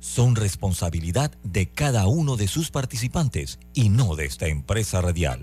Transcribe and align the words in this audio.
son 0.00 0.36
responsabilidad 0.36 1.32
de 1.42 1.68
cada 1.68 2.06
uno 2.06 2.36
de 2.36 2.48
sus 2.48 2.70
participantes 2.70 3.58
y 3.74 3.88
no 3.88 4.16
de 4.16 4.26
esta 4.26 4.46
empresa 4.46 5.00
radial. 5.00 5.42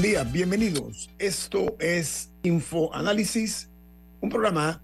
Día, 0.00 0.24
bienvenidos. 0.24 1.10
Esto 1.18 1.76
es 1.78 2.32
Infoanálisis, 2.44 3.68
un 4.20 4.30
programa 4.30 4.80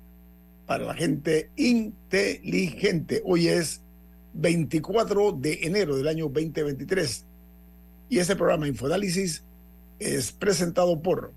para 0.66 0.84
la 0.84 0.94
gente 0.94 1.50
inteligente. 1.56 3.22
Hoy 3.24 3.48
es 3.48 3.82
24 4.34 5.32
de 5.32 5.60
enero 5.62 5.96
del 5.96 6.08
año 6.08 6.24
2023 6.24 7.24
y 8.10 8.18
este 8.18 8.36
programa 8.36 8.68
Infoanálisis 8.68 9.44
es 9.98 10.32
presentado 10.32 11.00
por 11.00 11.32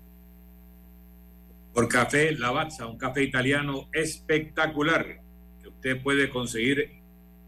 por 1.72 1.88
Café 1.88 2.32
Lavazza, 2.32 2.86
un 2.86 2.98
café 2.98 3.22
italiano 3.22 3.88
espectacular 3.92 5.22
que 5.62 5.68
usted 5.68 6.02
puede 6.02 6.28
conseguir 6.28 7.00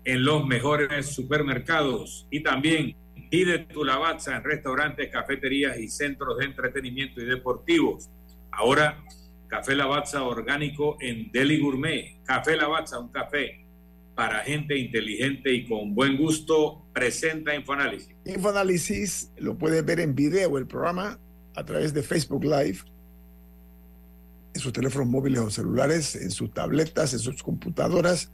en 0.04 0.24
los 0.24 0.46
mejores 0.46 1.06
supermercados 1.06 2.26
y 2.30 2.42
también 2.42 2.96
Pide 3.34 3.58
tu 3.66 3.82
Lavazza 3.82 4.36
en 4.36 4.44
restaurantes, 4.44 5.10
cafeterías 5.10 5.76
y 5.80 5.88
centros 5.88 6.38
de 6.38 6.44
entretenimiento 6.44 7.20
y 7.20 7.24
deportivos. 7.24 8.08
Ahora, 8.52 9.02
Café 9.48 9.74
Lavazza 9.74 10.22
orgánico 10.22 10.96
en 11.00 11.32
Deli 11.32 11.58
Gourmet. 11.58 12.22
Café 12.22 12.56
Lavazza, 12.56 13.00
un 13.00 13.08
café 13.08 13.66
para 14.14 14.38
gente 14.44 14.78
inteligente 14.78 15.52
y 15.52 15.66
con 15.66 15.96
buen 15.96 16.16
gusto, 16.16 16.86
presenta 16.92 17.56
Infoanálisis. 17.56 18.14
Infoanálisis 18.24 19.32
lo 19.38 19.58
puede 19.58 19.82
ver 19.82 19.98
en 19.98 20.14
video 20.14 20.56
el 20.56 20.68
programa 20.68 21.18
a 21.56 21.64
través 21.64 21.92
de 21.92 22.04
Facebook 22.04 22.44
Live, 22.44 22.78
en 24.54 24.60
sus 24.60 24.72
teléfonos 24.72 25.08
móviles 25.08 25.40
o 25.40 25.50
celulares, 25.50 26.14
en 26.14 26.30
sus 26.30 26.54
tabletas, 26.54 27.12
en 27.12 27.18
sus 27.18 27.42
computadoras. 27.42 28.30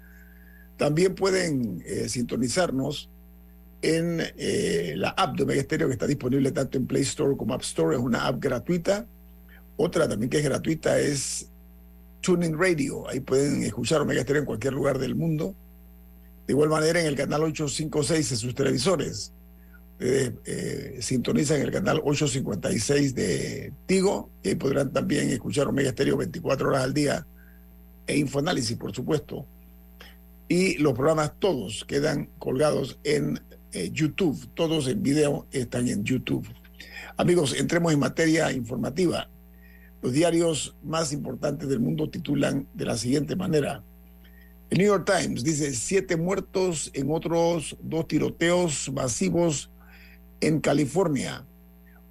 También 0.76 1.14
pueden 1.14 1.82
eh, 1.86 2.06
sintonizarnos 2.10 3.08
en 3.82 4.20
eh, 4.36 4.94
la 4.96 5.10
app 5.10 5.36
de 5.36 5.44
Omega 5.44 5.62
Stereo 5.62 5.88
que 5.88 5.94
está 5.94 6.06
disponible 6.06 6.52
tanto 6.52 6.78
en 6.78 6.86
Play 6.86 7.02
Store 7.02 7.36
como 7.36 7.54
App 7.54 7.62
Store. 7.62 7.96
Es 7.96 8.02
una 8.02 8.26
app 8.26 8.40
gratuita. 8.40 9.06
Otra 9.76 10.08
también 10.08 10.28
que 10.28 10.38
es 10.38 10.44
gratuita 10.44 10.98
es 10.98 11.48
Tuning 12.20 12.58
Radio. 12.58 13.08
Ahí 13.08 13.20
pueden 13.20 13.62
escuchar 13.62 14.00
Omega 14.00 14.22
Stereo 14.22 14.40
en 14.40 14.46
cualquier 14.46 14.74
lugar 14.74 14.98
del 14.98 15.14
mundo. 15.14 15.54
De 16.46 16.52
igual 16.52 16.68
manera, 16.68 17.00
en 17.00 17.06
el 17.06 17.16
canal 17.16 17.42
856 17.42 18.30
de 18.30 18.36
sus 18.36 18.54
televisores. 18.54 19.32
Ustedes 19.92 20.32
eh, 20.46 20.98
sintonizan 21.00 21.60
el 21.60 21.70
canal 21.70 21.98
856 21.98 23.14
de 23.14 23.72
Tigo 23.86 24.30
y 24.42 24.48
ahí 24.48 24.54
podrán 24.54 24.92
también 24.92 25.28
escuchar 25.28 25.68
Omega 25.68 25.90
Stereo 25.90 26.16
24 26.16 26.68
horas 26.68 26.84
al 26.84 26.94
día 26.94 27.26
e 28.06 28.16
Infoanálisis, 28.16 28.76
por 28.76 28.94
supuesto. 28.94 29.46
Y 30.48 30.78
los 30.78 30.94
programas 30.94 31.34
todos 31.38 31.84
quedan 31.84 32.30
colgados 32.38 32.98
en 33.04 33.40
eh, 33.72 33.90
YouTube. 33.92 34.48
Todos 34.54 34.88
en 34.88 35.02
video 35.02 35.46
están 35.52 35.88
en 35.88 36.04
YouTube. 36.04 36.46
Amigos, 37.16 37.54
entremos 37.58 37.92
en 37.92 37.98
materia 37.98 38.52
informativa. 38.52 39.28
Los 40.02 40.12
diarios 40.12 40.76
más 40.82 41.12
importantes 41.12 41.68
del 41.68 41.80
mundo 41.80 42.08
titulan 42.08 42.66
de 42.74 42.84
la 42.84 42.96
siguiente 42.96 43.36
manera. 43.36 43.84
El 44.70 44.78
New 44.78 44.86
York 44.86 45.04
Times 45.04 45.44
dice 45.44 45.74
siete 45.74 46.16
muertos 46.16 46.90
en 46.94 47.10
otros 47.10 47.76
dos 47.82 48.06
tiroteos 48.06 48.90
masivos 48.92 49.70
en 50.40 50.60
California. 50.60 51.44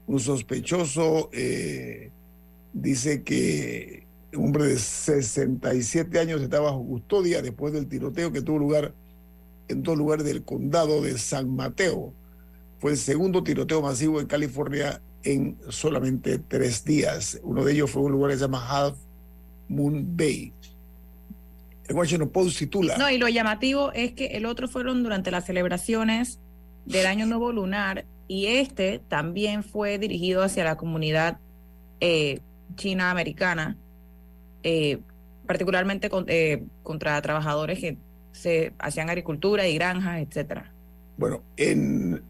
Un 0.08 0.19
sospechoso 0.19 1.30
eh, 1.31 2.12
dice 2.74 3.24
que 3.24 4.08
un 4.34 4.46
hombre 4.46 4.66
de 4.66 4.78
67 4.78 6.19
años 6.19 6.42
estaba 6.42 6.72
bajo 6.72 6.86
custodia 6.86 7.42
después 7.42 7.74
del 7.74 7.88
tiroteo 7.88 8.31
que 8.31 8.42
tuvo 8.42 8.59
lugar 8.59 8.94
en 9.69 9.84
dos 9.84 9.97
lugares 9.97 10.25
del 10.25 10.44
condado 10.44 11.02
de 11.02 11.18
San 11.18 11.56
Mateo. 11.56 12.13
Fue 12.80 12.91
el 12.91 12.97
segundo 12.97 13.44
tiroteo 13.44 13.81
masivo 13.81 14.19
en 14.19 14.28
California 14.28 15.02
en 15.24 15.57
solamente 15.69 16.40
tres 16.40 16.84
días. 16.84 17.40
Uno 17.44 17.63
de 17.63 17.74
ellos 17.74 17.91
fue 17.91 18.02
un 18.02 18.12
lugar 18.12 18.31
que 18.31 18.38
se 18.38 18.44
llama 18.44 18.68
Half 18.68 18.97
Moon 19.68 20.18
Bay. 20.18 20.53
El 21.88 21.96
Washington 21.96 22.30
Post 22.30 22.59
titula. 22.59 22.97
No, 22.97 23.09
y 23.09 23.18
lo 23.18 23.28
llamativo 23.28 23.91
es 23.94 24.13
que 24.13 24.28
el 24.28 24.46
otro 24.46 24.68
fueron 24.68 25.03
durante 25.03 25.31
las 25.31 25.46
celebraciones 25.46 26.40
del 26.86 27.06
Año 27.06 27.25
Nuevo 27.25 27.51
Lunar 27.51 28.06
y 28.28 28.46
este 28.46 29.00
también 29.07 29.63
fue 29.63 29.97
dirigido 29.97 30.44
hacia 30.44 30.63
la 30.63 30.78
comunidad 30.78 31.40
eh, 32.00 32.40
china-americana, 32.75 33.75
eh, 34.63 35.00
particularmente 35.47 36.09
eh, 36.28 36.63
contra 36.84 37.22
trabajadores 37.22 37.80
que 37.80 37.97
se 38.39 38.73
hacían 38.79 39.09
agricultura 39.09 39.67
y 39.67 39.75
granjas, 39.75 40.22
etcétera. 40.22 40.72
Bueno, 41.17 41.44
en 41.57 42.23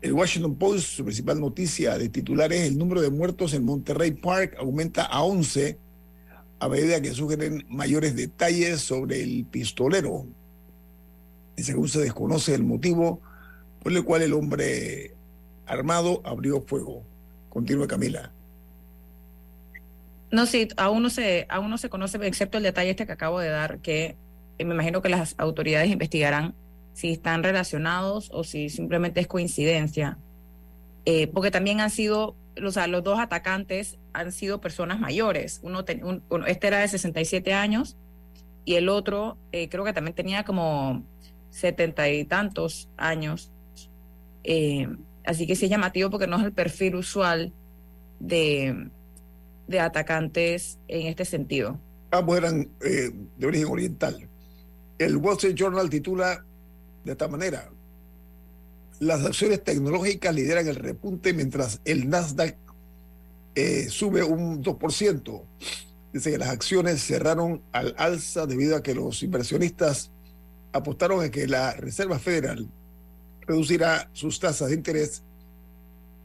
el 0.00 0.12
Washington 0.12 0.54
Post, 0.56 0.88
su 0.88 1.04
principal 1.04 1.40
noticia 1.40 1.98
de 1.98 2.08
titular 2.08 2.52
es 2.52 2.68
el 2.68 2.78
número 2.78 3.02
de 3.02 3.10
muertos 3.10 3.52
en 3.52 3.64
Monterrey 3.64 4.12
Park 4.12 4.56
aumenta 4.58 5.04
a 5.04 5.22
11 5.22 5.78
a 6.58 6.68
medida 6.68 7.02
que 7.02 7.12
sugieren 7.12 7.66
mayores 7.68 8.16
detalles 8.16 8.80
sobre 8.80 9.22
el 9.22 9.44
pistolero. 9.44 10.26
Y 11.56 11.62
según 11.62 11.88
se 11.88 12.00
desconoce 12.00 12.54
el 12.54 12.64
motivo 12.64 13.20
por 13.82 13.92
el 13.92 14.04
cual 14.04 14.22
el 14.22 14.32
hombre 14.32 15.14
armado 15.66 16.22
abrió 16.24 16.62
fuego. 16.62 17.02
Continúa 17.50 17.86
Camila. 17.86 18.32
No, 20.30 20.46
sí, 20.46 20.68
aún 20.76 21.02
no 21.02 21.10
se, 21.10 21.46
aún 21.48 21.70
no 21.70 21.78
se 21.78 21.88
conoce, 21.88 22.18
excepto 22.26 22.58
el 22.58 22.64
detalle 22.64 22.90
este 22.90 23.06
que 23.06 23.12
acabo 23.12 23.38
de 23.38 23.48
dar, 23.48 23.78
que 23.78 24.16
me 24.64 24.74
imagino 24.74 25.02
que 25.02 25.08
las 25.08 25.34
autoridades 25.38 25.90
investigarán 25.90 26.54
si 26.96 27.12
están 27.12 27.42
relacionados 27.42 28.30
o 28.32 28.42
si 28.42 28.70
simplemente 28.70 29.20
es 29.20 29.26
coincidencia. 29.26 30.16
Eh, 31.04 31.26
porque 31.26 31.50
también 31.50 31.80
han 31.80 31.90
sido, 31.90 32.34
o 32.64 32.70
sea, 32.70 32.86
los 32.86 33.04
dos 33.04 33.18
atacantes 33.18 33.98
han 34.14 34.32
sido 34.32 34.62
personas 34.62 34.98
mayores. 34.98 35.60
Uno, 35.62 35.84
este 36.46 36.66
era 36.66 36.78
de 36.78 36.88
67 36.88 37.52
años 37.52 37.96
y 38.64 38.76
el 38.76 38.88
otro 38.88 39.36
eh, 39.52 39.68
creo 39.68 39.84
que 39.84 39.92
también 39.92 40.14
tenía 40.14 40.44
como 40.44 41.04
setenta 41.50 42.08
y 42.08 42.24
tantos 42.24 42.88
años. 42.96 43.52
Eh, 44.42 44.88
así 45.26 45.46
que 45.46 45.54
sí 45.54 45.66
es 45.66 45.70
llamativo 45.70 46.08
porque 46.08 46.26
no 46.26 46.38
es 46.38 46.44
el 46.44 46.52
perfil 46.52 46.96
usual 46.96 47.52
de, 48.20 48.88
de 49.68 49.80
atacantes 49.80 50.78
en 50.88 51.08
este 51.08 51.26
sentido. 51.26 51.78
Ambos 52.10 52.38
eran 52.38 52.70
de 52.80 53.46
origen 53.46 53.68
oriental. 53.68 54.28
El 54.98 55.16
Wall 55.16 55.34
Street 55.34 55.54
Journal 55.54 55.90
titula 55.90 56.44
de 57.04 57.12
esta 57.12 57.28
manera, 57.28 57.70
las 58.98 59.24
acciones 59.24 59.62
tecnológicas 59.62 60.34
lideran 60.34 60.66
el 60.66 60.76
repunte 60.76 61.34
mientras 61.34 61.80
el 61.84 62.08
Nasdaq 62.08 62.56
eh, 63.54 63.88
sube 63.90 64.22
un 64.22 64.62
2%. 64.62 65.42
Dice 66.12 66.30
que 66.30 66.38
las 66.38 66.48
acciones 66.48 67.02
cerraron 67.02 67.62
al 67.72 67.94
alza 67.98 68.46
debido 68.46 68.76
a 68.76 68.82
que 68.82 68.94
los 68.94 69.22
inversionistas 69.22 70.10
apostaron 70.72 71.22
a 71.22 71.30
que 71.30 71.46
la 71.46 71.72
Reserva 71.74 72.18
Federal 72.18 72.68
reducirá 73.46 74.08
sus 74.12 74.40
tasas 74.40 74.68
de 74.68 74.74
interés 74.74 75.22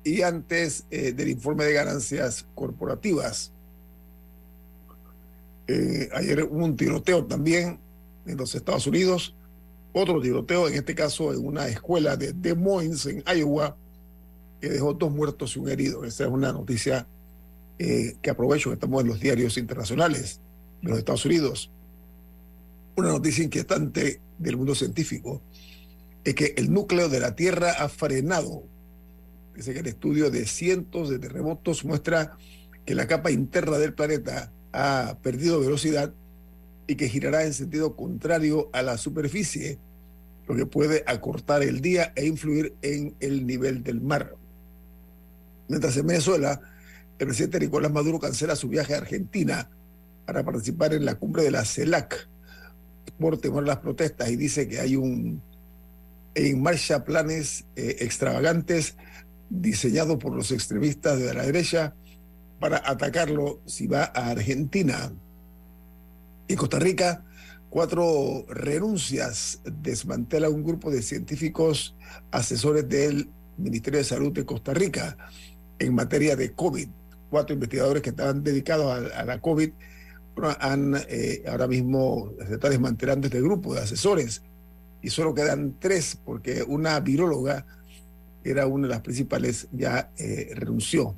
y 0.03 0.21
antes 0.21 0.85
eh, 0.89 1.11
del 1.11 1.29
informe 1.29 1.65
de 1.65 1.73
ganancias 1.73 2.45
corporativas. 2.55 3.51
Eh, 5.67 6.09
ayer 6.13 6.43
hubo 6.43 6.65
un 6.65 6.75
tiroteo 6.75 7.25
también 7.25 7.79
en 8.25 8.37
los 8.37 8.55
Estados 8.55 8.87
Unidos, 8.87 9.35
otro 9.93 10.21
tiroteo, 10.21 10.67
en 10.67 10.75
este 10.75 10.95
caso 10.95 11.33
en 11.33 11.45
una 11.45 11.67
escuela 11.67 12.15
de 12.15 12.33
Des 12.33 12.57
Moines, 12.57 13.05
en 13.05 13.23
Iowa, 13.25 13.75
que 14.59 14.69
dejó 14.69 14.93
dos 14.93 15.11
muertos 15.11 15.55
y 15.55 15.59
un 15.59 15.69
herido. 15.69 16.03
Esa 16.05 16.25
es 16.25 16.29
una 16.29 16.51
noticia 16.53 17.07
eh, 17.79 18.15
que 18.21 18.29
aprovecho 18.29 18.69
que 18.69 18.75
estamos 18.75 19.01
en 19.01 19.07
los 19.07 19.19
diarios 19.19 19.57
internacionales 19.57 20.39
de 20.81 20.89
los 20.89 20.99
Estados 20.99 21.25
Unidos. 21.25 21.71
Una 22.95 23.09
noticia 23.09 23.43
inquietante 23.43 24.21
del 24.37 24.57
mundo 24.57 24.75
científico 24.75 25.41
es 26.23 26.35
que 26.35 26.53
el 26.57 26.71
núcleo 26.71 27.09
de 27.09 27.19
la 27.19 27.35
Tierra 27.35 27.71
ha 27.71 27.89
frenado 27.89 28.63
Dice 29.55 29.73
que 29.73 29.79
el 29.79 29.87
estudio 29.87 30.31
de 30.31 30.45
cientos 30.45 31.09
de 31.09 31.19
terremotos 31.19 31.83
muestra 31.83 32.37
que 32.85 32.95
la 32.95 33.07
capa 33.07 33.31
interna 33.31 33.77
del 33.77 33.93
planeta 33.93 34.51
ha 34.71 35.17
perdido 35.21 35.59
velocidad 35.59 36.13
y 36.87 36.95
que 36.95 37.09
girará 37.09 37.43
en 37.45 37.53
sentido 37.53 37.95
contrario 37.95 38.69
a 38.73 38.81
la 38.81 38.97
superficie, 38.97 39.79
lo 40.47 40.55
que 40.55 40.65
puede 40.65 41.03
acortar 41.07 41.63
el 41.63 41.81
día 41.81 42.11
e 42.15 42.25
influir 42.25 42.75
en 42.81 43.15
el 43.19 43.45
nivel 43.45 43.83
del 43.83 44.01
mar. 44.01 44.35
Mientras 45.67 45.95
en 45.97 46.07
Venezuela, 46.07 46.59
el 47.19 47.27
presidente 47.27 47.59
Nicolás 47.59 47.91
Maduro 47.91 48.19
cancela 48.19 48.55
su 48.55 48.67
viaje 48.67 48.93
a 48.93 48.97
Argentina 48.97 49.69
para 50.25 50.43
participar 50.43 50.93
en 50.93 51.05
la 51.05 51.15
cumbre 51.15 51.43
de 51.43 51.51
la 51.51 51.63
CELAC 51.63 52.27
por 53.19 53.37
temor 53.37 53.63
a 53.63 53.67
las 53.67 53.77
protestas 53.77 54.29
y 54.29 54.35
dice 54.35 54.67
que 54.67 54.79
hay 54.79 54.95
un 54.95 55.41
en 56.33 56.61
marcha 56.61 57.03
planes 57.03 57.65
eh, 57.75 57.97
extravagantes 57.99 58.95
diseñados 59.49 60.17
por 60.17 60.33
los 60.33 60.51
extremistas 60.51 61.19
de 61.19 61.33
la 61.33 61.43
derecha 61.43 61.93
para 62.59 62.81
atacarlo 62.85 63.61
si 63.65 63.87
va 63.87 64.03
a 64.03 64.31
Argentina. 64.31 65.11
En 66.51 66.57
Costa 66.57 66.79
Rica, 66.79 67.23
cuatro 67.69 68.45
renuncias 68.49 69.61
desmantela 69.63 70.49
un 70.49 70.65
grupo 70.65 70.91
de 70.91 71.01
científicos 71.01 71.95
asesores 72.29 72.89
del 72.89 73.29
Ministerio 73.57 73.99
de 73.99 74.03
Salud 74.03 74.33
de 74.33 74.45
Costa 74.45 74.73
Rica 74.73 75.15
en 75.79 75.95
materia 75.95 76.35
de 76.35 76.51
COVID. 76.51 76.89
Cuatro 77.29 77.53
investigadores 77.53 78.03
que 78.03 78.09
estaban 78.09 78.43
dedicados 78.43 79.13
a, 79.13 79.23
la 79.23 79.39
COVID 79.39 79.71
han 80.59 80.97
eh, 81.07 81.41
ahora 81.47 81.69
mismo 81.69 82.33
se 82.45 82.55
está 82.55 82.69
desmantelando 82.69 83.27
este 83.27 83.39
grupo 83.39 83.73
de 83.73 83.83
asesores 83.83 84.41
y 85.01 85.09
solo 85.09 85.33
quedan 85.33 85.75
tres 85.79 86.19
porque 86.25 86.63
una 86.63 86.99
viróloga 86.99 87.65
era 88.43 88.67
una 88.67 88.87
de 88.87 88.93
las 88.93 89.01
principales 89.01 89.69
ya 89.71 90.11
eh, 90.17 90.51
renunció. 90.53 91.15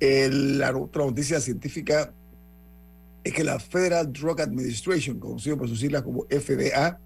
la 0.00 0.76
otra 0.76 1.04
noticia 1.04 1.40
científica 1.40 2.12
es 3.24 3.32
que 3.32 3.42
la 3.42 3.58
Federal 3.58 4.12
Drug 4.12 4.40
Administration, 4.40 5.18
conocido 5.18 5.56
por 5.56 5.68
sus 5.68 5.80
siglas 5.80 6.02
como 6.02 6.26
FDA, 6.26 7.00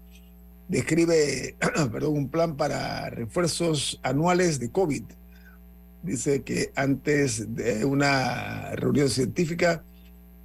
describe 0.67 1.55
perdón, 1.91 2.17
un 2.17 2.29
plan 2.29 2.57
para 2.57 3.09
refuerzos 3.09 3.99
anuales 4.03 4.59
de 4.59 4.69
COVID. 4.69 5.03
Dice 6.03 6.43
que 6.43 6.71
antes 6.75 7.55
de 7.55 7.85
una 7.85 8.75
reunión 8.75 9.09
científica, 9.09 9.83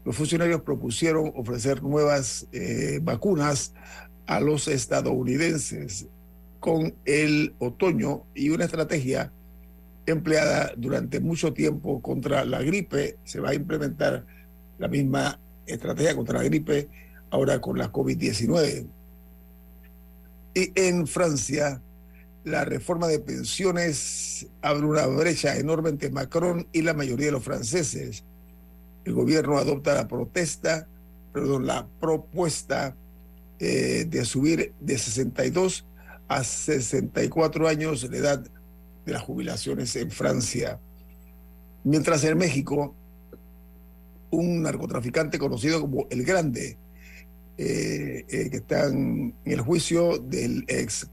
los 0.05 0.17
funcionarios 0.17 0.63
propusieron 0.63 1.33
ofrecer 1.35 1.83
nuevas 1.83 2.47
eh, 2.53 3.01
vacunas 3.03 3.73
a 4.27 4.41
los 4.41 4.69
estadounidenses 4.69 6.07
con 6.61 6.95
el 7.05 7.55
otoño 7.59 8.25
y 8.35 8.51
una 8.51 8.65
estrategia 8.65 9.33
empleada 10.07 10.73
durante 10.77 11.21
mucho 11.21 11.53
tiempo 11.53 12.01
contra 12.01 12.45
la 12.45 12.63
gripe. 12.63 13.19
Se 13.25 13.41
va 13.41 13.51
a 13.51 13.55
implementar 13.55 14.25
la 14.79 14.89
misma 14.89 15.39
estrategia 15.67 16.15
contra 16.15 16.39
la 16.39 16.45
gripe 16.45 16.89
ahora 17.31 17.61
con 17.61 17.79
la 17.79 17.91
COVID-19. 17.91 18.87
Y 20.55 20.73
en 20.75 21.07
Francia, 21.07 21.81
la 22.45 22.65
reforma 22.65 23.09
de 23.09 23.19
pensiones 23.19 24.47
abre 24.63 24.87
una 24.87 25.07
brecha 25.07 25.57
enorme 25.57 25.89
entre 25.89 26.11
Macron 26.11 26.69
y 26.73 26.83
la 26.83 26.95
mayoría 26.95 27.27
de 27.27 27.33
los 27.33 27.43
franceses. 27.43 28.25
El 29.05 29.15
gobierno 29.15 29.59
adopta 29.59 29.95
la 29.95 30.07
protesta, 30.07 30.87
perdón, 31.33 31.67
la 31.67 31.87
propuesta 32.01 32.95
eh, 33.59 34.07
de 34.09 34.25
subir 34.25 34.73
de 34.81 34.99
62 34.99 35.87
a 36.29 36.45
64 36.45 37.69
años 37.69 38.09
la 38.11 38.17
edad 38.17 38.47
de 39.05 39.13
las 39.13 39.23
jubilaciones 39.23 39.95
en 39.97 40.11
Francia. 40.11 40.81
Mientras 41.83 42.25
en 42.25 42.39
México, 42.39 42.95
un 44.35 44.63
narcotraficante 44.63 45.39
conocido 45.39 45.81
como 45.81 46.07
El 46.11 46.25
Grande, 46.25 46.77
eh, 47.57 48.25
eh, 48.29 48.51
que 48.51 48.57
está 48.57 48.87
en 48.87 49.35
el 49.45 49.61
juicio 49.61 50.19
del 50.19 50.65
ex 50.67 51.09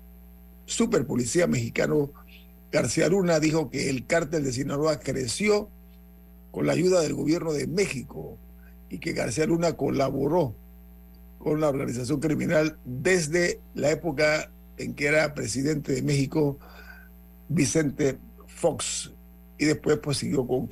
super 0.66 1.06
policía 1.06 1.48
mexicano 1.48 2.12
García 2.72 3.10
Luna, 3.10 3.40
dijo 3.40 3.70
que 3.70 3.90
el 3.90 4.06
cártel 4.06 4.44
de 4.44 4.54
Sinaloa 4.54 5.00
creció 5.00 5.70
con 6.52 6.66
la 6.66 6.74
ayuda 6.74 7.02
del 7.02 7.14
gobierno 7.14 7.54
de 7.54 7.68
México 7.68 8.38
y 8.90 9.00
que 9.00 9.14
García 9.14 9.46
Luna 9.46 9.74
colaboró 9.74 10.56
con 11.38 11.60
la 11.60 11.70
organización 11.70 12.20
criminal 12.20 12.78
desde 12.86 13.60
la 13.74 13.92
época 13.92 14.52
en 14.78 14.94
que 14.94 15.08
era 15.08 15.34
presidente 15.34 15.94
de 15.94 16.02
México 16.02 16.60
Vicente 17.50 18.18
Fox 18.48 19.12
y 19.58 19.66
después 19.66 19.98
pues 19.98 20.18
siguió 20.18 20.48
con, 20.48 20.70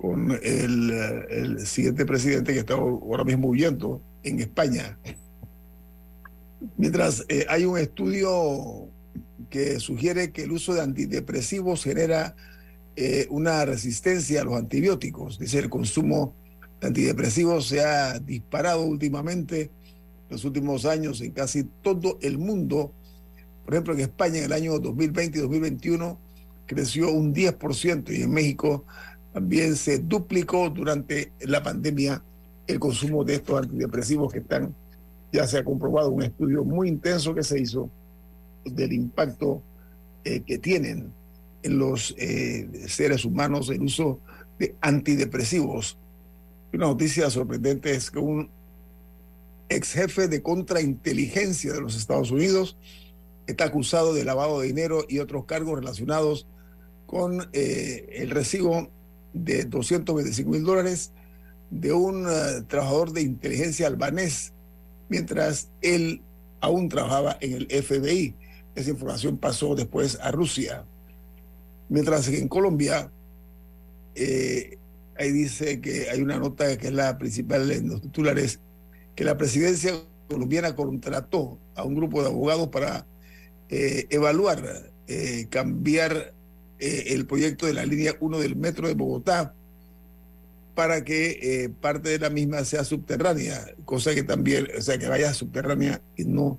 con 0.00 0.30
el, 0.42 0.90
el 1.28 1.66
siguiente 1.66 2.06
presidente 2.06 2.54
que 2.54 2.60
está 2.60 2.72
ahora 2.72 3.22
mismo 3.22 3.48
huyendo 3.48 4.00
en 4.22 4.40
España. 4.40 4.98
Mientras 6.78 7.26
eh, 7.28 7.44
hay 7.50 7.66
un 7.66 7.76
estudio 7.76 8.88
que 9.50 9.78
sugiere 9.78 10.32
que 10.32 10.44
el 10.44 10.52
uso 10.52 10.72
de 10.72 10.80
antidepresivos 10.80 11.84
genera 11.84 12.34
eh, 12.96 13.26
una 13.28 13.66
resistencia 13.66 14.40
a 14.40 14.44
los 14.44 14.54
antibióticos, 14.54 15.38
dice 15.38 15.58
el 15.58 15.68
consumo 15.68 16.34
antidepresivos 16.80 17.68
se 17.68 17.84
ha 17.84 18.18
disparado 18.18 18.84
últimamente 18.84 19.64
en 19.64 19.70
los 20.30 20.46
últimos 20.46 20.86
años 20.86 21.20
en 21.20 21.32
casi 21.32 21.64
todo 21.82 22.18
el 22.22 22.38
mundo. 22.38 22.94
Por 23.66 23.74
ejemplo, 23.74 23.92
en 23.92 24.00
España 24.00 24.38
en 24.38 24.44
el 24.44 24.52
año 24.54 24.78
2020 24.78 25.38
y 25.38 25.42
2021 25.42 26.18
creció 26.64 27.10
un 27.12 27.34
10% 27.34 28.16
y 28.16 28.22
en 28.22 28.30
México 28.30 28.86
también 29.32 29.76
se 29.76 29.98
duplicó 29.98 30.70
durante 30.70 31.32
la 31.40 31.62
pandemia 31.62 32.22
el 32.66 32.78
consumo 32.78 33.24
de 33.24 33.34
estos 33.36 33.62
antidepresivos 33.62 34.32
que 34.32 34.40
están, 34.40 34.74
ya 35.32 35.46
se 35.46 35.58
ha 35.58 35.64
comprobado 35.64 36.10
un 36.10 36.22
estudio 36.22 36.64
muy 36.64 36.88
intenso 36.88 37.34
que 37.34 37.42
se 37.42 37.60
hizo 37.60 37.90
del 38.64 38.92
impacto 38.92 39.62
eh, 40.24 40.40
que 40.40 40.58
tienen 40.58 41.12
en 41.62 41.78
los 41.78 42.14
eh, 42.18 42.68
seres 42.88 43.24
humanos 43.24 43.68
el 43.70 43.82
uso 43.82 44.20
de 44.58 44.74
antidepresivos. 44.80 45.96
Una 46.72 46.86
noticia 46.86 47.30
sorprendente 47.30 47.92
es 47.92 48.10
que 48.10 48.18
un 48.18 48.50
ex 49.68 49.92
jefe 49.92 50.28
de 50.28 50.42
contrainteligencia 50.42 51.72
de 51.72 51.80
los 51.80 51.96
Estados 51.96 52.30
Unidos 52.30 52.76
está 53.46 53.64
acusado 53.64 54.14
de 54.14 54.24
lavado 54.24 54.60
de 54.60 54.66
dinero 54.66 55.04
y 55.08 55.18
otros 55.18 55.44
cargos 55.44 55.78
relacionados 55.78 56.46
con 57.06 57.48
eh, 57.52 58.08
el 58.12 58.30
recibo 58.30 58.90
de 59.32 59.64
225 59.64 60.50
mil 60.50 60.64
dólares 60.64 61.12
de 61.70 61.92
un 61.92 62.26
eh, 62.28 62.62
trabajador 62.66 63.12
de 63.12 63.22
inteligencia 63.22 63.86
albanés 63.86 64.52
mientras 65.08 65.70
él 65.82 66.22
aún 66.60 66.88
trabajaba 66.88 67.36
en 67.40 67.52
el 67.54 67.66
FBI. 67.82 68.34
Esa 68.74 68.90
información 68.90 69.38
pasó 69.38 69.74
después 69.74 70.18
a 70.20 70.30
Rusia. 70.30 70.84
Mientras 71.88 72.28
que 72.28 72.38
en 72.38 72.48
Colombia, 72.48 73.10
eh, 74.14 74.78
ahí 75.18 75.32
dice 75.32 75.80
que 75.80 76.10
hay 76.10 76.20
una 76.20 76.38
nota 76.38 76.76
que 76.76 76.88
es 76.88 76.92
la 76.92 77.18
principal 77.18 77.70
en 77.70 77.88
los 77.88 78.00
titulares, 78.00 78.60
que 79.16 79.24
la 79.24 79.36
presidencia 79.36 79.94
colombiana 80.28 80.76
contrató 80.76 81.58
a 81.74 81.82
un 81.82 81.94
grupo 81.96 82.22
de 82.22 82.28
abogados 82.28 82.68
para 82.68 83.06
eh, 83.68 84.06
evaluar, 84.10 84.90
cambiar 85.48 86.34
eh, 86.80 87.04
el 87.08 87.26
proyecto 87.26 87.66
de 87.66 87.74
la 87.74 87.84
línea 87.84 88.16
1 88.18 88.38
del 88.38 88.56
metro 88.56 88.88
de 88.88 88.94
Bogotá 88.94 89.54
para 90.74 91.04
que 91.04 91.70
parte 91.80 92.08
de 92.08 92.18
la 92.18 92.30
misma 92.30 92.64
sea 92.64 92.84
subterránea, 92.84 93.66
cosa 93.84 94.14
que 94.14 94.22
también, 94.22 94.66
o 94.78 94.80
sea, 94.80 94.96
que 94.96 95.08
vaya 95.08 95.34
subterránea 95.34 96.00
y 96.16 96.24
no 96.24 96.58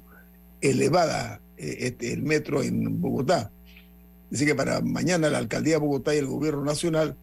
elevada 0.62 1.42
este, 1.58 2.14
el 2.14 2.22
metro 2.22 2.62
en 2.62 3.02
Bogotá. 3.02 3.52
Dice 4.30 4.46
que 4.46 4.56
para 4.56 4.82
mañana 4.82 5.30
la 5.30 5.40
alcaldía 5.40 5.76
de 5.76 5.80
Bogotá 5.80 6.16
y 6.16 6.20
el 6.20 6.28
gobierno 6.28 6.64
nacional 6.64 7.18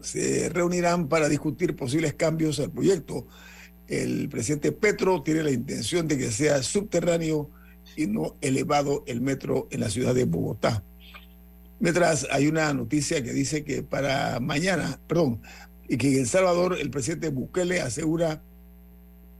se 0.00 0.48
reunirán 0.48 1.08
para 1.08 1.28
discutir 1.28 1.76
posibles 1.76 2.14
cambios 2.14 2.60
al 2.60 2.70
proyecto. 2.70 3.26
El 3.88 4.28
presidente 4.28 4.72
Petro 4.72 5.22
tiene 5.22 5.42
la 5.42 5.50
intención 5.50 6.08
de 6.08 6.18
que 6.18 6.30
sea 6.30 6.62
subterráneo 6.62 7.50
y 7.96 8.06
no 8.06 8.36
elevado 8.40 9.04
el 9.06 9.20
metro 9.20 9.68
en 9.70 9.80
la 9.80 9.90
ciudad 9.90 10.14
de 10.14 10.24
Bogotá. 10.24 10.82
Mientras 11.78 12.26
hay 12.30 12.48
una 12.48 12.72
noticia 12.72 13.22
que 13.22 13.32
dice 13.32 13.64
que 13.64 13.82
para 13.82 14.40
mañana, 14.40 14.98
perdón, 15.06 15.42
y 15.88 15.96
que 15.98 16.08
en 16.08 16.20
El 16.20 16.26
Salvador 16.26 16.76
el 16.80 16.90
presidente 16.90 17.28
Bukele 17.28 17.80
asegura 17.80 18.42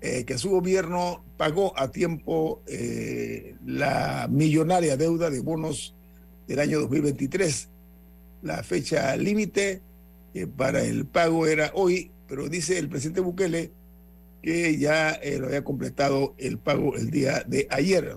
eh, 0.01 0.25
que 0.25 0.39
su 0.39 0.51
gobierno 0.51 1.25
pagó 1.37 1.79
a 1.79 1.91
tiempo 1.91 2.63
eh, 2.67 3.57
la 3.65 4.29
millonaria 4.31 4.97
deuda 4.97 5.31
de 5.31 5.41
bonos 5.41 5.95
del 6.47 6.61
año 6.61 6.81
2023. 6.81 7.69
La 8.43 8.63
fecha 8.63 9.17
límite 9.17 9.81
para 10.57 10.83
el 10.83 11.07
pago 11.07 11.47
era 11.47 11.71
hoy, 11.75 12.11
pero 12.29 12.49
dice 12.49 12.79
el 12.79 12.89
presidente 12.89 13.21
Bukele 13.23 13.73
que 14.43 14.79
ya 14.79 15.11
eh, 15.11 15.39
lo 15.39 15.47
había 15.47 15.65
completado 15.65 16.35
el 16.39 16.59
pago 16.59 16.95
el 16.97 17.11
día 17.11 17.43
de 17.47 17.67
ayer. 17.71 18.17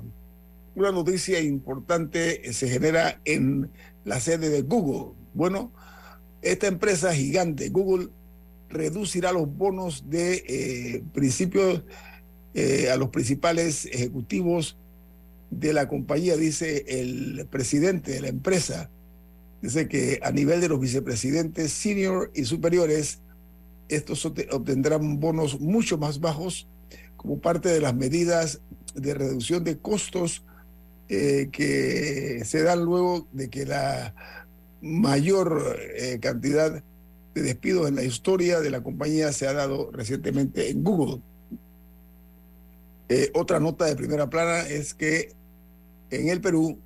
una 0.75 0.91
noticia 0.91 1.39
importante 1.39 2.53
se 2.53 2.69
genera 2.69 3.19
en 3.25 3.71
la 4.09 4.19
sede 4.19 4.49
de 4.49 4.63
Google. 4.63 5.13
Bueno, 5.35 5.71
esta 6.41 6.65
empresa 6.65 7.13
gigante, 7.13 7.69
Google, 7.69 8.09
reducirá 8.67 9.31
los 9.31 9.55
bonos 9.55 10.09
de 10.09 10.43
eh, 10.47 11.03
principios 11.13 11.83
eh, 12.55 12.89
a 12.89 12.97
los 12.97 13.09
principales 13.09 13.85
ejecutivos 13.85 14.77
de 15.51 15.73
la 15.73 15.87
compañía, 15.87 16.37
dice 16.37 16.85
el 16.87 17.45
presidente 17.51 18.13
de 18.13 18.21
la 18.21 18.27
empresa. 18.29 18.89
Dice 19.61 19.87
que 19.87 20.19
a 20.23 20.31
nivel 20.31 20.59
de 20.59 20.69
los 20.69 20.79
vicepresidentes 20.79 21.71
senior 21.71 22.31
y 22.33 22.45
superiores, 22.45 23.21
estos 23.89 24.25
obtendrán 24.25 25.19
bonos 25.19 25.59
mucho 25.59 25.99
más 25.99 26.19
bajos 26.19 26.67
como 27.15 27.39
parte 27.39 27.69
de 27.69 27.81
las 27.81 27.93
medidas 27.93 28.61
de 28.95 29.13
reducción 29.13 29.63
de 29.63 29.77
costos 29.77 30.43
eh, 31.11 31.49
que 31.51 32.45
se 32.45 32.61
dan 32.61 32.85
luego 32.85 33.27
de 33.31 33.49
que 33.49 33.65
la 33.65 34.13
mayor 34.79 35.75
eh, 35.95 36.19
cantidad 36.21 36.83
de 37.33 37.41
despidos 37.41 37.87
en 37.87 37.95
la 37.95 38.03
historia 38.03 38.59
de 38.59 38.69
la 38.69 38.83
compañía 38.83 39.31
se 39.31 39.47
ha 39.47 39.53
dado 39.53 39.89
recientemente 39.91 40.69
en 40.69 40.83
Google. 40.83 41.21
Eh, 43.07 43.31
otra 43.33 43.59
nota 43.59 43.85
de 43.85 43.95
primera 43.95 44.29
plana 44.29 44.59
es 44.67 44.93
que 44.93 45.33
en 46.11 46.29
el 46.29 46.41
Perú 46.41 46.77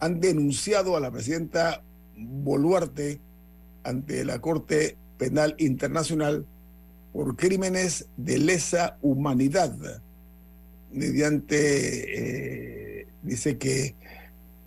han 0.00 0.20
denunciado 0.20 0.96
a 0.96 1.00
la 1.00 1.10
presidenta 1.10 1.82
Boluarte 2.16 3.20
ante 3.84 4.24
la 4.24 4.38
Corte 4.38 4.96
Penal 5.18 5.54
Internacional 5.58 6.46
por 7.12 7.36
crímenes 7.36 8.08
de 8.16 8.38
lesa 8.38 8.96
humanidad. 9.02 9.76
Mediante, 10.92 12.85
dice 13.26 13.58
que 13.58 13.94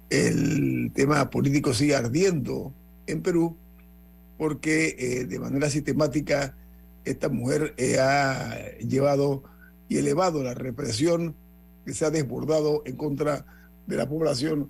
el 0.09 0.91
tema 0.93 1.29
político 1.29 1.73
sigue 1.73 1.95
ardiendo 1.95 2.73
en 3.07 3.21
Perú 3.21 3.55
porque 4.37 4.95
eh, 4.97 5.25
de 5.25 5.39
manera 5.39 5.69
sistemática 5.69 6.55
esta 7.05 7.29
mujer 7.29 7.73
eh, 7.77 7.99
ha 7.99 8.77
llevado 8.79 9.43
y 9.87 9.97
elevado 9.97 10.43
la 10.43 10.53
represión 10.53 11.35
que 11.85 11.93
se 11.93 12.05
ha 12.05 12.11
desbordado 12.11 12.83
en 12.85 12.95
contra 12.95 13.45
de 13.87 13.97
la 13.97 14.07
población 14.07 14.69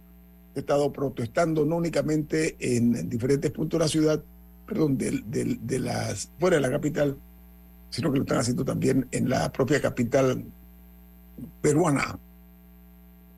ha 0.55 0.59
estado 0.59 0.91
protestando 0.91 1.65
no 1.65 1.75
únicamente 1.77 2.55
en 2.59 3.09
diferentes 3.09 3.51
puntos 3.51 3.77
de 3.77 3.85
la 3.85 3.89
ciudad, 3.89 4.23
perdón, 4.65 4.97
de, 4.97 5.79
las, 5.79 6.31
fuera 6.39 6.55
de 6.55 6.61
la 6.61 6.71
capital, 6.71 7.17
sino 7.89 8.11
que 8.11 8.17
lo 8.17 8.23
están 8.23 8.39
haciendo 8.39 8.65
también 8.65 9.07
en 9.11 9.29
la 9.29 9.51
propia 9.51 9.81
capital 9.81 10.43
peruana. 11.61 12.17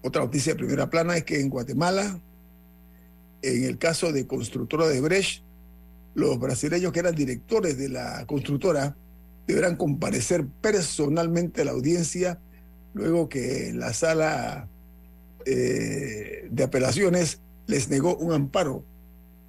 Otra 0.01 0.24
noticia 0.24 0.53
de 0.53 0.60
primera 0.60 0.89
plana 0.89 1.17
es 1.17 1.24
que 1.24 1.39
en 1.39 1.50
Guatemala, 1.50 2.20
en 3.41 3.63
el 3.63 3.77
caso 3.77 4.12
de 4.12 4.27
constructora 4.27 4.88
de 4.88 5.01
Brecht, 5.01 5.43
los 6.13 6.39
brasileños 6.39 6.91
que 6.91 7.00
eran 7.00 7.15
directores 7.15 7.77
de 7.77 7.89
la 7.89 8.25
constructora 8.25 8.96
deberán 9.48 9.75
comparecer 9.75 10.46
personalmente 10.62 11.62
a 11.62 11.65
la 11.65 11.72
audiencia 11.72 12.39
luego 12.93 13.29
que 13.29 13.72
la 13.74 13.93
sala 13.93 14.67
eh, 15.46 16.48
de 16.50 16.63
apelaciones 16.63 17.41
les 17.67 17.89
negó 17.89 18.15
un 18.17 18.34
amparo 18.34 18.84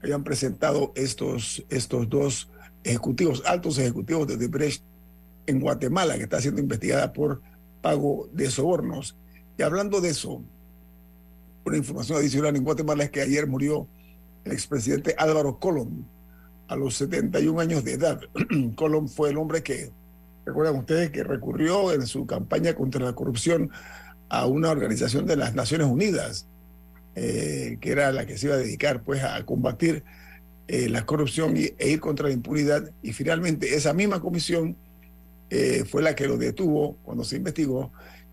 que 0.01 0.07
habían 0.07 0.25
presentado 0.25 0.93
estos, 0.95 1.65
estos 1.69 2.09
dos 2.09 2.51
ejecutivos, 2.85 3.43
altos 3.47 3.79
ejecutivos 3.79 4.27
de 4.27 4.37
Debrecht 4.37 4.83
en 5.47 5.61
Guatemala, 5.61 6.17
que 6.17 6.25
está 6.25 6.41
siendo 6.41 6.61
investigada 6.61 7.13
por 7.13 7.41
pago 7.81 8.29
de 8.33 8.51
sobornos. 8.51 9.17
Y 9.57 9.63
hablando 9.63 10.01
de 10.01 10.11
eso, 10.11 10.43
una 11.65 11.77
información 11.77 12.19
adicional 12.19 12.57
en 12.57 12.65
Guatemala 12.65 13.05
es 13.05 13.11
que 13.11 13.21
ayer 13.21 13.47
murió 13.47 13.87
el 14.45 14.53
expresidente 14.53 15.15
Álvaro 15.19 15.59
Colón 15.59 16.07
a 16.69 16.77
los 16.77 16.95
71 16.97 17.61
años 17.61 17.85
de 17.85 17.93
edad. 17.93 18.21
Colón 18.77 19.09
fue 19.09 19.31
el 19.31 19.37
hombre 19.37 19.63
que, 19.63 19.91
recuerdan 20.45 20.77
ustedes, 20.77 21.11
que 21.11 21.23
recurrió 21.23 21.93
en 21.93 22.07
su 22.07 22.27
campaña 22.27 22.75
contra 22.75 23.05
la 23.05 23.13
corrupción 23.13 23.71
a 24.29 24.47
una 24.47 24.71
organización 24.71 25.27
de 25.27 25.37
las 25.37 25.55
Naciones 25.55 25.87
Unidas, 25.87 26.47
eh, 27.15 27.77
que 27.81 27.93
era 27.93 28.11
la 28.11 28.27
que 28.27 28.39
se 28.39 28.47
iba 28.47 28.55
a 28.55 28.59
dedicar 28.59 29.03
pues 29.03 29.23
a 29.23 29.45
combatir 29.45 30.03
eh, 30.67 30.89
la 30.89 31.05
corrupción 31.05 31.55
e 31.57 31.75
ir 31.91 32.01
contra 32.01 32.29
la 32.29 32.35
impunidad. 32.35 32.91
Y 33.03 33.13
finalmente 33.13 33.75
esa 33.75 33.93
misma 33.93 34.21
comisión 34.21 34.77
eh, 35.51 35.85
fue 35.85 36.03
la 36.03 36.17
que 36.17 36.27
lo 36.27 36.39
detuvo 36.39 36.97
cuando 37.03 37.25
se 37.25 37.37
investigó 37.37 37.93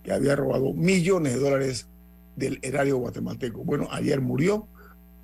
que 0.09 0.15
había 0.15 0.35
robado 0.35 0.73
millones 0.73 1.35
de 1.35 1.39
dólares 1.39 1.87
del 2.35 2.57
erario 2.63 2.97
guatemalteco. 2.97 3.63
Bueno, 3.63 3.87
ayer 3.91 4.19
murió, 4.21 4.67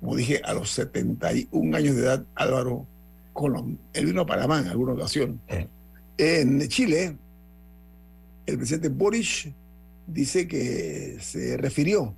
como 0.00 0.14
dije, 0.14 0.40
a 0.44 0.54
los 0.54 0.70
71 0.70 1.76
años 1.76 1.96
de 1.96 2.02
edad 2.02 2.24
Álvaro 2.36 2.86
Colón. 3.32 3.80
Él 3.92 4.06
vino 4.06 4.20
a 4.20 4.26
Panamá 4.26 4.60
en 4.60 4.68
alguna 4.68 4.92
ocasión. 4.92 5.40
En 6.18 6.68
Chile, 6.68 7.16
el 8.46 8.56
presidente 8.56 8.88
Boris 8.88 9.48
dice 10.06 10.46
que 10.46 11.18
se 11.20 11.56
refirió 11.56 12.14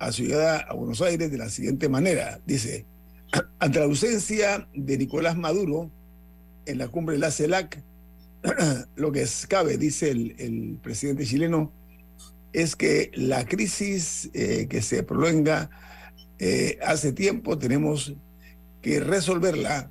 a 0.00 0.10
su 0.10 0.24
llegada 0.24 0.58
a 0.68 0.74
Buenos 0.74 1.00
Aires 1.00 1.30
de 1.30 1.38
la 1.38 1.48
siguiente 1.48 1.88
manera. 1.88 2.40
Dice, 2.44 2.86
ante 3.60 3.78
la 3.78 3.84
ausencia 3.84 4.66
de 4.74 4.98
Nicolás 4.98 5.36
Maduro 5.36 5.90
en 6.66 6.78
la 6.78 6.88
cumbre 6.88 7.14
de 7.14 7.20
la 7.20 7.30
CELAC, 7.30 7.80
lo 8.96 9.12
que 9.12 9.26
cabe, 9.48 9.78
dice 9.78 10.10
el, 10.10 10.78
presidente 10.82 11.24
chileno, 11.24 11.72
es 12.54 12.76
que 12.76 13.10
la 13.14 13.44
crisis 13.44 14.30
eh, 14.32 14.66
que 14.70 14.80
se 14.80 15.02
prolonga 15.02 15.68
eh, 16.38 16.78
hace 16.82 17.12
tiempo 17.12 17.58
tenemos 17.58 18.14
que 18.80 19.00
resolverla, 19.00 19.90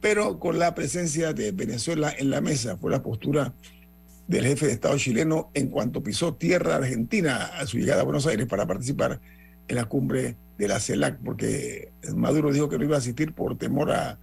pero 0.00 0.38
con 0.38 0.58
la 0.58 0.74
presencia 0.74 1.32
de 1.32 1.50
Venezuela 1.50 2.14
en 2.16 2.30
la 2.30 2.40
mesa, 2.40 2.76
fue 2.76 2.90
la 2.90 3.02
postura 3.02 3.54
del 4.26 4.44
jefe 4.44 4.66
de 4.66 4.72
Estado 4.72 4.98
chileno 4.98 5.50
en 5.54 5.68
cuanto 5.68 6.02
pisó 6.02 6.34
tierra 6.34 6.76
argentina 6.76 7.46
a 7.58 7.66
su 7.66 7.78
llegada 7.78 8.02
a 8.02 8.04
Buenos 8.04 8.26
Aires 8.26 8.46
para 8.46 8.66
participar 8.66 9.20
en 9.66 9.76
la 9.76 9.86
cumbre 9.86 10.36
de 10.58 10.68
la 10.68 10.80
CELAC, 10.80 11.18
porque 11.24 11.90
Maduro 12.14 12.52
dijo 12.52 12.68
que 12.68 12.78
no 12.78 12.84
iba 12.84 12.96
a 12.96 12.98
asistir 12.98 13.32
por 13.32 13.56
temor 13.56 13.92
a 13.92 14.18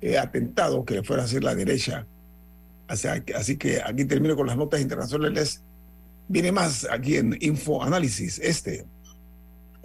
eh, 0.00 0.18
atentados 0.18 0.84
que 0.84 0.94
le 0.94 1.02
fuera 1.04 1.22
a 1.22 1.26
hacer 1.26 1.44
la 1.44 1.54
derecha. 1.54 2.06
Así, 2.88 3.56
que 3.56 3.80
aquí 3.80 4.04
termino 4.04 4.36
con 4.36 4.46
las 4.46 4.56
notas 4.56 4.80
internacionales. 4.80 5.62
Viene 6.28 6.52
más 6.52 6.86
aquí 6.90 7.16
en 7.16 7.36
Info 7.40 7.82
Análisis. 7.82 8.38
Este 8.38 8.86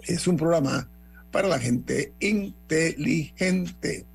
es 0.00 0.26
un 0.26 0.36
programa 0.36 0.88
para 1.30 1.48
la 1.48 1.58
gente 1.58 2.12
inteligente. 2.20 4.06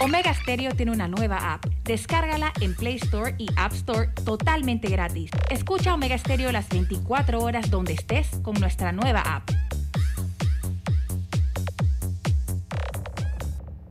Omega 0.00 0.34
Stereo 0.34 0.74
tiene 0.74 0.90
una 0.90 1.06
nueva 1.06 1.52
app. 1.54 1.64
Descárgala 1.84 2.52
en 2.60 2.74
Play 2.74 2.96
Store 2.96 3.36
y 3.38 3.46
App 3.56 3.72
Store 3.72 4.08
totalmente 4.24 4.88
gratis. 4.88 5.30
Escucha 5.48 5.94
Omega 5.94 6.18
Stereo 6.18 6.50
las 6.50 6.68
24 6.70 7.40
horas 7.40 7.70
donde 7.70 7.92
estés 7.92 8.28
con 8.42 8.54
nuestra 8.54 8.90
nueva 8.90 9.20
app. 9.20 9.48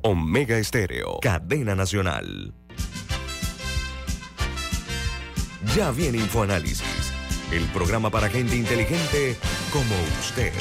Omega 0.02 0.62
Stereo, 0.62 1.20
cadena 1.22 1.76
nacional. 1.76 2.54
Ya 5.76 5.92
viene 5.92 6.18
InfoAnálisis, 6.18 7.14
el 7.52 7.64
programa 7.68 8.10
para 8.10 8.30
gente 8.30 8.56
inteligente 8.56 9.38
como 9.72 9.96
usted. 10.20 10.52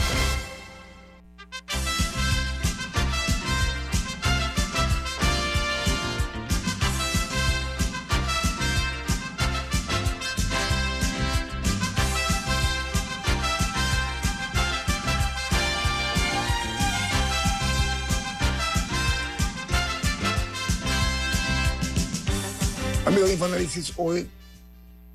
Análisis, 23.43 23.93
hoy 23.97 24.21
eh, 24.21 24.40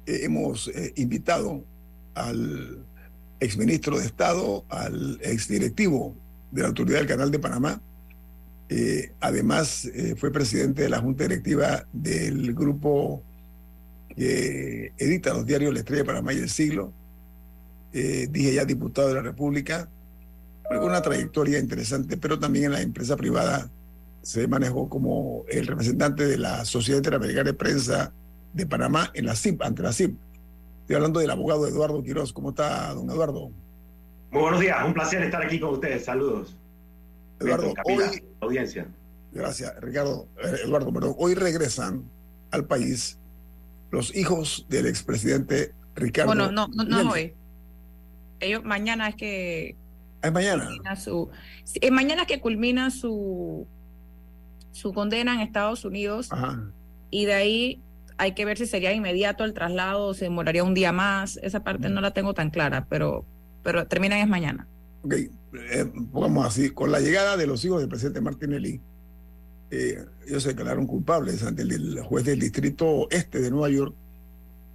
hemos 0.05 0.67
eh, 0.69 0.93
invitado 0.95 1.63
al 2.13 2.85
exministro 3.39 3.99
de 3.99 4.05
Estado, 4.05 4.65
al 4.69 5.19
exdirectivo 5.21 6.15
de 6.51 6.61
la 6.61 6.69
Autoridad 6.69 6.99
del 6.99 7.07
Canal 7.07 7.31
de 7.31 7.39
Panamá. 7.39 7.81
Eh, 8.69 9.11
además, 9.19 9.89
fue 10.17 10.31
presidente 10.31 10.83
de 10.83 10.89
la 10.89 10.99
Junta 10.99 11.25
Directiva 11.25 11.85
del 11.93 12.53
grupo 12.53 13.21
que 14.15 14.93
edita 14.97 15.33
los 15.33 15.45
diarios 15.45 15.73
La 15.73 15.79
Estrella 15.79 16.01
de 16.03 16.07
Panamá 16.07 16.33
y 16.33 16.37
El 16.37 16.49
Siglo. 16.49 16.93
dije 17.91 18.53
ya 18.53 18.65
diputado 18.65 19.09
de 19.09 19.15
la 19.15 19.21
República, 19.21 19.89
una 20.71 21.01
trayectoria 21.01 21.59
interesante, 21.59 22.17
pero 22.17 22.39
también 22.39 22.65
en 22.65 22.71
la 22.71 22.81
empresa 22.81 23.15
privada 23.15 23.69
se 24.25 24.47
manejó 24.47 24.89
como 24.89 25.45
el 25.49 25.67
representante 25.67 26.25
de 26.25 26.37
la 26.37 26.65
Sociedad 26.65 26.97
Interamericana 26.97 27.51
de 27.51 27.53
Prensa 27.53 28.11
de 28.55 28.65
Panamá 28.65 29.11
en 29.13 29.25
la 29.25 29.35
CIP, 29.35 29.61
ante 29.61 29.83
la 29.83 29.91
CIP. 29.91 30.17
Estoy 30.81 30.95
hablando 30.95 31.19
del 31.19 31.29
abogado 31.29 31.67
Eduardo 31.67 32.01
Quiroz. 32.01 32.31
¿Cómo 32.31 32.49
está, 32.49 32.93
don 32.93 33.09
Eduardo? 33.09 33.51
Muy 34.31 34.41
buenos 34.41 34.61
días, 34.61 34.77
un 34.85 34.93
placer 34.93 35.21
estar 35.23 35.43
aquí 35.43 35.59
con 35.59 35.71
ustedes. 35.71 36.05
Saludos. 36.05 36.55
Eduardo, 37.39 37.73
hoy, 37.83 38.23
audiencia. 38.39 38.87
Gracias, 39.33 39.73
Ricardo. 39.81 40.29
Eh, 40.41 40.61
Eduardo, 40.63 40.93
perdón. 40.93 41.15
Hoy 41.17 41.35
regresan 41.35 42.09
al 42.51 42.65
país 42.65 43.19
los 43.91 44.15
hijos 44.15 44.65
del 44.69 44.85
expresidente 44.85 45.73
Ricardo. 45.93 46.29
Bueno, 46.29 46.49
no, 46.49 46.67
no, 46.69 46.83
no 46.85 47.11
hoy. 47.11 47.33
Ellos 48.39 48.63
mañana 48.63 49.09
es 49.09 49.15
que. 49.15 49.75
¿Es 50.21 50.31
mañana? 50.31 50.69
Su, 50.95 51.29
es 51.65 51.91
mañana 51.91 52.25
que 52.25 52.39
culmina 52.39 52.89
su 52.89 53.67
su 54.71 54.93
condena 54.93 55.35
en 55.35 55.41
Estados 55.41 55.83
Unidos. 55.83 56.29
Y 57.09 57.25
de 57.25 57.33
ahí 57.33 57.81
hay 58.17 58.33
que 58.33 58.45
ver 58.45 58.57
si 58.57 58.65
sería 58.65 58.93
inmediato 58.93 59.43
el 59.43 59.53
traslado 59.53 60.13
se 60.13 60.25
demoraría 60.25 60.63
un 60.63 60.73
día 60.73 60.91
más. 60.91 61.37
Esa 61.43 61.63
parte 61.63 61.89
no 61.89 62.01
la 62.01 62.11
tengo 62.11 62.33
tan 62.33 62.49
clara, 62.49 62.85
pero, 62.89 63.25
pero 63.63 63.87
terminan 63.87 64.19
es 64.19 64.27
mañana. 64.27 64.67
Ok, 65.03 65.13
eh, 65.13 65.91
pongamos 66.11 66.45
así, 66.45 66.69
con 66.71 66.91
la 66.91 66.99
llegada 66.99 67.37
de 67.37 67.47
los 67.47 67.63
hijos 67.65 67.79
del 67.79 67.89
presidente 67.89 68.21
Martinelli, 68.21 68.81
eh, 69.71 70.05
ellos 70.27 70.43
se 70.43 70.49
declararon 70.49 70.87
culpables 70.87 71.43
ante 71.43 71.63
el, 71.63 71.99
juez 72.01 72.25
del 72.25 72.39
distrito 72.39 73.07
este 73.09 73.39
de 73.39 73.51
Nueva 73.51 73.69
York 73.69 73.93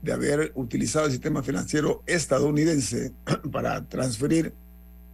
de 0.03 0.13
haber 0.13 0.53
utilizado 0.55 1.07
el 1.07 1.13
sistema 1.13 1.43
financiero 1.43 2.03
estadounidense 2.07 3.13
para 3.53 3.87
transferir 3.87 4.53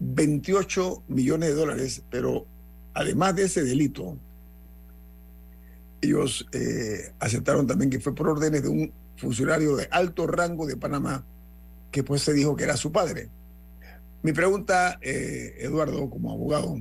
28 0.00 1.04
millones 1.08 1.50
de 1.50 1.54
dólares, 1.54 2.02
pero 2.10 2.46
además 2.94 3.36
de 3.36 3.44
ese 3.44 3.64
delito, 3.64 4.18
ellos 6.00 6.46
eh, 6.52 7.12
aceptaron 7.18 7.66
también 7.66 7.90
que 7.90 8.00
fue 8.00 8.14
por 8.14 8.28
órdenes 8.28 8.62
de 8.62 8.68
un 8.68 8.92
funcionario 9.16 9.76
de 9.76 9.88
alto 9.90 10.26
rango 10.26 10.66
de 10.66 10.76
Panamá, 10.76 11.24
que 11.90 12.02
pues 12.02 12.22
se 12.22 12.32
dijo 12.32 12.56
que 12.56 12.64
era 12.64 12.76
su 12.76 12.92
padre. 12.92 13.30
Mi 14.22 14.32
pregunta, 14.32 14.98
eh, 15.00 15.54
Eduardo, 15.58 16.10
como 16.10 16.32
abogado, 16.32 16.80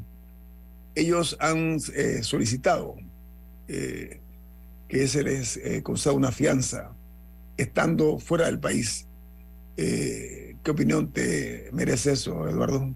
ellos 0.96 1.38
han 1.40 1.78
eh, 1.96 2.24
solicitado 2.24 2.96
que 3.68 5.08
se 5.08 5.24
les 5.24 5.60
conceda 5.82 6.14
una 6.14 6.32
fianza 6.32 6.92
estando 7.58 8.20
fuera 8.20 8.46
del 8.46 8.60
país. 8.60 9.08
¿Qué 9.76 10.56
opinión 10.68 11.12
te 11.12 11.70
merece 11.74 12.12
eso, 12.12 12.48
Eduardo? 12.48 12.94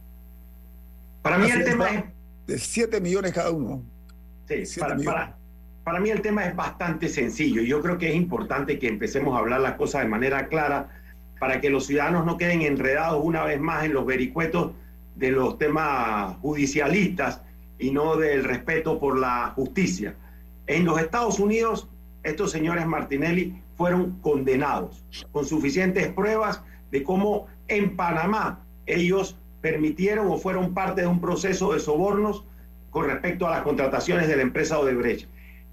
Para 1.24 1.40
mí 1.40 1.50
el 1.50 1.64
tema 1.64 1.90
es... 1.90 2.04
De 2.46 2.60
7 2.60 3.02
millones 3.02 3.34
cada 3.34 3.50
uno. 3.50 3.84
Sí, 4.48 4.80
para, 4.80 4.96
para, 4.98 5.39
para 5.84 6.00
mí 6.00 6.10
el 6.10 6.22
tema 6.22 6.46
es 6.46 6.56
bastante 6.56 7.08
sencillo. 7.08 7.62
Yo 7.62 7.82
creo 7.82 7.98
que 7.98 8.10
es 8.10 8.16
importante 8.16 8.80
que 8.80 8.88
empecemos 8.88 9.36
a 9.36 9.40
hablar 9.40 9.62
las 9.62 9.74
cosas 9.74 10.04
de 10.04 10.10
manera 10.10 10.48
clara 10.48 10.90
para 11.40 11.62
que 11.62 11.70
los 11.70 11.88
ciudadanos 11.88 12.26
no 12.26 12.38
queden 12.38 12.62
enredados 12.62 13.22
una 13.24 13.44
vez 13.44 13.60
más 13.60 13.86
en 13.86 13.94
los 13.94 14.06
vericuetos 14.06 14.74
de 15.16 15.32
los 15.32 15.58
temas 15.58 16.36
judicialistas 16.38 17.42
y 17.78 17.92
no 17.92 18.18
del 18.18 18.44
respeto 18.44 19.00
por 19.00 19.18
la 19.18 19.54
justicia. 19.56 20.16
En 20.68 20.86
los 20.86 21.00
Estados 21.00 21.40
Unidos, 21.40 21.88
estos 22.24 22.52
señores 22.52 22.86
Martinelli 22.86 23.62
fueron 23.76 24.20
condenados 24.20 25.06
con 25.32 25.46
suficientes 25.46 26.10
pruebas 26.10 26.62
de 26.92 27.04
cómo 27.04 27.48
en 27.70 27.96
Panamá 27.96 28.60
ellos 28.86 29.38
permitieron 29.62 30.28
o 30.28 30.38
fueron 30.38 30.74
parte 30.74 31.02
de 31.02 31.08
un 31.08 31.22
proceso 31.22 31.74
de 31.74 31.80
sobornos 31.80 32.44
con 32.90 33.06
respecto 33.06 33.48
a 33.48 33.52
las 33.52 33.62
contrataciones 33.62 34.28
de 34.28 34.36
la 34.36 34.42
empresa 34.42 34.80
Odebrecht 34.80 35.30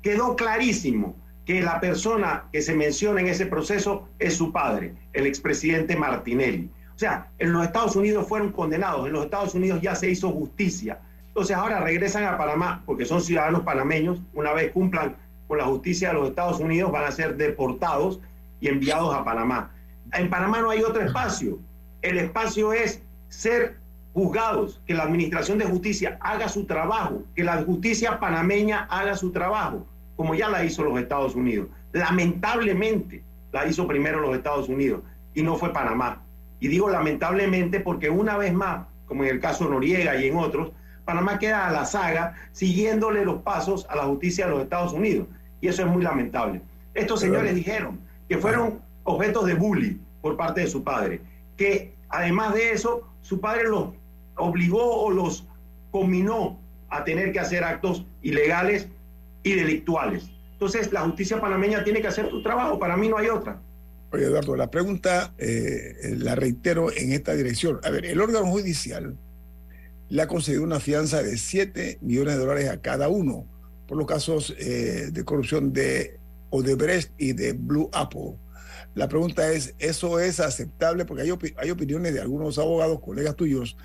quedó 0.06 0.36
clarísimo 0.36 1.16
que 1.44 1.60
la 1.60 1.80
persona 1.80 2.44
que 2.52 2.62
se 2.62 2.76
menciona 2.76 3.20
en 3.20 3.26
ese 3.26 3.44
proceso 3.44 4.08
es 4.20 4.36
su 4.36 4.52
padre, 4.52 4.94
el 5.14 5.26
expresidente 5.26 5.96
Martinelli. 5.96 6.70
O 6.94 6.98
sea, 6.98 7.26
en 7.40 7.52
los 7.52 7.64
Estados 7.64 7.96
Unidos 7.96 8.28
fueron 8.28 8.52
condenados, 8.52 9.08
en 9.08 9.14
los 9.14 9.24
Estados 9.24 9.56
Unidos 9.56 9.80
ya 9.82 9.96
se 9.96 10.08
hizo 10.08 10.30
justicia. 10.30 11.00
Entonces 11.26 11.56
ahora 11.56 11.80
regresan 11.80 12.22
a 12.22 12.38
Panamá 12.38 12.84
porque 12.86 13.04
son 13.04 13.20
ciudadanos 13.20 13.62
panameños, 13.62 14.22
una 14.32 14.52
vez 14.52 14.70
cumplan 14.70 15.16
con 15.48 15.58
la 15.58 15.64
justicia 15.64 16.10
de 16.10 16.14
los 16.14 16.28
Estados 16.28 16.60
Unidos 16.60 16.92
van 16.92 17.06
a 17.06 17.10
ser 17.10 17.36
deportados 17.36 18.20
y 18.60 18.68
enviados 18.68 19.12
a 19.12 19.24
Panamá. 19.24 19.72
En 20.12 20.30
Panamá 20.30 20.60
no 20.60 20.70
hay 20.70 20.84
otro 20.84 21.02
espacio. 21.02 21.58
El 22.02 22.18
espacio 22.18 22.72
es 22.72 23.02
ser 23.28 23.76
juzgados, 24.14 24.80
que 24.86 24.94
la 24.94 25.02
Administración 25.02 25.58
de 25.58 25.64
Justicia 25.64 26.16
haga 26.20 26.48
su 26.48 26.64
trabajo, 26.64 27.24
que 27.34 27.42
la 27.42 27.64
justicia 27.64 28.20
panameña 28.20 28.86
haga 28.88 29.16
su 29.16 29.32
trabajo 29.32 29.84
como 30.16 30.34
ya 30.34 30.48
la 30.48 30.64
hizo 30.64 30.82
los 30.82 30.98
Estados 30.98 31.34
Unidos. 31.34 31.68
Lamentablemente 31.92 33.22
la 33.52 33.66
hizo 33.66 33.86
primero 33.86 34.20
los 34.20 34.36
Estados 34.36 34.68
Unidos 34.68 35.02
y 35.34 35.42
no 35.42 35.56
fue 35.56 35.72
Panamá. 35.72 36.22
Y 36.58 36.68
digo 36.68 36.88
lamentablemente 36.88 37.80
porque 37.80 38.10
una 38.10 38.36
vez 38.36 38.52
más, 38.52 38.86
como 39.06 39.24
en 39.24 39.30
el 39.30 39.40
caso 39.40 39.68
Noriega 39.68 40.16
y 40.16 40.26
en 40.26 40.36
otros, 40.36 40.72
Panamá 41.04 41.38
queda 41.38 41.68
a 41.68 41.70
la 41.70 41.84
saga 41.84 42.34
siguiéndole 42.52 43.24
los 43.24 43.42
pasos 43.42 43.86
a 43.88 43.96
la 43.96 44.04
justicia 44.04 44.46
de 44.46 44.52
los 44.52 44.62
Estados 44.62 44.92
Unidos. 44.92 45.28
Y 45.60 45.68
eso 45.68 45.82
es 45.82 45.88
muy 45.88 46.02
lamentable. 46.02 46.60
Estos 46.94 47.20
señores 47.20 47.54
dijeron 47.54 48.00
que 48.28 48.38
fueron 48.38 48.80
objetos 49.04 49.46
de 49.46 49.54
bullying 49.54 49.98
por 50.20 50.36
parte 50.36 50.62
de 50.62 50.66
su 50.66 50.82
padre, 50.82 51.20
que 51.56 51.94
además 52.08 52.54
de 52.54 52.72
eso, 52.72 53.08
su 53.20 53.40
padre 53.40 53.68
los 53.68 53.90
obligó 54.36 55.04
o 55.04 55.10
los 55.10 55.46
combinó 55.90 56.58
a 56.88 57.04
tener 57.04 57.32
que 57.32 57.40
hacer 57.40 57.64
actos 57.64 58.04
ilegales 58.22 58.88
y 59.46 59.54
delictuales. 59.54 60.28
Entonces, 60.54 60.92
la 60.92 61.02
justicia 61.02 61.40
panameña 61.40 61.84
tiene 61.84 62.00
que 62.00 62.08
hacer 62.08 62.28
su 62.28 62.42
trabajo, 62.42 62.80
para 62.80 62.96
mí 62.96 63.08
no 63.08 63.16
hay 63.16 63.28
otra. 63.28 63.62
Oye, 64.10 64.24
Eduardo, 64.24 64.56
la 64.56 64.72
pregunta 64.72 65.34
eh, 65.38 66.16
la 66.18 66.34
reitero 66.34 66.90
en 66.90 67.12
esta 67.12 67.32
dirección. 67.34 67.78
A 67.84 67.90
ver, 67.90 68.06
el 68.06 68.20
órgano 68.20 68.46
judicial 68.46 69.16
le 70.08 70.22
ha 70.22 70.26
concedido 70.26 70.64
una 70.64 70.80
fianza 70.80 71.22
de 71.22 71.38
7 71.38 71.98
millones 72.00 72.34
de 72.34 72.40
dólares 72.40 72.68
a 72.70 72.80
cada 72.80 73.08
uno 73.08 73.46
por 73.86 73.96
los 73.96 74.06
casos 74.08 74.52
eh, 74.58 75.10
de 75.12 75.24
corrupción 75.24 75.72
de 75.72 76.18
Odebrecht 76.50 77.12
y 77.16 77.32
de 77.32 77.52
Blue 77.52 77.88
Apple. 77.92 78.34
La 78.96 79.08
pregunta 79.08 79.52
es, 79.52 79.74
¿eso 79.78 80.18
es 80.18 80.40
aceptable? 80.40 81.04
Porque 81.04 81.22
hay, 81.22 81.30
hay 81.56 81.70
opiniones 81.70 82.14
de 82.14 82.20
algunos 82.20 82.58
abogados, 82.58 82.98
colegas 83.00 83.36
tuyos, 83.36 83.76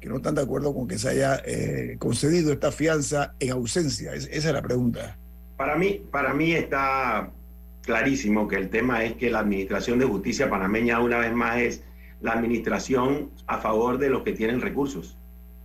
que 0.00 0.08
no 0.08 0.16
están 0.16 0.34
de 0.34 0.42
acuerdo 0.42 0.74
con 0.74 0.86
que 0.86 0.98
se 0.98 1.08
haya 1.10 1.40
eh, 1.44 1.96
concedido 1.98 2.52
esta 2.52 2.72
fianza 2.72 3.34
en 3.40 3.50
ausencia? 3.50 4.14
esa 4.14 4.30
es 4.30 4.44
la 4.44 4.62
pregunta. 4.62 5.16
Para 5.56 5.76
mí, 5.76 6.02
para 6.10 6.34
mí 6.34 6.52
está 6.52 7.30
clarísimo 7.82 8.46
que 8.48 8.56
el 8.56 8.68
tema 8.68 9.04
es 9.04 9.14
que 9.14 9.30
la 9.30 9.38
Administración 9.38 9.98
de 9.98 10.04
Justicia 10.04 10.50
panameña 10.50 11.00
una 11.00 11.18
vez 11.18 11.32
más 11.32 11.58
es 11.58 11.82
la 12.20 12.32
administración 12.32 13.30
a 13.46 13.58
favor 13.58 13.98
de 13.98 14.10
los 14.10 14.22
que 14.22 14.32
tienen 14.32 14.60
recursos, 14.60 15.16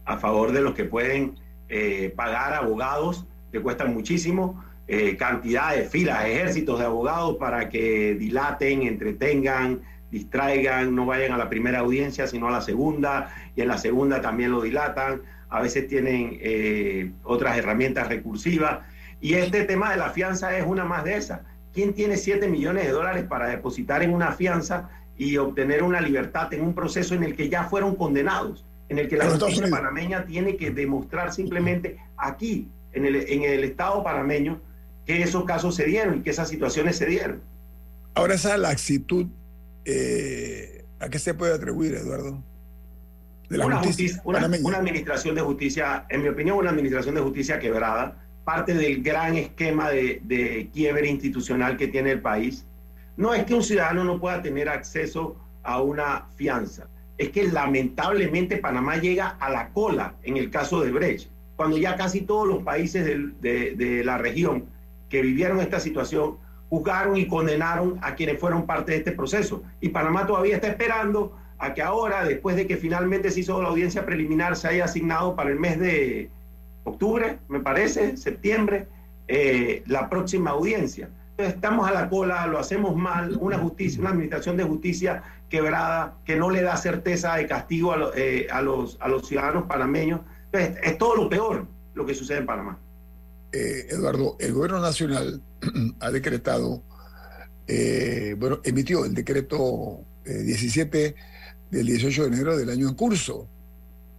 a 0.05 0.17
favor 0.17 0.51
de 0.51 0.61
los 0.61 0.73
que 0.75 0.85
pueden 0.85 1.35
eh, 1.69 2.13
pagar 2.15 2.53
abogados 2.53 3.25
que 3.51 3.59
cuestan 3.61 3.93
muchísimo, 3.93 4.63
eh, 4.87 5.15
cantidad 5.17 5.75
de 5.75 5.83
filas, 5.83 6.25
ejércitos 6.25 6.79
de 6.79 6.85
abogados 6.85 7.37
para 7.37 7.69
que 7.69 8.15
dilaten, 8.15 8.83
entretengan, 8.83 9.81
distraigan, 10.11 10.93
no 10.93 11.05
vayan 11.05 11.31
a 11.31 11.37
la 11.37 11.49
primera 11.49 11.79
audiencia, 11.79 12.27
sino 12.27 12.47
a 12.49 12.51
la 12.51 12.61
segunda, 12.61 13.33
y 13.55 13.61
en 13.61 13.69
la 13.69 13.77
segunda 13.77 14.21
también 14.21 14.51
lo 14.51 14.61
dilatan, 14.61 15.21
a 15.49 15.61
veces 15.61 15.87
tienen 15.87 16.37
eh, 16.41 17.11
otras 17.23 17.57
herramientas 17.57 18.09
recursivas, 18.09 18.79
y 19.21 19.35
este 19.35 19.63
tema 19.63 19.91
de 19.91 19.97
la 19.97 20.09
fianza 20.09 20.57
es 20.57 20.65
una 20.65 20.83
más 20.83 21.03
de 21.03 21.15
esas. 21.15 21.41
¿Quién 21.73 21.93
tiene 21.93 22.17
7 22.17 22.47
millones 22.47 22.85
de 22.85 22.91
dólares 22.91 23.23
para 23.23 23.47
depositar 23.47 24.03
en 24.03 24.13
una 24.13 24.33
fianza 24.33 24.89
y 25.17 25.37
obtener 25.37 25.83
una 25.83 26.01
libertad 26.01 26.53
en 26.53 26.61
un 26.61 26.73
proceso 26.73 27.15
en 27.15 27.23
el 27.23 27.35
que 27.35 27.47
ya 27.47 27.63
fueron 27.65 27.95
condenados? 27.95 28.65
En 28.89 28.99
el 28.99 29.07
que 29.07 29.15
la 29.15 29.29
justicia 29.29 29.69
panameña 29.69 30.25
tiene 30.25 30.57
que 30.57 30.71
demostrar 30.71 31.31
simplemente 31.31 31.97
aquí, 32.17 32.67
en 32.91 33.05
el, 33.05 33.15
en 33.15 33.43
el 33.43 33.63
Estado 33.63 34.03
panameño, 34.03 34.59
que 35.05 35.21
esos 35.21 35.45
casos 35.45 35.75
se 35.75 35.85
dieron 35.85 36.17
y 36.17 36.21
que 36.21 36.31
esas 36.31 36.49
situaciones 36.49 36.97
se 36.97 37.05
dieron. 37.05 37.41
Ahora 38.15 38.33
esa 38.33 38.57
laxitud 38.57 39.27
eh, 39.85 40.85
¿a 40.99 41.09
qué 41.09 41.19
se 41.19 41.33
puede 41.33 41.53
atribuir, 41.53 41.95
Eduardo? 41.95 42.43
una, 44.23 44.77
administración 44.77 45.35
de 45.35 45.41
justicia, 45.41 46.05
en 46.09 46.21
mi 46.21 46.29
opinión, 46.29 46.57
una 46.57 46.69
administración 46.69 47.15
de 47.15 47.21
justicia 47.21 47.59
quebrada, 47.59 48.17
parte 48.45 48.73
del 48.73 49.03
gran 49.03 49.35
esquema 49.35 49.89
de, 49.89 50.21
de 50.23 50.69
quiebre 50.73 51.09
institucional 51.09 51.75
que 51.77 51.87
tiene 51.87 52.11
el 52.11 52.21
país. 52.21 52.65
No 53.17 53.33
es 53.33 53.43
que 53.43 53.53
un 53.53 53.63
ciudadano 53.63 54.03
no 54.03 54.19
pueda 54.19 54.41
tener 54.41 54.69
acceso 54.69 55.35
a 55.63 55.81
una 55.81 56.27
fianza, 56.35 56.87
es 57.17 57.29
que 57.29 57.47
lamentablemente 57.47 58.57
Panamá 58.57 58.97
llega 58.97 59.27
a 59.39 59.49
la 59.49 59.69
cola 59.69 60.15
en 60.23 60.37
el 60.37 60.49
caso 60.49 60.81
de 60.81 60.91
Brecht, 60.91 61.29
cuando 61.55 61.77
ya 61.77 61.95
casi 61.95 62.21
todos 62.21 62.47
los 62.47 62.63
países 62.63 63.05
de, 63.05 63.75
de 63.75 64.03
la 64.03 64.17
región 64.17 64.65
que 65.09 65.21
vivieron 65.21 65.59
esta 65.59 65.79
situación 65.79 66.37
juzgaron 66.71 67.17
y 67.17 67.27
condenaron 67.27 67.99
a 68.01 68.15
quienes 68.15 68.39
fueron 68.39 68.65
parte 68.65 68.93
de 68.93 68.99
este 68.99 69.11
proceso. 69.11 69.61
Y 69.81 69.89
Panamá 69.89 70.25
todavía 70.25 70.55
está 70.55 70.69
esperando 70.69 71.37
a 71.59 71.73
que 71.73 71.81
ahora, 71.81 72.23
después 72.23 72.55
de 72.55 72.65
que 72.65 72.77
finalmente 72.77 73.29
se 73.29 73.41
hizo 73.41 73.61
la 73.61 73.67
audiencia 73.67 74.05
preliminar, 74.05 74.55
se 74.55 74.69
haya 74.69 74.85
asignado 74.85 75.35
para 75.35 75.49
el 75.49 75.59
mes 75.59 75.77
de 75.77 76.29
octubre, 76.85 77.39
me 77.49 77.59
parece, 77.59 78.15
septiembre, 78.15 78.87
eh, 79.27 79.83
la 79.85 80.09
próxima 80.09 80.51
audiencia. 80.51 81.09
estamos 81.37 81.89
a 81.89 81.91
la 81.91 82.07
cola, 82.07 82.47
lo 82.47 82.57
hacemos 82.57 82.95
mal, 82.95 83.37
una 83.41 83.57
justicia, 83.57 83.99
una 83.99 84.11
administración 84.11 84.55
de 84.55 84.63
justicia 84.63 85.23
quebrada, 85.49 86.13
que 86.23 86.37
no 86.37 86.49
le 86.49 86.61
da 86.61 86.77
certeza 86.77 87.35
de 87.35 87.47
castigo 87.47 87.91
a, 87.91 88.11
eh, 88.15 88.47
los, 88.63 88.97
a 89.01 89.09
los 89.09 89.27
ciudadanos 89.27 89.63
panameños. 89.63 90.21
Entonces, 90.45 90.81
es 90.83 90.97
todo 90.97 91.17
lo 91.17 91.27
peor 91.27 91.67
lo 91.95 92.05
que 92.05 92.13
sucede 92.13 92.37
en 92.37 92.45
Panamá. 92.45 92.77
Eh, 93.51 93.87
Eduardo, 93.89 94.37
el 94.39 94.53
gobierno 94.53 94.79
nacional 94.79 95.41
ha 95.99 96.11
decretado, 96.11 96.83
eh, 97.67 98.35
bueno, 98.37 98.59
emitió 98.63 99.05
el 99.05 99.13
decreto 99.13 100.01
17 100.25 101.15
del 101.71 101.85
18 101.85 102.23
de 102.23 102.27
enero 102.27 102.57
del 102.57 102.69
año 102.69 102.89
en 102.89 102.95
curso, 102.95 103.47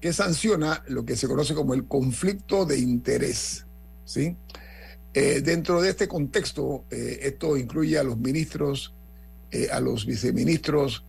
que 0.00 0.12
sanciona 0.12 0.82
lo 0.88 1.04
que 1.04 1.16
se 1.16 1.28
conoce 1.28 1.54
como 1.54 1.74
el 1.74 1.84
conflicto 1.84 2.66
de 2.66 2.78
interés, 2.78 3.66
¿sí? 4.04 4.36
Eh, 5.14 5.42
dentro 5.42 5.82
de 5.82 5.90
este 5.90 6.08
contexto, 6.08 6.84
eh, 6.90 7.20
esto 7.22 7.56
incluye 7.56 7.98
a 7.98 8.02
los 8.02 8.16
ministros, 8.16 8.94
eh, 9.50 9.68
a 9.70 9.78
los 9.78 10.06
viceministros, 10.06 11.04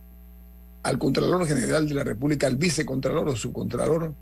al 0.82 0.98
Contralor 0.98 1.46
General 1.46 1.88
de 1.88 1.94
la 1.94 2.04
República, 2.04 2.46
al 2.46 2.56
vicecontralor 2.56 3.28
o 3.28 3.36
subcontralor, 3.36 4.14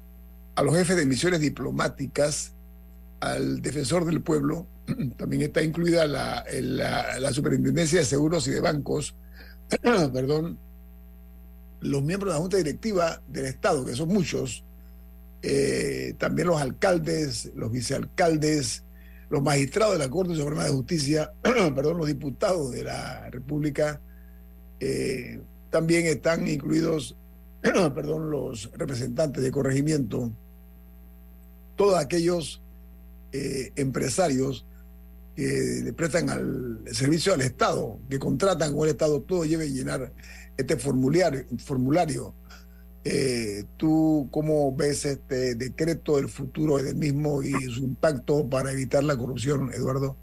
a 0.54 0.62
los 0.62 0.76
jefes 0.76 0.96
de 0.96 1.04
misiones 1.04 1.40
diplomáticas, 1.40 2.52
al 3.22 3.62
defensor 3.62 4.04
del 4.04 4.20
pueblo, 4.20 4.66
también 5.16 5.42
está 5.42 5.62
incluida 5.62 6.06
la, 6.06 6.44
la, 6.50 7.32
Superintendencia 7.32 8.00
de 8.00 8.04
Seguros 8.04 8.48
y 8.48 8.50
de 8.50 8.60
Bancos, 8.60 9.14
perdón, 10.12 10.58
los 11.80 12.02
miembros 12.02 12.32
de 12.32 12.38
la 12.38 12.42
Junta 12.42 12.56
Directiva 12.56 13.22
del 13.28 13.46
Estado, 13.46 13.84
que 13.84 13.94
son 13.94 14.08
muchos, 14.08 14.64
también 16.18 16.48
los 16.48 16.60
alcaldes, 16.60 17.50
los 17.56 17.72
vicealcaldes, 17.72 18.84
los 19.32 19.42
magistrados 19.42 19.94
de 19.94 19.98
la 20.00 20.10
Corte 20.10 20.34
Suprema 20.34 20.64
de 20.64 20.70
Justicia, 20.70 21.32
perdón, 21.42 21.96
los 21.96 22.06
diputados 22.06 22.70
de 22.70 22.84
la 22.84 23.30
República, 23.30 23.98
eh, 24.78 25.40
también 25.70 26.06
están 26.06 26.46
incluidos, 26.46 27.16
perdón, 27.62 28.30
los 28.30 28.70
representantes 28.74 29.42
de 29.42 29.50
corregimiento, 29.50 30.30
todos 31.76 31.98
aquellos 31.98 32.60
eh, 33.32 33.72
empresarios 33.76 34.66
que 35.34 35.80
le 35.82 35.92
prestan 35.92 36.28
al 36.30 36.80
servicio 36.92 37.32
al 37.32 37.40
Estado, 37.40 37.98
que 38.08 38.18
contratan 38.18 38.74
con 38.74 38.84
el 38.84 38.90
Estado, 38.90 39.22
todo 39.22 39.44
debe 39.44 39.70
llenar 39.70 40.12
este 40.56 40.76
formulario, 40.76 41.44
formulario 41.58 42.34
eh, 43.04 43.64
¿Tú 43.76 44.28
cómo 44.30 44.74
ves 44.76 45.04
este 45.04 45.56
decreto 45.56 46.16
del 46.16 46.28
futuro 46.28 46.76
del 46.76 46.94
mismo 46.94 47.42
y 47.42 47.50
su 47.52 47.82
impacto 47.82 48.48
para 48.48 48.70
evitar 48.70 49.02
la 49.02 49.16
corrupción, 49.16 49.72
Eduardo? 49.74 50.16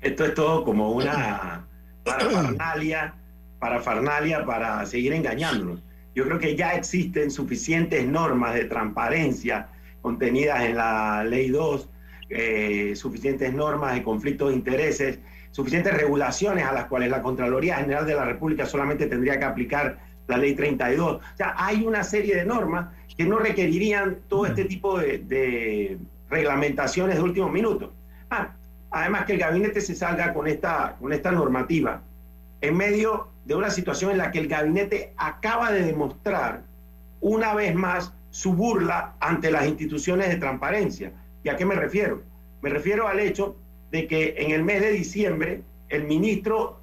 Esto 0.00 0.24
es 0.24 0.34
todo 0.34 0.64
como 0.64 0.92
una 0.92 1.66
parafernalia, 2.04 3.16
parafernalia 3.58 4.44
para 4.44 4.86
seguir 4.86 5.14
engañándonos. 5.14 5.82
Yo 6.14 6.24
creo 6.26 6.38
que 6.38 6.54
ya 6.54 6.74
existen 6.74 7.32
suficientes 7.32 8.06
normas 8.06 8.54
de 8.54 8.66
transparencia 8.66 9.68
contenidas 10.00 10.62
en 10.62 10.76
la 10.76 11.24
Ley 11.24 11.48
2, 11.48 11.88
eh, 12.30 12.94
suficientes 12.96 13.52
normas 13.52 13.94
de 13.94 14.02
conflictos 14.02 14.50
de 14.50 14.56
intereses, 14.56 15.18
suficientes 15.50 15.94
regulaciones 15.94 16.64
a 16.64 16.72
las 16.72 16.86
cuales 16.86 17.10
la 17.10 17.22
Contraloría 17.22 17.76
General 17.76 18.06
de 18.06 18.14
la 18.14 18.24
República 18.24 18.66
solamente 18.66 19.06
tendría 19.06 19.38
que 19.38 19.44
aplicar 19.44 19.98
la 20.26 20.36
ley 20.36 20.54
32. 20.54 21.16
O 21.16 21.36
sea, 21.36 21.54
hay 21.56 21.84
una 21.84 22.02
serie 22.02 22.34
de 22.36 22.44
normas 22.44 22.88
que 23.16 23.24
no 23.24 23.38
requerirían 23.38 24.18
todo 24.28 24.46
este 24.46 24.64
tipo 24.64 24.98
de, 24.98 25.98
reglamentaciones 26.30 27.16
de 27.16 27.22
último 27.22 27.48
minuto. 27.48 27.92
Ah, 28.30 28.52
además 28.90 29.26
que 29.26 29.34
el 29.34 29.38
gabinete 29.38 29.80
se 29.80 29.94
salga 29.94 30.32
con 30.32 30.48
esta, 30.48 30.96
con 30.98 31.12
esta 31.12 31.30
normativa 31.30 32.02
en 32.60 32.76
medio 32.76 33.28
de 33.44 33.54
una 33.54 33.70
situación 33.70 34.10
en 34.10 34.18
la 34.18 34.30
que 34.30 34.38
el 34.38 34.48
gabinete 34.48 35.12
acaba 35.18 35.70
de 35.70 35.82
demostrar 35.82 36.62
una 37.20 37.54
vez 37.54 37.74
más 37.74 38.12
su 38.30 38.54
burla 38.54 39.14
ante 39.20 39.50
las 39.50 39.66
instituciones 39.66 40.30
de 40.30 40.36
transparencia. 40.36 41.12
¿Y 41.44 41.50
a 41.50 41.56
qué 41.56 41.64
me 41.64 41.76
refiero? 41.76 42.22
Me 42.62 42.70
refiero 42.70 43.06
al 43.06 43.20
hecho 43.20 43.56
de 43.92 44.08
que 44.08 44.34
en 44.38 44.50
el 44.50 44.64
mes 44.64 44.80
de 44.80 44.90
diciembre 44.90 45.62
el 45.90 46.04
ministro 46.04 46.80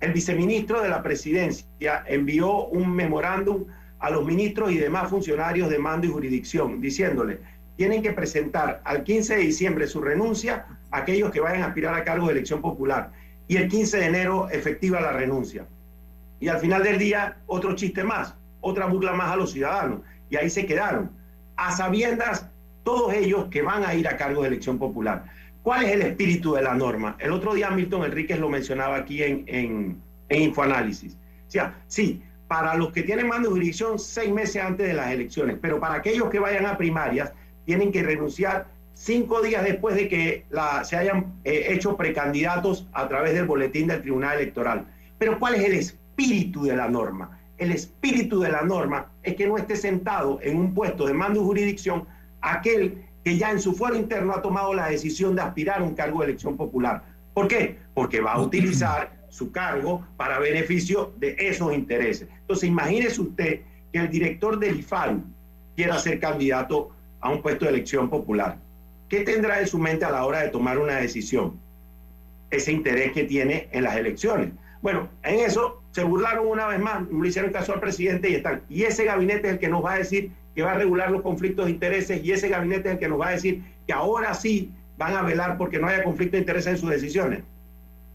el 0.00 0.12
viceministro 0.12 0.82
de 0.82 0.90
la 0.90 1.02
presidencia 1.02 2.04
envió 2.06 2.66
un 2.66 2.94
memorándum 2.94 3.64
a 3.98 4.10
los 4.10 4.26
ministros 4.26 4.70
y 4.70 4.76
demás 4.76 5.08
funcionarios 5.08 5.70
de 5.70 5.78
mando 5.78 6.06
y 6.06 6.10
jurisdicción, 6.10 6.82
diciéndole, 6.82 7.38
tienen 7.76 8.02
que 8.02 8.12
presentar 8.12 8.82
al 8.84 9.04
15 9.04 9.36
de 9.36 9.42
diciembre 9.42 9.86
su 9.86 10.02
renuncia 10.02 10.66
a 10.90 10.98
aquellos 10.98 11.30
que 11.30 11.40
vayan 11.40 11.62
a 11.62 11.68
aspirar 11.68 11.94
a 11.94 12.04
cargo 12.04 12.26
de 12.26 12.32
elección 12.32 12.60
popular. 12.60 13.10
Y 13.48 13.56
el 13.56 13.68
15 13.68 13.98
de 13.98 14.04
enero 14.04 14.50
efectiva 14.50 15.00
la 15.00 15.12
renuncia. 15.12 15.66
Y 16.40 16.48
al 16.48 16.58
final 16.58 16.82
del 16.82 16.98
día, 16.98 17.38
otro 17.46 17.74
chiste 17.74 18.04
más, 18.04 18.34
otra 18.60 18.86
burla 18.86 19.12
más 19.12 19.32
a 19.32 19.36
los 19.36 19.52
ciudadanos. 19.52 20.00
Y 20.28 20.36
ahí 20.36 20.50
se 20.50 20.66
quedaron, 20.66 21.10
a 21.56 21.74
sabiendas 21.74 22.50
todos 22.86 23.12
ellos 23.14 23.46
que 23.50 23.62
van 23.62 23.84
a 23.84 23.96
ir 23.96 24.06
a 24.06 24.16
cargo 24.16 24.42
de 24.42 24.48
elección 24.48 24.78
popular. 24.78 25.24
¿Cuál 25.64 25.86
es 25.86 25.90
el 25.90 26.02
espíritu 26.02 26.54
de 26.54 26.62
la 26.62 26.72
norma? 26.72 27.16
El 27.18 27.32
otro 27.32 27.52
día 27.52 27.68
Milton 27.68 28.04
Enríquez 28.04 28.38
lo 28.38 28.48
mencionaba 28.48 28.94
aquí 28.94 29.24
en, 29.24 29.42
en, 29.48 30.00
Infoanálisis. 30.30 31.14
O 31.14 31.50
sea, 31.50 31.74
sí, 31.88 32.22
para 32.46 32.76
los 32.76 32.92
que 32.92 33.02
tienen 33.02 33.26
mando 33.26 33.48
de 33.48 33.54
jurisdicción 33.54 33.98
seis 33.98 34.32
meses 34.32 34.62
antes 34.62 34.86
de 34.86 34.94
las 34.94 35.10
elecciones, 35.10 35.58
pero 35.60 35.80
para 35.80 35.96
aquellos 35.96 36.30
que 36.30 36.38
vayan 36.38 36.64
a 36.64 36.78
primarias 36.78 37.32
tienen 37.64 37.90
que 37.90 38.04
renunciar 38.04 38.68
cinco 38.94 39.42
días 39.42 39.64
después 39.64 39.96
de 39.96 40.08
que 40.08 40.44
se 40.84 40.96
hayan 40.96 41.34
eh, 41.42 41.66
hecho 41.70 41.96
precandidatos 41.96 42.86
a 42.92 43.08
través 43.08 43.34
del 43.34 43.46
boletín 43.46 43.88
del 43.88 44.00
Tribunal 44.00 44.38
Electoral. 44.38 44.86
Pero 45.18 45.40
¿cuál 45.40 45.56
es 45.56 45.64
el 45.64 45.72
espíritu 45.72 46.62
de 46.62 46.76
la 46.76 46.88
norma? 46.88 47.36
El 47.58 47.72
espíritu 47.72 48.38
de 48.38 48.50
la 48.52 48.62
norma 48.62 49.10
es 49.24 49.34
que 49.34 49.48
no 49.48 49.58
esté 49.58 49.74
sentado 49.74 50.38
en 50.40 50.56
un 50.56 50.72
puesto 50.72 51.04
de 51.04 51.14
mando 51.14 51.40
de 51.40 51.46
jurisdicción 51.46 52.06
aquel 52.52 53.04
que 53.24 53.36
ya 53.36 53.50
en 53.50 53.60
su 53.60 53.74
fuero 53.74 53.96
interno 53.96 54.32
ha 54.32 54.42
tomado 54.42 54.72
la 54.72 54.88
decisión 54.88 55.34
de 55.34 55.42
aspirar 55.42 55.80
a 55.80 55.84
un 55.84 55.94
cargo 55.94 56.20
de 56.20 56.26
elección 56.26 56.56
popular. 56.56 57.02
¿Por 57.34 57.48
qué? 57.48 57.76
Porque 57.92 58.20
va 58.20 58.34
a 58.34 58.40
utilizar 58.40 59.16
su 59.28 59.50
cargo 59.50 60.06
para 60.16 60.38
beneficio 60.38 61.12
de 61.18 61.36
esos 61.38 61.74
intereses. 61.74 62.28
Entonces, 62.40 62.68
imagínese 62.68 63.20
usted 63.20 63.60
que 63.92 63.98
el 63.98 64.08
director 64.08 64.58
del 64.58 64.78
IFAL 64.78 65.24
quiera 65.74 65.98
ser 65.98 66.20
candidato 66.20 66.90
a 67.20 67.30
un 67.30 67.42
puesto 67.42 67.64
de 67.64 67.72
elección 67.72 68.08
popular. 68.08 68.58
¿Qué 69.08 69.20
tendrá 69.22 69.60
en 69.60 69.66
su 69.66 69.78
mente 69.78 70.04
a 70.04 70.10
la 70.10 70.24
hora 70.24 70.42
de 70.42 70.48
tomar 70.48 70.78
una 70.78 70.96
decisión? 70.96 71.58
Ese 72.50 72.72
interés 72.72 73.12
que 73.12 73.24
tiene 73.24 73.68
en 73.72 73.82
las 73.82 73.96
elecciones. 73.96 74.52
Bueno, 74.82 75.08
en 75.24 75.40
eso 75.40 75.82
se 75.90 76.04
burlaron 76.04 76.46
una 76.46 76.68
vez 76.68 76.78
más, 76.78 77.08
no 77.08 77.22
le 77.22 77.28
hicieron 77.28 77.50
caso 77.50 77.72
al 77.72 77.80
presidente 77.80 78.30
y 78.30 78.36
están. 78.36 78.62
Y 78.68 78.84
ese 78.84 79.04
gabinete 79.04 79.48
es 79.48 79.54
el 79.54 79.58
que 79.58 79.68
nos 79.68 79.84
va 79.84 79.94
a 79.94 79.98
decir 79.98 80.30
que 80.56 80.62
va 80.62 80.72
a 80.72 80.78
regular 80.78 81.10
los 81.10 81.20
conflictos 81.20 81.66
de 81.66 81.72
intereses 81.72 82.24
y 82.24 82.32
ese 82.32 82.48
gabinete 82.48 82.88
es 82.88 82.94
el 82.94 82.98
que 82.98 83.08
nos 83.08 83.20
va 83.20 83.28
a 83.28 83.32
decir 83.32 83.62
que 83.86 83.92
ahora 83.92 84.34
sí 84.34 84.72
van 84.96 85.14
a 85.14 85.22
velar 85.22 85.58
porque 85.58 85.78
no 85.78 85.86
haya 85.86 86.02
conflicto 86.02 86.36
de 86.36 86.40
intereses 86.40 86.72
en 86.72 86.78
sus 86.78 86.90
decisiones. 86.90 87.44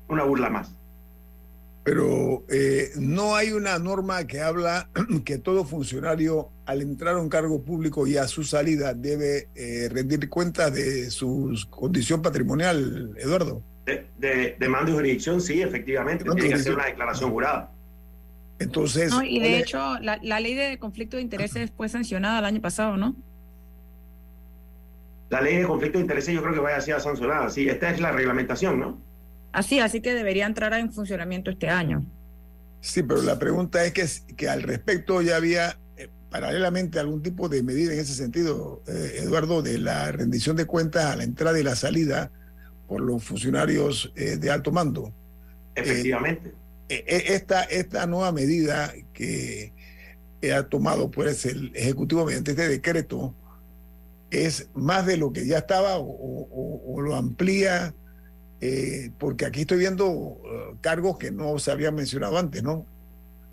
Una 0.09 0.23
burla 0.23 0.49
más. 0.49 0.73
Pero 1.83 2.43
eh, 2.49 2.89
no 2.97 3.35
hay 3.35 3.51
una 3.51 3.77
norma 3.77 4.25
que 4.25 4.41
habla 4.41 4.89
que 5.25 5.37
todo 5.37 5.65
funcionario 5.65 6.49
al 6.65 6.81
entrar 6.81 7.15
a 7.15 7.19
un 7.19 7.29
cargo 7.29 7.61
público 7.61 8.07
y 8.07 8.17
a 8.17 8.27
su 8.27 8.43
salida 8.43 8.95
debe 8.95 9.49
eh, 9.53 9.87
rendir 9.91 10.27
cuentas 10.27 10.73
de 10.73 11.11
su 11.11 11.55
condición 11.69 12.23
patrimonial, 12.23 13.15
Eduardo. 13.17 13.61
De, 13.85 14.55
de, 14.57 14.69
mando 14.69 14.91
y 14.91 14.95
jurisdicción, 14.95 15.41
sí, 15.41 15.61
efectivamente. 15.61 16.23
Tiene 16.23 16.49
que 16.49 16.55
hacer 16.55 16.73
una 16.73 16.85
declaración 16.85 17.31
jurada. 17.31 17.71
Entonces. 18.61 19.11
y 19.27 19.39
de 19.39 19.57
hecho, 19.57 19.99
la, 19.99 20.39
ley 20.39 20.53
de 20.53 20.77
conflicto 20.77 21.17
de 21.17 21.23
intereses 21.23 21.71
fue 21.75 21.89
sancionada 21.89 22.39
el 22.39 22.45
año 22.45 22.61
pasado, 22.61 22.95
¿no? 22.95 23.15
La 25.29 25.41
ley 25.41 25.57
de 25.57 25.65
conflicto 25.65 25.97
de 25.97 26.03
intereses 26.03 26.33
yo 26.33 26.41
creo 26.41 26.53
que 26.53 26.59
vaya 26.59 26.77
a 26.77 26.81
ser 26.81 26.99
sancionada, 27.01 27.49
sí. 27.49 27.67
Esta 27.67 27.89
es 27.89 27.99
la 27.99 28.11
reglamentación, 28.11 28.79
¿no? 28.79 29.01
Así, 29.51 29.79
así 29.79 30.01
que 30.01 30.13
debería 30.13 30.45
entrar 30.45 30.73
en 30.73 30.91
funcionamiento 30.91 31.49
este 31.49 31.69
año. 31.69 32.05
Sí, 32.81 33.03
pero 33.03 33.21
la 33.21 33.39
pregunta 33.39 33.83
es 33.83 33.93
que, 33.93 34.35
que 34.35 34.49
al 34.49 34.63
respecto 34.63 35.21
ya 35.21 35.37
había 35.37 35.77
eh, 35.97 36.09
paralelamente 36.29 36.99
algún 36.99 37.21
tipo 37.21 37.49
de 37.49 37.63
medida 37.63 37.93
en 37.93 37.99
ese 37.99 38.13
sentido, 38.13 38.81
eh, 38.87 39.21
Eduardo, 39.23 39.61
de 39.61 39.77
la 39.77 40.11
rendición 40.11 40.55
de 40.55 40.65
cuentas 40.65 41.05
a 41.05 41.15
la 41.15 41.23
entrada 41.23 41.59
y 41.59 41.63
la 41.63 41.75
salida 41.75 42.31
por 42.87 43.01
los 43.01 43.23
funcionarios 43.23 44.11
eh, 44.15 44.37
de 44.37 44.51
alto 44.51 44.71
mando. 44.71 45.13
Efectivamente. 45.75 46.60
E, 46.91 47.05
e, 47.07 47.35
esta, 47.35 47.63
esta 47.63 48.05
nueva 48.05 48.33
medida 48.33 48.93
que 49.13 49.71
ha 50.53 50.63
tomado 50.63 51.09
pues, 51.09 51.45
el 51.45 51.71
Ejecutivo 51.73 52.25
mediante 52.25 52.51
este 52.51 52.67
decreto 52.67 53.33
es 54.29 54.69
más 54.73 55.05
de 55.05 55.15
lo 55.15 55.31
que 55.31 55.45
ya 55.45 55.59
estaba 55.59 55.97
o, 55.97 57.01
lo 57.01 57.15
amplía, 57.15 57.93
eh, 58.59 59.11
porque 59.17 59.45
aquí 59.45 59.61
estoy 59.61 59.79
viendo 59.79 60.07
uh, 60.07 60.39
cargos 60.81 61.17
que 61.17 61.31
no 61.31 61.57
se 61.59 61.71
habían 61.71 61.95
mencionado 61.95 62.37
antes, 62.37 62.61
¿no? 62.61 62.85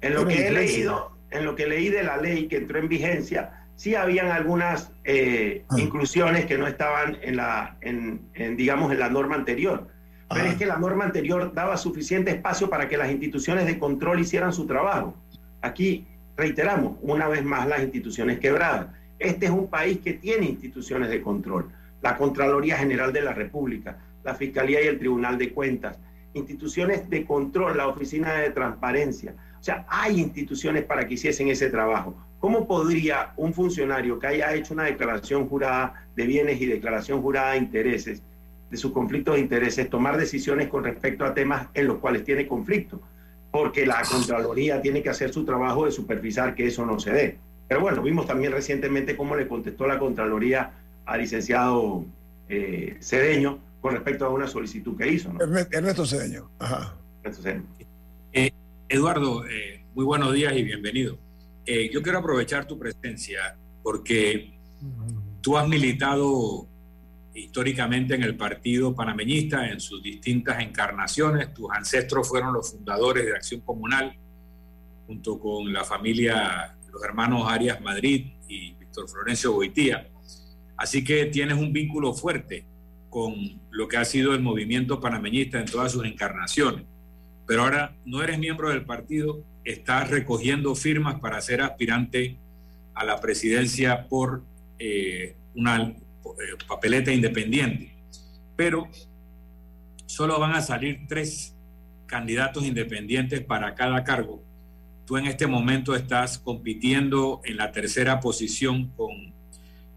En 0.01 0.14
lo 0.14 0.27
que 0.27 0.48
he 0.48 0.51
leído, 0.51 1.12
en 1.31 1.44
lo 1.44 1.55
que 1.55 1.66
leí 1.66 1.88
de 1.88 2.03
la 2.03 2.18
ley 2.18 2.46
que 2.46 2.59
entró 2.59 2.79
en 2.79 2.88
vigencia, 2.88 3.66
sí 3.77 3.94
habían 3.94 4.31
algunas 4.31 4.90
eh, 5.05 5.64
ah. 5.68 5.77
inclusiones 5.79 6.46
que 6.46 6.59
no 6.59 6.66
estaban 6.66 7.16
en 7.22 7.37
la, 7.37 7.79
en, 7.81 8.29
digamos, 8.57 8.92
en 8.92 8.98
la 8.98 9.09
norma 9.09 9.37
anterior. 9.37 9.88
Pero 10.31 10.47
es 10.47 10.57
que 10.57 10.67
la 10.67 10.79
norma 10.79 11.05
anterior 11.05 11.53
daba 11.55 11.77
suficiente 11.77 12.31
espacio 12.31 12.69
para 12.69 12.88
que 12.88 12.99
las 12.99 13.11
instituciones 13.11 13.67
de 13.67 13.79
control 13.79 14.21
hicieran 14.21 14.53
su 14.53 14.67
trabajo. 14.67 15.14
Aquí 15.62 16.07
reiteramos, 16.37 16.99
una 17.01 17.29
vez 17.29 17.43
más, 17.45 17.67
las 17.67 17.83
instituciones 17.83 18.38
quebradas. 18.38 18.88
Este 19.19 19.47
es 19.47 19.53
un 19.53 19.69
país 19.69 19.99
que 19.99 20.12
tiene 20.12 20.47
instituciones 20.47 21.09
de 21.09 21.23
control. 21.23 21.71
La 22.03 22.17
Contraloría 22.17 22.77
General 22.77 23.12
de 23.12 23.23
la 23.23 23.33
República, 23.33 23.99
la 24.23 24.35
Fiscalía 24.35 24.83
y 24.83 24.87
el 24.87 24.99
Tribunal 24.99 25.38
de 25.38 25.53
Cuentas, 25.53 25.99
instituciones 26.35 27.09
de 27.09 27.25
control, 27.25 27.77
la 27.77 27.88
Oficina 27.88 28.35
de 28.35 28.51
Transparencia. 28.51 29.35
O 29.59 29.62
sea, 29.62 29.87
hay 29.88 30.21
instituciones 30.21 30.85
para 30.85 31.09
que 31.09 31.14
hiciesen 31.14 31.49
ese 31.49 31.71
trabajo. 31.71 32.14
¿Cómo 32.38 32.69
podría 32.69 33.33
un 33.37 33.53
funcionario 33.53 34.19
que 34.21 34.29
haya 34.29 34.55
hecho 34.55 34.75
una 34.75 34.85
declaración 34.85 35.49
jurada 35.49 36.07
de 36.14 36.27
bienes 36.27 36.61
y 36.61 36.67
declaración 36.67 37.21
jurada 37.21 37.53
de 37.53 37.59
intereses, 37.59 38.23
de 38.70 38.76
sus 38.76 38.92
conflictos 38.92 39.37
de 39.37 39.40
intereses, 39.40 39.88
tomar 39.88 40.16
decisiones 40.16 40.68
con 40.68 40.85
respecto 40.85 41.24
a 41.24 41.35
temas 41.35 41.68
en 41.74 41.87
los 41.87 41.98
cuales 41.98 42.24
tiene 42.24 42.46
conflicto? 42.46 43.00
Porque 43.50 43.87
la 43.87 44.02
Contraloría 44.02 44.83
tiene 44.83 45.02
que 45.02 45.09
hacer 45.09 45.33
su 45.33 45.44
trabajo 45.44 45.87
de 45.87 45.92
supervisar 45.92 46.54
que 46.54 46.66
eso 46.66 46.85
no 46.85 47.00
se 47.00 47.12
dé. 47.12 47.38
Pero 47.66 47.81
bueno, 47.81 48.02
vimos 48.02 48.26
también 48.26 48.52
recientemente 48.52 49.16
cómo 49.16 49.37
le 49.37 49.48
contestó 49.48 49.87
la 49.87 49.98
Contraloría 49.98 50.72
al 51.07 51.20
licenciado 51.20 52.04
eh, 52.48 52.96
Cedeño 53.00 53.59
con 53.81 53.94
respecto 53.94 54.26
a 54.26 54.31
una 54.31 54.46
solicitud 54.46 54.96
que 54.96 55.09
hizo. 55.09 55.33
Ernesto 55.70 56.04
Cedeño. 56.07 56.50
Ajá. 56.59 56.94
Ernesto 57.22 57.42
Cedeño. 57.42 57.64
Eh, 58.33 58.50
Eduardo, 58.88 59.46
eh, 59.46 59.85
muy 59.94 60.04
buenos 60.04 60.33
días 60.35 60.54
y 60.54 60.62
bienvenido. 60.62 61.18
Eh, 61.64 61.90
yo 61.92 62.02
quiero 62.02 62.18
aprovechar 62.18 62.66
tu 62.66 62.78
presencia 62.78 63.57
porque 63.83 64.54
tú 65.40 65.57
has 65.57 65.68
militado 65.68 66.66
históricamente 67.38 68.14
en 68.14 68.22
el 68.22 68.37
Partido 68.37 68.94
Panameñista 68.94 69.68
en 69.68 69.81
sus 69.81 70.03
distintas 70.03 70.61
encarnaciones. 70.61 71.53
Tus 71.55 71.70
ancestros 71.70 72.29
fueron 72.29 72.53
los 72.53 72.72
fundadores 72.72 73.27
de 73.27 73.33
Acción 73.33 73.61
Comunal, 73.61 74.16
junto 75.07 75.38
con 75.38 75.72
la 75.72 75.85
familia, 75.85 76.77
los 76.92 77.03
hermanos 77.03 77.51
Arias 77.51 77.81
Madrid 77.81 78.33
y 78.48 78.72
Víctor 78.74 79.09
Florencio 79.09 79.53
Boitía. 79.53 80.09
Así 80.77 81.03
que 81.03 81.27
tienes 81.27 81.57
un 81.59 81.72
vínculo 81.72 82.12
fuerte 82.14 82.64
con 83.11 83.35
lo 83.70 83.88
que 83.88 83.96
ha 83.96 84.05
sido 84.05 84.35
el 84.35 84.40
movimiento 84.40 85.01
panameñista 85.01 85.59
en 85.59 85.66
todas 85.66 85.92
sus 85.92 86.05
encarnaciones 86.05 86.85
pero 87.48 87.62
ahora 87.62 87.96
no 88.05 88.22
eres 88.22 88.38
miembro 88.38 88.68
del 88.68 88.85
partido, 88.85 89.42
estás 89.64 90.11
recogiendo 90.11 90.74
firmas 90.74 91.18
para 91.18 91.40
ser 91.40 91.62
aspirante 91.62 92.37
a 92.94 93.07
la 93.07 93.18
presidencia 93.20 94.07
por 94.07 94.42
eh, 94.79 95.35
una 95.55 95.94
papeleta 96.67 97.12
independiente. 97.12 97.95
Pero 98.57 98.88
solo 100.07 100.38
van 100.38 100.55
a 100.55 100.62
salir 100.62 101.07
tres 101.09 101.55
candidatos 102.07 102.64
independientes 102.64 103.41
para 103.41 103.75
cada 103.75 104.03
cargo. 104.03 104.43
Tú 105.07 105.17
en 105.17 105.27
este 105.27 105.47
momento 105.47 105.95
estás 105.95 106.38
compitiendo 106.38 107.41
en 107.45 107.57
la 107.57 107.73
tercera 107.73 108.21
posición 108.21 108.88
con 108.97 109.33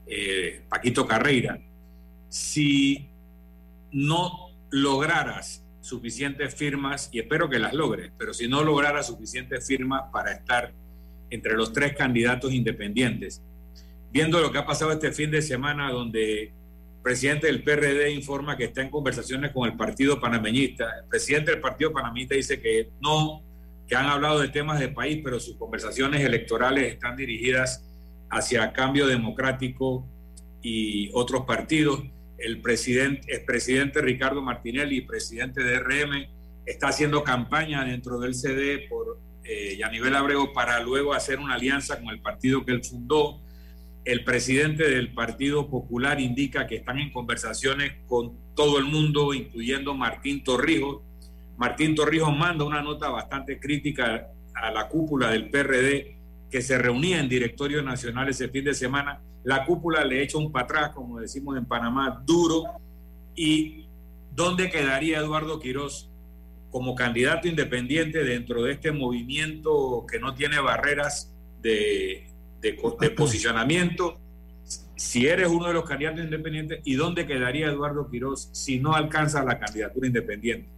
eh, 0.08 0.64
Paquito 0.70 1.08
Carreira. 1.08 1.60
Si 2.30 3.08
no 3.92 4.52
lograras 4.70 5.66
suficientes 5.82 6.56
firmas, 6.56 7.10
y 7.12 7.20
espero 7.20 7.50
que 7.50 7.60
las 7.60 7.74
logre, 7.74 8.12
pero 8.18 8.34
si 8.34 8.48
no 8.48 8.64
lograra 8.64 9.04
suficientes 9.04 9.66
firmas 9.66 10.04
para 10.12 10.32
estar 10.32 10.72
entre 11.30 11.56
los 11.56 11.74
tres 11.74 11.96
candidatos 11.96 12.54
independientes, 12.54 13.42
viendo 14.12 14.40
lo 14.42 14.52
que 14.52 14.58
ha 14.58 14.66
pasado 14.66 14.92
este 14.92 15.12
fin 15.12 15.32
de 15.32 15.42
semana, 15.42 15.92
donde 15.92 16.44
el 16.44 16.52
presidente 17.02 17.48
del 17.48 17.64
PRD 17.64 18.12
informa 18.12 18.58
que 18.58 18.66
está 18.66 18.82
en 18.82 18.90
conversaciones 18.90 19.52
con 19.52 19.70
el 19.70 19.76
Partido 19.76 20.20
Panameñista, 20.20 20.86
el 21.02 21.08
presidente 21.08 21.52
del 21.52 21.62
Partido 21.62 21.92
Panameñista 21.92 22.36
dice 22.36 22.62
que 22.62 22.90
no, 23.02 23.42
que 23.88 23.96
han 23.96 24.06
hablado 24.06 24.40
de 24.40 24.50
temas 24.50 24.80
de 24.80 24.90
país, 24.90 25.22
pero 25.24 25.40
sus 25.40 25.56
conversaciones 25.58 26.22
electorales 26.22 26.94
están 26.94 27.16
dirigidas 27.16 27.84
hacia 28.30 28.72
cambio 28.72 29.08
democrático 29.08 30.06
y 30.62 31.10
otros 31.14 31.46
partidos 31.46 32.04
el 32.42 32.62
presidente, 32.62 33.32
el 33.34 33.46
presidente 33.46 34.02
Ricardo 34.02 34.42
Martinelli, 34.42 35.02
presidente 35.02 35.64
de 35.64 35.80
RM, 35.80 36.28
está 36.66 36.88
haciendo 36.88 37.24
campaña 37.24 37.84
dentro 37.86 38.20
del 38.20 38.34
CD 38.34 38.88
por 38.90 39.20
eh, 39.44 39.78
Yanivel 39.78 40.16
Abrego 40.16 40.54
para 40.54 40.80
luego 40.80 41.14
hacer 41.14 41.40
una 41.40 41.56
alianza 41.56 42.00
con 42.00 42.10
el 42.10 42.20
partido 42.20 42.66
que 42.66 42.72
él 42.72 42.84
fundó. 42.84 43.40
El 44.04 44.24
presidente 44.24 44.90
del 44.90 45.14
Partido 45.14 45.70
Popular 45.70 46.20
indica 46.20 46.66
que 46.68 46.78
están 46.78 47.00
en 47.00 47.12
conversaciones 47.12 47.94
con 48.08 48.34
todo 48.56 48.80
el 48.80 48.86
mundo, 48.86 49.34
incluyendo 49.34 49.94
Martín 49.94 50.44
Torrijos. 50.44 51.02
Martín 51.58 51.96
Torrijos 51.96 52.36
manda 52.36 52.64
una 52.64 52.82
nota 52.82 53.10
bastante 53.10 53.60
crítica 53.60 54.28
a 54.56 54.72
la 54.72 54.88
cúpula 54.88 55.30
del 55.30 55.50
PRD 55.50 56.16
que 56.50 56.62
se 56.62 56.78
reunía 56.78 57.20
en 57.20 57.30
directorio 57.30 57.82
nacional 57.82 58.30
ese 58.30 58.50
fin 58.50 58.66
de 58.66 58.74
semana 58.74 59.22
la 59.44 59.66
cúpula 59.66 60.06
le 60.06 60.22
echa 60.22 60.38
un 60.38 60.52
para 60.52 60.66
atrás, 60.66 60.90
como 60.92 61.20
decimos 61.20 61.58
en 61.58 61.66
Panamá, 61.66 62.22
duro. 62.26 62.64
¿Y 63.36 63.86
dónde 64.36 64.70
quedaría 64.70 65.20
Eduardo 65.20 65.60
Quirós 65.60 66.10
como 66.70 66.96
candidato 66.96 67.48
independiente 67.48 68.24
dentro 68.24 68.64
de 68.64 68.74
este 68.74 68.92
movimiento 68.92 70.06
que 70.10 70.20
no 70.20 70.34
tiene 70.36 70.60
barreras 70.60 71.34
de, 71.62 72.28
de, 72.62 73.10
posicionamiento? 73.12 74.20
Si 74.96 75.28
eres 75.28 75.48
uno 75.48 75.68
de 75.68 75.74
los 75.74 75.84
candidatos 75.84 76.24
independientes, 76.24 76.80
¿y 76.84 76.96
dónde 76.96 77.26
quedaría 77.26 77.68
Eduardo 77.68 78.10
Quirós 78.10 78.50
si 78.52 78.80
no 78.80 78.94
alcanza 78.94 79.44
la 79.44 79.58
candidatura 79.60 80.08
independiente? 80.08 80.70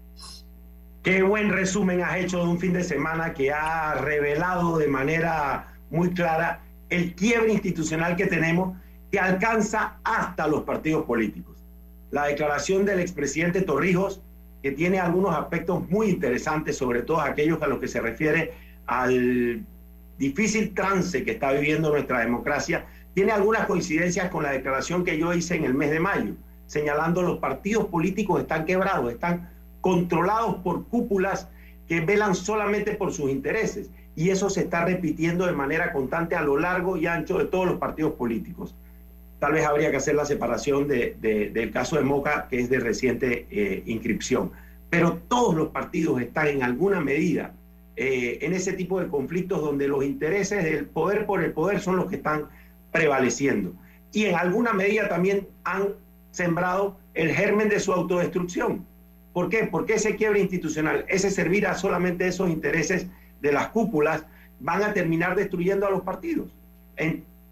Qué 1.03 1.21
buen 1.21 1.49
resumen 1.49 2.01
has 2.01 2.17
hecho 2.17 2.37
de 2.37 2.45
un 2.45 2.59
fin 2.59 2.71
de 2.71 2.83
semana 2.83 3.33
que 3.33 3.51
ha 3.51 3.95
revelado 3.95 4.77
de 4.77 4.87
manera 4.87 5.75
muy 5.89 6.11
clara 6.11 6.61
el 6.89 7.13
quiebre 7.13 7.51
institucional 7.51 8.15
que 8.15 8.27
tenemos 8.27 8.77
que 9.11 9.19
alcanza 9.19 9.97
hasta 10.03 10.47
los 10.47 10.63
partidos 10.63 11.05
políticos. 11.05 11.57
La 12.11 12.27
declaración 12.27 12.85
del 12.85 12.99
expresidente 12.99 13.61
Torrijos, 13.61 14.21
que 14.61 14.71
tiene 14.71 14.99
algunos 14.99 15.35
aspectos 15.35 15.87
muy 15.89 16.07
interesantes, 16.07 16.77
sobre 16.77 17.01
todo 17.01 17.19
aquellos 17.19 17.61
a 17.61 17.67
los 17.67 17.79
que 17.79 17.89
se 17.89 17.99
refiere 17.99 18.53
al 18.87 19.65
difícil 20.23 20.73
trance 20.73 21.23
que 21.23 21.31
está 21.31 21.51
viviendo 21.51 21.91
nuestra 21.91 22.19
democracia, 22.19 22.85
tiene 23.13 23.31
algunas 23.31 23.67
coincidencias 23.67 24.29
con 24.29 24.43
la 24.43 24.51
declaración 24.51 25.03
que 25.03 25.17
yo 25.17 25.33
hice 25.33 25.55
en 25.55 25.65
el 25.65 25.73
mes 25.73 25.91
de 25.91 25.99
mayo, 25.99 26.33
señalando 26.65 27.21
los 27.21 27.39
partidos 27.39 27.85
políticos 27.85 28.41
están 28.41 28.65
quebrados, 28.65 29.11
están 29.11 29.49
controlados 29.81 30.55
por 30.63 30.85
cúpulas 30.87 31.49
que 31.87 32.01
velan 32.01 32.35
solamente 32.35 32.93
por 32.95 33.11
sus 33.11 33.29
intereses 33.29 33.89
y 34.15 34.29
eso 34.29 34.49
se 34.49 34.61
está 34.61 34.85
repitiendo 34.85 35.45
de 35.45 35.51
manera 35.51 35.91
constante 35.91 36.35
a 36.35 36.41
lo 36.41 36.57
largo 36.57 36.97
y 36.97 37.07
ancho 37.07 37.37
de 37.37 37.45
todos 37.45 37.65
los 37.65 37.77
partidos 37.77 38.13
políticos. 38.13 38.75
Tal 39.39 39.53
vez 39.53 39.65
habría 39.65 39.91
que 39.91 39.97
hacer 39.97 40.15
la 40.15 40.25
separación 40.25 40.87
de, 40.87 41.17
del 41.53 41.71
caso 41.71 41.97
de 41.97 42.03
Moca, 42.03 42.47
que 42.49 42.61
es 42.61 42.69
de 42.69 42.79
reciente 42.79 43.45
eh, 43.51 43.83
inscripción. 43.85 44.51
Pero 44.89 45.19
todos 45.27 45.53
los 45.55 45.69
partidos 45.69 46.21
están 46.21 46.47
en 46.47 46.63
alguna 46.63 47.01
medida 47.01 47.51
eh, 47.95 48.39
en 48.41 48.53
ese 48.53 48.73
tipo 48.73 48.99
de 48.99 49.07
conflictos 49.07 49.61
donde 49.61 49.87
los 49.87 50.03
intereses 50.03 50.63
del 50.63 50.85
poder 50.85 51.25
por 51.25 51.43
el 51.43 51.51
poder 51.51 51.79
son 51.79 51.97
los 51.97 52.07
que 52.07 52.15
están 52.15 52.49
prevaleciendo. 52.91 53.73
Y 54.11 54.25
en 54.25 54.35
alguna 54.35 54.73
medida 54.73 55.09
también 55.09 55.47
han 55.63 55.89
sembrado 56.31 56.97
el 57.13 57.31
germen 57.31 57.69
de 57.69 57.79
su 57.79 57.93
autodestrucción. 57.93 58.85
¿Por 59.33 59.49
qué? 59.49 59.67
Porque 59.69 59.95
ese 59.95 60.15
quiebre 60.15 60.39
institucional, 60.39 61.05
ese 61.07 61.29
servir 61.29 61.67
a 61.67 61.75
solamente 61.75 62.27
esos 62.27 62.49
intereses 62.49 63.07
de 63.41 63.51
las 63.51 63.67
cúpulas 63.67 64.25
van 64.59 64.83
a 64.83 64.93
terminar 64.93 65.35
destruyendo 65.35 65.85
a 65.85 65.91
los 65.91 66.01
partidos, 66.01 66.47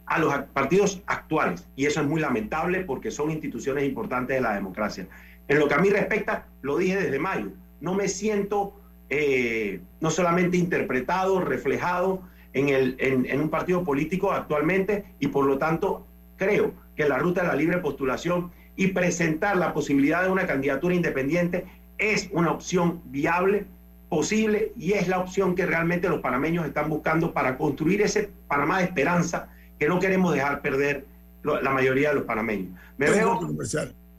a 0.06 0.19
los 0.19 0.34
partidos 0.54 1.01
actuales. 1.08 1.67
Y 1.75 1.86
eso 1.86 2.01
es 2.01 2.08
muy 2.08 2.21
lamentable 2.21 2.82
porque 2.82 3.12
son 3.12 3.32
instituciones 3.32 3.84
importantes 3.84 4.38
de 4.38 4.41
la 4.41 4.54
democracia. 4.54 5.08
En 5.47 5.60
lo 5.60 5.67
que 5.67 5.73
a 5.73 5.80
mí 5.80 5.89
respecta, 5.89 6.47
lo 6.62 6.77
dije 6.77 6.95
desde 6.95 7.19
mayo, 7.19 7.51
no 7.82 7.93
me 7.93 8.08
siento 8.08 8.81
eh, 9.13 9.82
no 10.00 10.10
solamente 10.10 10.56
interpretado, 10.56 11.41
reflejado 11.41 12.21
en, 12.54 12.69
el, 12.69 12.95
en 12.97 13.41
un 13.41 13.50
partido 13.50 13.84
político 13.84 14.32
actualmente 14.32 15.04
y 15.19 15.28
por 15.28 15.45
lo 15.45 15.58
tanto 15.58 16.08
creo 16.38 16.74
que 16.95 17.08
la 17.08 17.17
ruta 17.17 17.41
de 17.41 17.50
la 17.50 17.56
libre 17.56 17.80
postulación 17.80 18.52
y 18.78 18.88
presentar 18.88 19.58
la 19.58 19.74
posibilidad 19.74 20.24
de 20.24 20.30
una 20.30 20.47
candidatura 20.47 20.95
independiente 20.95 21.65
es 21.97 22.30
una 22.32 22.52
opción 22.52 23.02
viable 23.06 23.65
posible 24.08 24.71
y 24.78 24.93
es 24.93 25.10
la 25.10 25.19
opción 25.19 25.56
que 25.56 25.65
realmente 25.65 26.08
los 26.08 26.21
panameños 26.21 26.65
están 26.65 26.89
buscando 26.89 27.34
para 27.34 27.58
construir 27.58 28.02
ese 28.02 28.30
Panamá 28.47 28.80
de 28.80 28.86
esperanza 28.86 29.50
que 29.78 29.89
no 29.89 30.00
queremos 30.00 30.34
dejar 30.34 30.62
perder 30.62 31.06
la 31.43 31.71
mayoría 31.71 32.10
de 32.10 32.15
los 32.15 32.24
panameños. 32.24 32.80
Me 32.97 33.10
veo 33.10 33.39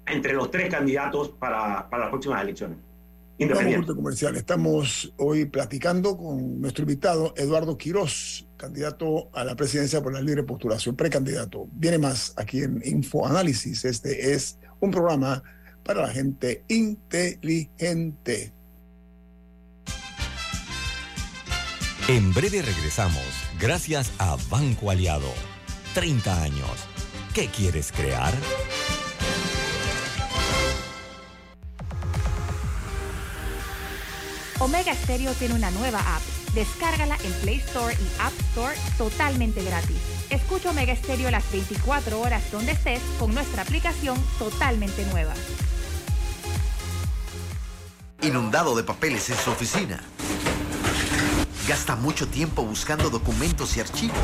entre 0.06 0.34
los 0.34 0.50
tres 0.50 0.68
candidatos 0.70 1.30
para, 1.30 1.88
para 1.88 2.04
las 2.04 2.10
próximas 2.10 2.42
elecciones. 2.42 2.76
Independiente. 3.42 3.94
comercial. 3.94 4.36
Estamos 4.36 5.12
hoy 5.16 5.44
platicando 5.46 6.16
con 6.16 6.60
nuestro 6.60 6.82
invitado 6.82 7.34
Eduardo 7.36 7.76
Quirós, 7.76 8.46
candidato 8.56 9.28
a 9.32 9.44
la 9.44 9.54
presidencia 9.54 10.02
por 10.02 10.12
la 10.12 10.20
libre 10.20 10.42
postulación, 10.42 10.96
precandidato. 10.96 11.66
Viene 11.72 11.98
más 11.98 12.32
aquí 12.36 12.62
en 12.62 12.82
Info 12.84 13.26
Análisis. 13.26 13.84
Este 13.84 14.32
es 14.32 14.58
un 14.80 14.90
programa 14.90 15.42
para 15.82 16.02
la 16.02 16.08
gente 16.08 16.64
inteligente. 16.68 18.52
En 22.08 22.34
breve 22.34 22.62
regresamos, 22.62 23.22
gracias 23.60 24.12
a 24.18 24.36
Banco 24.50 24.90
Aliado. 24.90 25.32
30 25.94 26.42
años. 26.42 26.88
¿Qué 27.32 27.46
quieres 27.46 27.92
crear? 27.92 28.32
Omega 34.62 34.94
Stereo 34.94 35.34
tiene 35.34 35.54
una 35.56 35.72
nueva 35.72 35.98
app. 35.98 36.22
Descárgala 36.54 37.18
en 37.24 37.32
Play 37.40 37.56
Store 37.56 37.92
y 37.92 38.20
App 38.20 38.32
Store 38.50 38.76
totalmente 38.96 39.60
gratis. 39.64 39.96
Escucha 40.30 40.70
Omega 40.70 40.94
Stereo 40.94 41.32
las 41.32 41.50
24 41.50 42.20
horas 42.20 42.48
donde 42.52 42.70
estés 42.70 43.00
con 43.18 43.34
nuestra 43.34 43.62
aplicación 43.62 44.16
totalmente 44.38 45.04
nueva. 45.06 45.34
Inundado 48.22 48.76
de 48.76 48.84
papeles 48.84 49.30
en 49.30 49.36
su 49.36 49.50
oficina. 49.50 50.00
Gasta 51.66 51.96
mucho 51.96 52.28
tiempo 52.28 52.62
buscando 52.62 53.10
documentos 53.10 53.76
y 53.76 53.80
archivos. 53.80 54.16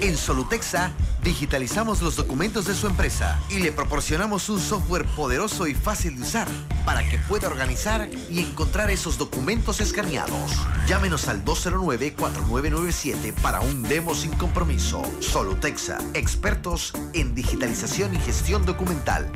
En 0.00 0.16
Solutexa 0.16 0.92
digitalizamos 1.24 2.02
los 2.02 2.14
documentos 2.14 2.66
de 2.66 2.74
su 2.74 2.86
empresa 2.86 3.40
y 3.50 3.58
le 3.58 3.72
proporcionamos 3.72 4.48
un 4.48 4.60
software 4.60 5.04
poderoso 5.04 5.66
y 5.66 5.74
fácil 5.74 6.14
de 6.16 6.22
usar 6.22 6.46
para 6.84 7.02
que 7.08 7.18
pueda 7.18 7.48
organizar 7.48 8.08
y 8.30 8.38
encontrar 8.38 8.92
esos 8.92 9.18
documentos 9.18 9.80
escaneados. 9.80 10.52
Llámenos 10.86 11.26
al 11.26 11.44
209-4997 11.44 13.32
para 13.42 13.60
un 13.60 13.82
demo 13.82 14.14
sin 14.14 14.30
compromiso. 14.32 15.02
Solutexa, 15.18 15.98
expertos 16.14 16.92
en 17.12 17.34
digitalización 17.34 18.14
y 18.14 18.18
gestión 18.18 18.64
documental. 18.64 19.28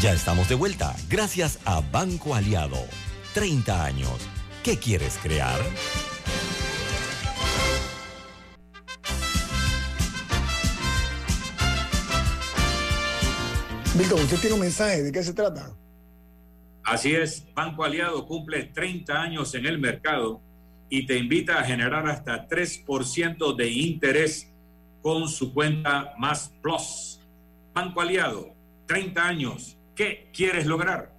Ya 0.00 0.12
estamos 0.12 0.48
de 0.48 0.56
vuelta, 0.56 0.96
gracias 1.08 1.60
a 1.64 1.80
Banco 1.80 2.34
Aliado. 2.34 2.84
30 3.34 3.84
años. 3.84 4.31
¿Qué 4.62 4.76
quieres 4.76 5.18
crear? 5.20 5.58
Milton, 13.98 14.20
usted 14.20 14.38
tiene 14.38 14.54
un 14.54 14.60
mensaje, 14.60 15.02
¿de 15.02 15.10
qué 15.10 15.22
se 15.24 15.34
trata? 15.34 15.76
Así 16.84 17.12
es, 17.12 17.44
Banco 17.54 17.82
Aliado 17.82 18.24
cumple 18.24 18.62
30 18.64 19.20
años 19.20 19.52
en 19.56 19.66
el 19.66 19.80
mercado 19.80 20.40
y 20.88 21.06
te 21.06 21.18
invita 21.18 21.58
a 21.58 21.64
generar 21.64 22.06
hasta 22.06 22.46
3% 22.46 23.56
de 23.56 23.68
interés 23.68 24.48
con 25.02 25.28
su 25.28 25.52
cuenta 25.52 26.14
Más 26.18 26.54
Plus. 26.62 27.20
Banco 27.74 28.00
Aliado, 28.00 28.54
30 28.86 29.26
años. 29.26 29.76
¿Qué 29.96 30.30
quieres 30.32 30.66
lograr? 30.66 31.12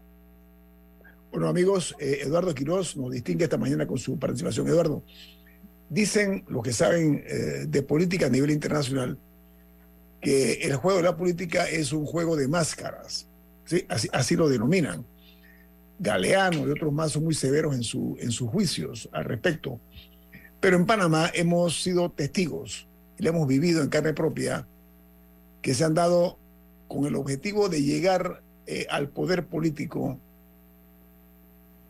Bueno, 1.33 1.47
amigos, 1.47 1.95
eh, 1.97 2.19
Eduardo 2.21 2.53
Quiroz 2.53 2.95
nos 2.95 3.09
distingue 3.09 3.45
esta 3.45 3.57
mañana 3.57 3.87
con 3.87 3.97
su 3.97 4.19
participación. 4.19 4.67
Eduardo, 4.67 5.01
dicen 5.89 6.45
los 6.47 6.61
que 6.61 6.71
saben 6.71 7.23
eh, 7.25 7.65
de 7.67 7.81
política 7.81 8.27
a 8.27 8.29
nivel 8.29 8.51
internacional 8.51 9.17
que 10.21 10.53
el 10.61 10.75
juego 10.75 10.97
de 10.97 11.05
la 11.05 11.17
política 11.17 11.67
es 11.67 11.91
un 11.91 12.05
juego 12.05 12.35
de 12.35 12.47
máscaras, 12.47 13.27
¿sí? 13.65 13.83
así, 13.89 14.07
así 14.13 14.35
lo 14.35 14.47
denominan. 14.47 15.07
Galeano 15.97 16.67
y 16.67 16.69
otros 16.69 16.93
más 16.93 17.13
son 17.13 17.23
muy 17.23 17.33
severos 17.33 17.73
en, 17.73 17.81
su, 17.81 18.15
en 18.19 18.29
sus 18.29 18.51
juicios 18.51 19.09
al 19.11 19.25
respecto. 19.25 19.79
Pero 20.59 20.77
en 20.77 20.85
Panamá 20.85 21.31
hemos 21.33 21.81
sido 21.81 22.11
testigos 22.11 22.87
y 23.17 23.23
lo 23.23 23.29
hemos 23.31 23.47
vivido 23.47 23.81
en 23.81 23.89
carne 23.89 24.13
propia 24.13 24.67
que 25.63 25.73
se 25.73 25.83
han 25.83 25.95
dado 25.95 26.37
con 26.87 27.05
el 27.05 27.15
objetivo 27.15 27.69
de 27.69 27.81
llegar 27.81 28.43
eh, 28.67 28.85
al 28.91 29.09
poder 29.09 29.47
político 29.47 30.19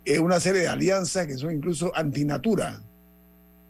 eh, 0.06 0.20
una 0.20 0.40
serie 0.40 0.62
de 0.62 0.68
alianzas 0.68 1.28
que 1.28 1.38
son 1.38 1.54
incluso 1.54 1.92
antinatura, 1.96 2.82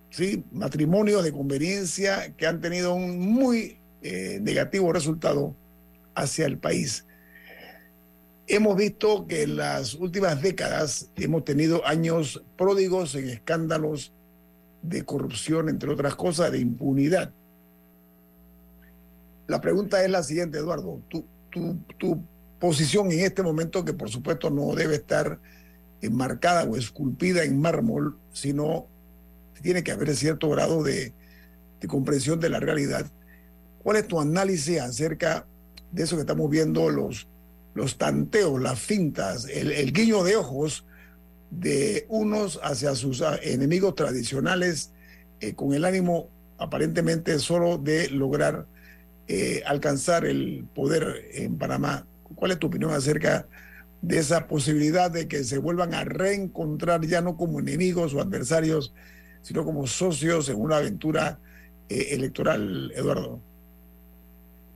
¿sí? 0.10 0.43
matrimonios 0.52 1.24
de 1.24 1.32
conveniencia 1.32 2.34
que 2.36 2.48
han 2.48 2.60
tenido 2.60 2.96
un 2.96 3.19
muy 3.19 3.78
eh, 4.02 4.39
negativo 4.41 4.91
resultado 4.91 5.56
hacia 6.15 6.46
el 6.46 6.58
país. 6.58 7.06
Hemos 8.48 8.76
visto 8.76 9.26
que 9.28 9.43
en 9.43 9.58
las 9.58 9.93
últimas 9.93 10.41
décadas 10.41 11.10
hemos 11.15 11.46
tenido 11.46 11.86
años 11.86 12.43
pródigos 12.58 13.15
en 13.15 13.30
escándalos 13.30 14.12
de 14.82 15.06
corrupción, 15.06 15.69
entre 15.69 15.91
otras 15.91 16.15
cosas, 16.15 16.52
de 16.52 16.60
impunidad. 16.60 17.32
La 19.48 19.62
pregunta 19.62 20.04
es 20.04 20.10
la 20.10 20.24
siguiente, 20.24 20.58
Eduardo. 20.58 21.00
Tu, 21.08 21.24
tu, 21.50 21.78
tu 21.98 22.22
posición 22.60 23.12
en 23.12 23.22
este 23.22 23.43
momento, 23.43 23.86
que 23.86 23.93
por 23.93 24.10
supuesto 24.10 24.50
no 24.50 24.76
debe 24.76 24.96
estar 24.96 25.39
enmarcada 26.04 26.63
o 26.66 26.76
esculpida 26.76 27.44
en 27.44 27.60
mármol, 27.60 28.18
sino 28.32 28.88
tiene 29.62 29.84
que 29.84 29.92
haber 29.92 30.16
cierto 30.16 30.50
grado 30.50 30.84
de, 30.84 31.13
comprensión 31.88 32.39
de 32.39 32.48
la 32.48 32.62
realidad 32.62 33.06
¿Cuál 33.84 33.98
es 33.98 34.08
tu 34.08 34.22
análisis 34.22 34.80
acerca 34.80 35.46
de 35.92 36.04
eso 36.04 36.16
que 36.16 36.22
estamos 36.22 36.50
viendo, 36.50 36.89
los, 36.89 37.28
los 37.74 37.98
tanteos, 37.98 38.62
las 38.62 38.80
fintas, 38.80 39.46
el, 39.50 39.92
guiño 39.92 40.24
de 40.24 40.38
ojos 40.38 40.86
de 41.52 42.06
unos 42.08 42.62
hacia 42.63 42.96
sus 42.96 43.22
ah, 43.22 43.38
enemigos 43.44 43.96
tradicionales 43.96 44.94
eh, 45.42 45.54
con 45.54 45.74
el 45.74 45.84
ánimo 45.84 46.30
aparentemente 46.58 47.38
solo 47.39 47.78
de 47.78 48.10
lograr 48.10 48.66
eh, 49.28 49.62
alcanzar 49.66 50.24
el 50.24 50.66
poder 50.74 51.30
en 51.34 51.58
Panamá? 51.58 52.08
¿Cuál 52.36 52.52
es 52.52 52.60
tu 52.60 52.68
opinión 52.68 52.92
acerca 52.92 53.46
esa 54.10 54.48
posibilidad 54.48 55.10
de 55.10 55.28
que 55.28 55.44
se 55.44 55.58
vuelvan 55.58 55.94
a 55.94 56.04
reencontrar 56.04 57.06
ya 57.06 57.22
no 57.22 57.38
como 57.38 57.60
enemigos 57.60 58.13
o 58.13 58.22
adversarios, 58.22 58.94
sino 59.42 59.63
como 59.63 59.88
socios 59.88 60.50
en 60.50 60.60
una 60.60 60.78
aventura 60.78 61.39
eh, 61.89 62.08
electoral, 62.12 62.92
Eduardo? 62.96 63.39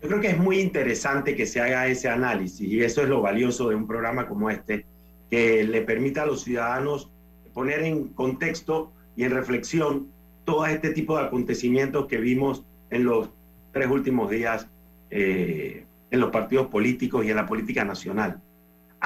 Yo 0.01 0.09
creo 0.09 0.21
que 0.21 0.29
es 0.29 0.37
muy 0.37 0.59
interesante 0.59 1.35
que 1.35 1.45
se 1.45 1.59
haga 1.59 1.87
ese 1.87 2.07
análisis 2.07 2.61
y 2.61 2.81
eso 2.81 3.01
es 3.01 3.09
lo 3.09 3.21
valioso 3.21 3.69
de 3.69 3.75
un 3.75 3.87
programa 3.87 4.27
como 4.27 4.49
este, 4.49 4.85
que 5.29 5.63
le 5.63 5.81
permita 5.81 6.23
a 6.23 6.25
los 6.25 6.43
ciudadanos 6.43 7.09
poner 7.53 7.81
en 7.81 8.09
contexto 8.09 8.91
y 9.15 9.23
en 9.23 9.31
reflexión 9.31 10.07
todo 10.45 10.65
este 10.67 10.91
tipo 10.91 11.17
de 11.17 11.25
acontecimientos 11.25 12.05
que 12.05 12.17
vimos 12.17 12.63
en 12.91 13.03
los 13.03 13.31
tres 13.73 13.89
últimos 13.89 14.29
días 14.29 14.67
eh, 15.09 15.83
en 16.11 16.19
los 16.19 16.29
partidos 16.29 16.67
políticos 16.67 17.25
y 17.25 17.31
en 17.31 17.35
la 17.35 17.45
política 17.45 17.83
nacional. 17.83 18.39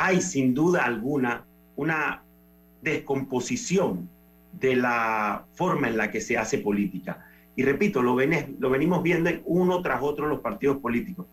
Hay 0.03 0.19
sin 0.19 0.55
duda 0.55 0.83
alguna 0.83 1.45
una 1.75 2.23
descomposición 2.81 4.09
de 4.59 4.75
la 4.75 5.45
forma 5.53 5.89
en 5.89 5.97
la 5.97 6.09
que 6.09 6.21
se 6.21 6.39
hace 6.39 6.57
política. 6.57 7.23
Y 7.55 7.61
repito, 7.61 8.01
lo, 8.01 8.15
venimos 8.15 9.03
viendo 9.03 9.29
uno 9.45 9.83
tras 9.83 10.01
otro 10.01 10.25
los 10.27 10.39
partidos 10.39 10.77
políticos. 10.77 11.27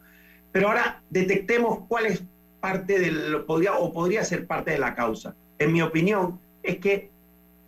Pero 0.53 0.69
ahora 0.69 1.03
detectemos 1.09 1.87
cuál 1.89 2.07
es 2.07 2.23
parte 2.61 2.99
del, 2.99 3.43
podría, 3.47 3.73
o 3.79 3.91
podría 3.91 4.23
ser 4.23 4.47
parte 4.47 4.73
de 4.73 4.79
la 4.79 4.95
causa. 4.95 5.35
En 5.59 5.73
mi 5.73 5.81
opinión, 5.81 6.39
es 6.63 6.77
que 6.77 7.11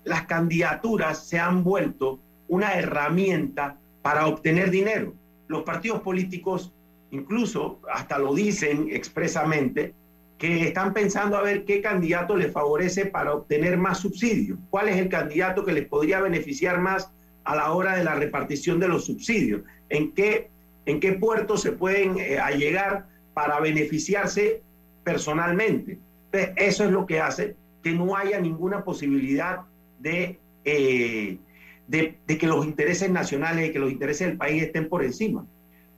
las 0.05 0.27
candidaturas 0.27 1.27
se 1.27 1.39
han 1.39 1.65
vuelto 1.65 2.21
una 2.47 2.75
herramienta 2.75 3.79
para 4.03 4.27
obtener 4.27 4.71
dinero. 4.71 5.15
Los 5.49 5.63
partidos 5.63 6.03
políticos, 6.03 6.75
incluso 7.11 7.81
hasta 7.91 8.19
lo 8.19 8.35
dicen 8.35 8.89
expresamente, 8.91 9.95
que 10.41 10.63
están 10.63 10.95
pensando 10.95 11.37
a 11.37 11.43
ver 11.43 11.67
qué 11.67 11.83
candidato 11.83 12.35
les 12.35 12.51
favorece 12.51 13.05
para 13.05 13.35
obtener 13.35 13.77
más 13.77 13.99
subsidios, 13.99 14.59
cuál 14.71 14.89
es 14.89 14.97
el 14.97 15.11
candidato 15.11 15.67
que 15.67 15.75
les 15.75 15.87
podría 15.87 16.19
beneficiar 16.23 16.81
más 16.81 17.13
a 17.45 17.55
la 17.55 17.73
hora 17.73 17.95
de 17.95 18.05
la 18.05 18.15
repartición 18.15 18.81
de 18.81 18.89
los 18.89 19.05
subsidios, 19.05 19.61
en 19.91 20.13
qué, 20.13 20.49
en 20.87 20.99
qué 20.99 21.13
puertos 21.13 21.61
se 21.61 21.73
pueden 21.73 22.19
eh, 22.19 22.39
allegar 22.39 23.07
para 23.35 23.61
beneficiarse 23.61 24.63
personalmente. 25.05 25.99
eso 26.33 26.85
es 26.85 26.91
lo 26.91 27.05
que 27.05 27.21
hace 27.21 27.55
que 27.83 27.93
no 27.93 28.17
haya 28.17 28.41
ninguna 28.41 28.83
posibilidad 28.83 29.61
de, 29.99 30.39
eh, 30.65 31.37
de, 31.87 32.17
que 32.27 32.47
los 32.47 32.65
intereses 32.65 33.11
nacionales, 33.11 33.67
de 33.67 33.73
que 33.73 33.79
los 33.79 33.93
intereses 33.93 34.29
del 34.29 34.39
país 34.39 34.63
estén 34.63 34.89
por 34.89 35.05
encima. 35.05 35.45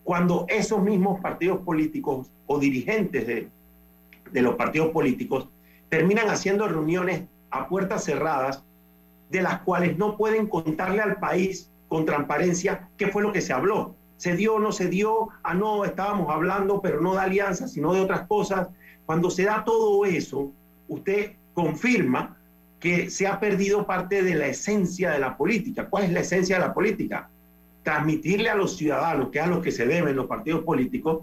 Cuando 0.02 0.46
esos 0.48 0.82
mismos 0.82 1.20
partidos 1.20 1.60
políticos 1.60 2.28
o 2.46 2.58
dirigentes 2.58 3.24
de, 3.28 3.48
de 4.32 4.42
los 4.42 4.56
partidos 4.56 4.88
políticos 4.88 5.48
terminan 5.88 6.28
haciendo 6.28 6.66
reuniones 6.68 7.22
a 7.50 7.68
puertas 7.68 8.04
cerradas 8.04 8.64
de 9.30 9.42
las 9.42 9.60
cuales 9.60 9.98
no 9.98 10.16
pueden 10.16 10.46
contarle 10.46 11.02
al 11.02 11.16
país 11.16 11.70
con 11.88 12.06
transparencia 12.06 12.88
qué 12.96 13.08
fue 13.08 13.22
lo 13.22 13.32
que 13.32 13.40
se 13.40 13.52
habló. 13.52 13.94
¿Se 14.16 14.36
dio 14.36 14.54
o 14.54 14.58
no 14.58 14.72
se 14.72 14.88
dio? 14.88 15.28
Ah, 15.42 15.54
no, 15.54 15.84
estábamos 15.84 16.30
hablando, 16.30 16.80
pero 16.80 17.00
no 17.00 17.14
de 17.14 17.20
alianza, 17.20 17.68
sino 17.68 17.92
de 17.92 18.00
otras 18.00 18.26
cosas. 18.26 18.68
Cuando 19.04 19.30
se 19.30 19.44
da 19.44 19.64
todo 19.64 20.04
eso, 20.04 20.52
usted 20.88 21.32
confirma 21.54 22.36
que 22.80 23.10
se 23.10 23.26
ha 23.26 23.38
perdido 23.40 23.86
parte 23.86 24.22
de 24.22 24.34
la 24.34 24.46
esencia 24.46 25.10
de 25.10 25.18
la 25.18 25.36
política. 25.36 25.88
¿Cuál 25.88 26.04
es 26.04 26.12
la 26.12 26.20
esencia 26.20 26.56
de 26.56 26.66
la 26.66 26.74
política? 26.74 27.28
transmitirle 27.82 28.48
a 28.48 28.54
los 28.54 28.76
ciudadanos, 28.76 29.30
que 29.30 29.38
es 29.38 29.44
a 29.44 29.48
los 29.48 29.62
que 29.62 29.72
se 29.72 29.86
deben 29.86 30.16
los 30.16 30.26
partidos 30.26 30.62
políticos, 30.62 31.22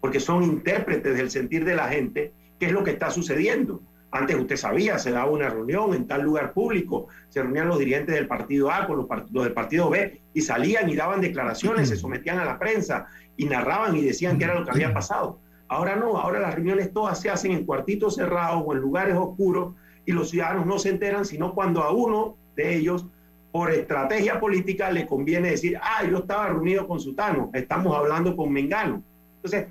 porque 0.00 0.20
son 0.20 0.42
intérpretes 0.42 1.16
del 1.16 1.30
sentir 1.30 1.64
de 1.64 1.74
la 1.74 1.88
gente, 1.88 2.32
qué 2.58 2.66
es 2.66 2.72
lo 2.72 2.84
que 2.84 2.92
está 2.92 3.10
sucediendo. 3.10 3.80
Antes 4.10 4.36
usted 4.36 4.56
sabía, 4.56 4.98
se 4.98 5.10
daba 5.10 5.30
una 5.30 5.50
reunión 5.50 5.92
en 5.92 6.06
tal 6.06 6.22
lugar 6.22 6.54
público, 6.54 7.08
se 7.28 7.42
reunían 7.42 7.68
los 7.68 7.78
dirigentes 7.78 8.14
del 8.14 8.26
partido 8.26 8.70
A 8.70 8.86
con 8.86 8.96
los, 8.96 9.08
del 9.32 9.52
partido 9.52 9.90
B 9.90 10.20
y 10.32 10.40
salían 10.40 10.88
y 10.88 10.96
daban 10.96 11.20
declaraciones, 11.20 11.90
se 11.90 11.96
sometían 11.96 12.38
a 12.38 12.44
la 12.44 12.58
prensa 12.58 13.06
y 13.36 13.44
narraban 13.44 13.94
y 13.96 14.02
decían 14.02 14.38
qué 14.38 14.44
era 14.44 14.54
lo 14.54 14.64
que 14.64 14.70
había 14.70 14.94
pasado. 14.94 15.38
Ahora 15.68 15.96
no, 15.96 16.16
ahora 16.16 16.40
las 16.40 16.54
reuniones 16.54 16.92
todas 16.92 17.20
se 17.20 17.28
hacen 17.28 17.52
en 17.52 17.66
cuartitos 17.66 18.14
cerrados 18.14 18.62
o 18.64 18.72
en 18.72 18.78
lugares 18.78 19.14
oscuros 19.14 19.74
y 20.06 20.12
los 20.12 20.30
ciudadanos 20.30 20.64
no 20.64 20.78
se 20.78 20.88
enteran 20.88 21.26
sino 21.26 21.54
cuando 21.54 21.82
a 21.82 21.92
uno 21.92 22.36
de 22.56 22.76
ellos, 22.76 23.04
por 23.52 23.70
estrategia 23.70 24.40
política, 24.40 24.90
le 24.90 25.06
conviene 25.06 25.50
decir, 25.50 25.78
ah, 25.82 26.02
yo 26.08 26.18
estaba 26.18 26.48
reunido 26.48 26.88
con 26.88 26.98
Sutano, 26.98 27.50
estamos 27.52 27.94
hablando 27.94 28.34
con 28.34 28.50
Mengano. 28.50 29.02
Entonces, 29.36 29.68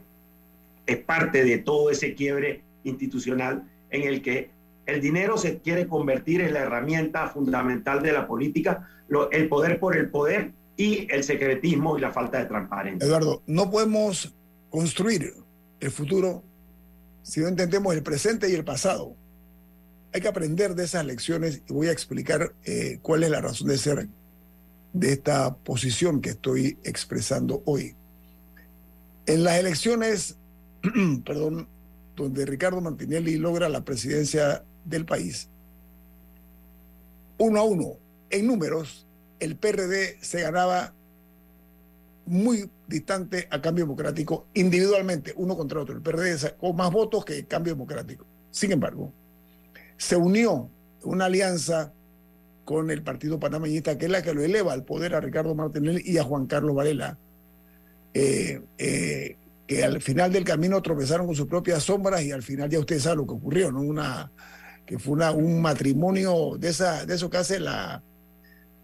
es 0.85 0.97
parte 0.97 1.43
de 1.43 1.57
todo 1.57 1.89
ese 1.89 2.13
quiebre 2.13 2.61
institucional 2.89 3.69
en 3.89 4.03
el 4.03 4.21
que 4.21 4.51
el 4.85 5.01
dinero 5.01 5.38
se 5.38 5.59
quiere 5.59 5.88
convertir 5.88 6.41
en 6.41 6.53
la 6.53 6.61
herramienta 6.61 7.27
fundamental 7.27 8.01
de 8.01 8.13
la 8.13 8.25
política, 8.25 8.88
el 9.31 9.49
poder 9.49 9.79
por 9.79 9.95
el 9.95 10.09
poder 10.09 10.53
y 10.77 11.07
el 11.11 11.23
secretismo 11.23 11.97
y 11.97 12.01
la 12.01 12.11
falta 12.11 12.39
de 12.39 12.45
transparencia. 12.45 13.05
Eduardo, 13.05 13.43
no 13.47 13.69
podemos 13.69 14.33
construir 14.69 15.33
el 15.79 15.91
futuro 15.91 16.43
si 17.21 17.41
no 17.41 17.47
entendemos 17.47 17.93
el 17.93 18.03
presente 18.03 18.49
y 18.49 18.53
el 18.53 18.63
pasado. 18.63 19.15
Hay 20.13 20.21
que 20.21 20.29
aprender 20.29 20.73
de 20.75 20.85
esas 20.85 21.05
lecciones 21.05 21.61
y 21.67 21.73
voy 21.73 21.88
a 21.88 21.91
explicar 21.91 22.53
eh, 22.63 22.99
cuál 23.01 23.23
es 23.23 23.29
la 23.29 23.41
razón 23.41 23.67
de 23.67 23.77
ser 23.77 24.07
de 24.93 25.11
esta 25.11 25.53
posición 25.55 26.21
que 26.21 26.29
estoy 26.29 26.77
expresando 26.83 27.61
hoy. 27.65 27.95
En 29.25 29.43
las 29.43 29.59
elecciones, 29.59 30.38
perdón, 31.25 31.67
donde 32.18 32.45
Ricardo 32.45 32.82
Martinelli 32.82 33.38
logra 33.38 33.70
la 33.70 33.86
presidencia 33.86 34.65
del 34.84 35.05
país, 35.05 35.49
uno 37.38 37.59
a 37.59 37.63
uno, 37.63 37.93
en 38.30 38.47
números, 38.47 39.07
el 39.39 39.55
PRD 39.55 40.18
se 40.22 40.41
ganaba 40.41 40.93
muy 42.26 42.70
distante 42.88 43.47
a 43.51 43.61
Cambio 43.61 43.86
Democrático 43.86 44.47
individualmente, 44.53 45.34
uno 45.38 45.55
contra 45.55 45.80
otro. 45.80 45.95
El 45.95 46.01
PRD 46.01 46.38
sacó 46.38 46.74
más 46.74 46.91
votos 46.91 47.24
que 47.24 47.45
Cambio 47.45 47.74
Democrático. 47.74 48.26
Sin 48.49 48.72
embargo, 48.72 49.13
se 49.97 50.15
unió 50.15 50.70
una 51.03 51.26
alianza 51.26 51.93
con 52.65 52.89
el 52.89 53.03
Partido 53.03 53.39
Panameñista, 53.39 53.97
que 53.97 54.05
es 54.05 54.11
la 54.11 54.24
que 54.24 54.34
lo 54.34 54.43
eleva 54.43 54.74
al 54.74 54.84
poder 54.84 55.15
a 55.15 55.22
Ricardo 55.22 55.55
Martinelli 55.55 56.01
y 56.03 56.18
a 56.18 56.24
Juan 56.24 56.47
Carlos 56.47 56.76
Varela, 56.76 57.18
eh, 58.13 58.61
eh, 58.78 59.38
que 59.68 59.84
al 59.84 60.01
final 60.01 60.32
del 60.32 60.45
camino 60.45 60.82
tropezaron 60.82 61.28
con 61.28 61.36
sus 61.36 61.45
propias 61.45 61.84
sombras 61.84 62.24
y 62.24 62.32
al 62.32 62.41
final 62.41 62.70
ya 62.70 62.80
ustedes 62.80 63.03
saben 63.03 63.20
lo 63.20 63.28
que 63.28 63.34
ocurrió, 63.34 63.72
¿no? 63.72 63.82
Una, 63.82 64.32
que 64.86 64.97
fue 64.97 65.13
una, 65.13 65.32
un 65.32 65.61
matrimonio 65.61 66.57
de, 66.57 66.70
esa, 66.70 67.05
de 67.05 67.15
eso 67.15 67.30
que 67.30 67.38
hace 67.38 67.59
la, 67.59 68.01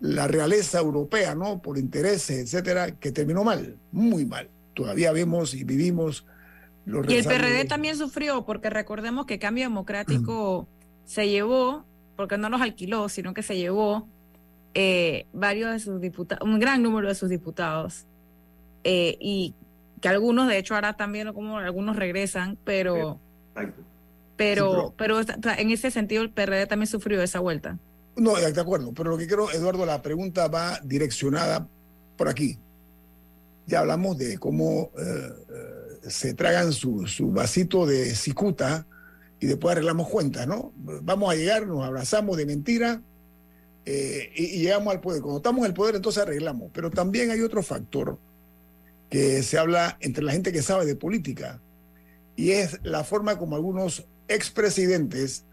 la 0.01 0.27
realeza 0.27 0.79
europea, 0.79 1.33
¿no? 1.33 1.61
Por 1.61 1.77
intereses, 1.77 2.37
etcétera, 2.39 2.91
que 2.91 3.13
terminó 3.13 3.45
mal, 3.45 3.77
muy 3.93 4.25
mal. 4.25 4.49
Todavía 4.73 5.13
vemos 5.13 5.53
y 5.53 5.63
vivimos 5.63 6.25
los 6.85 7.09
Y 7.09 7.15
el 7.15 7.23
PRD 7.23 7.63
también 7.65 7.95
sufrió, 7.95 8.43
porque 8.43 8.69
recordemos 8.69 9.25
que 9.25 9.39
Cambio 9.39 9.63
Democrático 9.63 10.67
se 11.05 11.29
llevó, 11.29 11.85
porque 12.17 12.37
no 12.37 12.49
los 12.49 12.59
alquiló, 12.59 13.07
sino 13.07 13.33
que 13.33 13.43
se 13.43 13.55
llevó 13.55 14.09
eh, 14.73 15.27
varios 15.31 15.71
de 15.71 15.79
sus 15.79 16.01
diputados, 16.01 16.45
un 16.45 16.59
gran 16.59 16.83
número 16.83 17.07
de 17.07 17.15
sus 17.15 17.29
diputados. 17.29 18.05
Eh, 18.83 19.17
y 19.21 19.55
que 20.03 20.09
algunos, 20.09 20.49
de 20.49 20.57
hecho, 20.57 20.75
ahora 20.75 20.97
también 20.97 21.31
como 21.31 21.59
algunos 21.59 21.95
regresan, 21.95 22.57
pero, 22.65 23.21
pero, 24.35 24.93
pero, 24.97 25.21
en 25.21 25.71
ese 25.71 25.91
sentido 25.91 26.23
el 26.23 26.29
PRD 26.29 26.67
también 26.67 26.87
sufrió 26.87 27.21
esa 27.21 27.39
vuelta. 27.39 27.79
No, 28.17 28.35
de 28.35 28.59
acuerdo, 28.59 28.91
pero 28.93 29.11
lo 29.11 29.17
que 29.17 29.27
quiero, 29.27 29.49
Eduardo, 29.49 29.85
la 29.85 30.01
pregunta 30.01 30.49
va 30.49 30.77
direccionada 30.83 31.69
por 32.17 32.27
aquí. 32.27 32.59
Ya 33.65 33.79
hablamos 33.79 34.17
de 34.17 34.37
cómo 34.39 34.91
eh, 34.99 35.29
eh, 36.03 36.09
se 36.09 36.33
tragan 36.33 36.73
su, 36.73 37.07
su, 37.07 37.31
vasito 37.31 37.85
de 37.85 38.13
cicuta 38.13 38.85
y 39.39 39.45
después 39.45 39.71
arreglamos 39.71 40.09
cuentas, 40.09 40.45
¿no? 40.45 40.73
Vamos 40.75 41.31
a 41.31 41.37
llegar, 41.37 41.65
nos 41.65 41.81
abrazamos 41.81 42.35
de 42.35 42.45
mentira 42.45 43.01
eh, 43.85 44.33
y, 44.35 44.43
y, 44.57 44.59
llegamos 44.63 44.93
al 44.93 44.99
poder. 44.99 45.21
Cuando 45.21 45.37
estamos 45.37 45.59
en 45.59 45.67
el 45.67 45.73
poder, 45.73 45.95
entonces 45.95 46.23
arreglamos. 46.23 46.71
Pero 46.73 46.91
también 46.91 47.31
hay 47.31 47.39
otro 47.39 47.63
factor 47.63 48.19
que 49.13 49.43
se 49.43 49.59
habla 49.59 49.95
entre 49.99 50.23
la 50.23 50.31
gente 50.31 50.51
que 50.51 50.63
sabe 50.63 50.87
de 50.87 50.95
política, 50.95 51.61
y 52.35 52.49
es 52.49 52.79
la 52.81 53.03
forma 53.03 53.37
como 53.37 53.55
algunos 53.55 54.07
expresidentes 54.27 55.45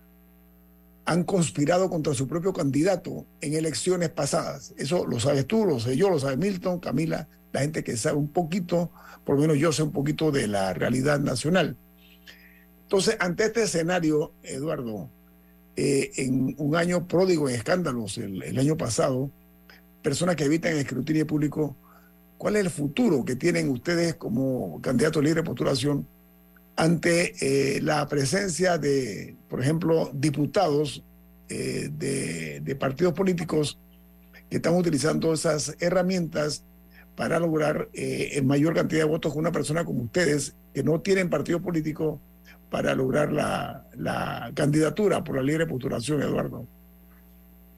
han 1.04 1.24
conspirado 1.24 1.90
contra 1.90 2.14
su 2.14 2.26
propio 2.26 2.54
candidato 2.54 3.26
en 3.42 3.52
elecciones 3.52 4.08
pasadas. 4.08 4.72
Eso 4.78 5.04
lo 5.04 5.20
sabes 5.20 5.46
tú, 5.46 5.66
lo 5.66 5.78
sé 5.78 5.94
yo, 5.94 6.08
lo 6.08 6.18
sabe 6.18 6.38
Milton, 6.38 6.80
Camila, 6.80 7.28
la 7.52 7.60
gente 7.60 7.84
que 7.84 7.98
sabe 7.98 8.16
un 8.16 8.28
poquito, 8.28 8.92
por 9.26 9.34
lo 9.34 9.42
menos 9.42 9.58
yo 9.58 9.72
sé 9.72 9.82
un 9.82 9.92
poquito 9.92 10.30
de 10.30 10.46
la 10.46 10.72
realidad 10.72 11.20
nacional. 11.20 11.76
Entonces, 12.84 13.18
ante 13.20 13.44
este 13.44 13.64
escenario, 13.64 14.32
Eduardo, 14.42 15.10
eh, 15.76 16.12
en 16.16 16.54
un 16.56 16.76
año 16.76 17.06
pródigo 17.06 17.46
en 17.46 17.56
escándalos, 17.56 18.16
el, 18.16 18.42
el 18.42 18.58
año 18.58 18.78
pasado, 18.78 19.30
personas 20.02 20.36
que 20.36 20.44
evitan 20.44 20.72
el 20.72 20.78
escrutinio 20.78 21.26
público 21.26 21.76
¿Cuál 22.40 22.56
es 22.56 22.64
el 22.64 22.70
futuro 22.70 23.22
que 23.22 23.36
tienen 23.36 23.68
ustedes 23.68 24.14
como 24.14 24.80
candidatos 24.80 25.22
libre 25.22 25.42
de 25.42 25.46
postulación 25.46 26.06
ante 26.74 27.34
eh, 27.42 27.82
la 27.82 28.08
presencia 28.08 28.78
de, 28.78 29.36
por 29.46 29.60
ejemplo, 29.60 30.10
diputados 30.14 31.04
eh, 31.50 31.90
de, 31.92 32.76
partidos 32.76 33.12
políticos 33.12 33.78
que 34.48 34.56
están 34.56 34.74
utilizando 34.74 35.34
esas 35.34 35.76
herramientas 35.80 36.64
para 37.14 37.38
lograr 37.38 37.90
eh, 37.92 38.30
en 38.32 38.46
mayor 38.46 38.72
cantidad 38.72 39.02
de 39.02 39.10
votos 39.10 39.34
con 39.34 39.40
una 39.40 39.52
persona 39.52 39.84
como 39.84 40.04
ustedes, 40.04 40.56
que 40.72 40.82
no 40.82 40.98
tienen 41.02 41.28
partido 41.28 41.60
político, 41.60 42.22
para 42.70 42.94
lograr 42.94 43.30
la, 43.32 44.50
candidatura 44.54 45.22
por 45.22 45.36
la 45.36 45.42
libre 45.42 45.66
postulación, 45.66 46.22
Eduardo? 46.22 46.66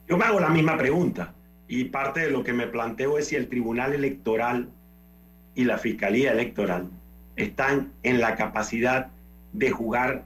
Yo 0.07 0.15
me 0.15 0.23
hago 0.23 0.39
la 0.39 0.47
misma 0.47 0.77
pregunta. 0.77 1.33
Y 1.75 1.85
parte 1.85 2.19
de 2.19 2.29
lo 2.29 2.43
que 2.43 2.53
me 2.53 2.67
planteo 2.67 3.17
es 3.17 3.29
si 3.29 3.35
el 3.35 3.47
Tribunal 3.47 3.93
Electoral 3.93 4.69
y 5.55 5.63
la 5.63 5.79
Fiscalía 5.79 6.31
Electoral 6.31 6.87
están 7.35 7.93
en 8.03 8.21
la 8.21 8.35
capacidad 8.35 9.07
de 9.53 9.71
jugar 9.71 10.23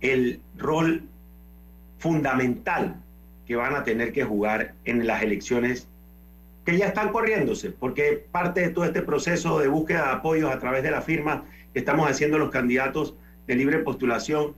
el 0.00 0.40
rol 0.56 1.04
fundamental 1.98 2.96
que 3.46 3.54
van 3.54 3.76
a 3.76 3.84
tener 3.84 4.12
que 4.12 4.24
jugar 4.24 4.74
en 4.84 5.06
las 5.06 5.22
elecciones 5.22 5.86
que 6.64 6.76
ya 6.76 6.88
están 6.88 7.12
corriéndose, 7.12 7.70
porque 7.70 8.26
parte 8.32 8.62
de 8.62 8.70
todo 8.70 8.84
este 8.84 9.02
proceso 9.02 9.60
de 9.60 9.68
búsqueda 9.68 10.06
de 10.06 10.12
apoyos 10.14 10.52
a 10.52 10.58
través 10.58 10.82
de 10.82 10.90
la 10.90 11.02
firma 11.02 11.44
que 11.72 11.78
estamos 11.78 12.10
haciendo 12.10 12.36
los 12.36 12.50
candidatos 12.50 13.14
de 13.46 13.54
libre 13.54 13.78
postulación 13.78 14.56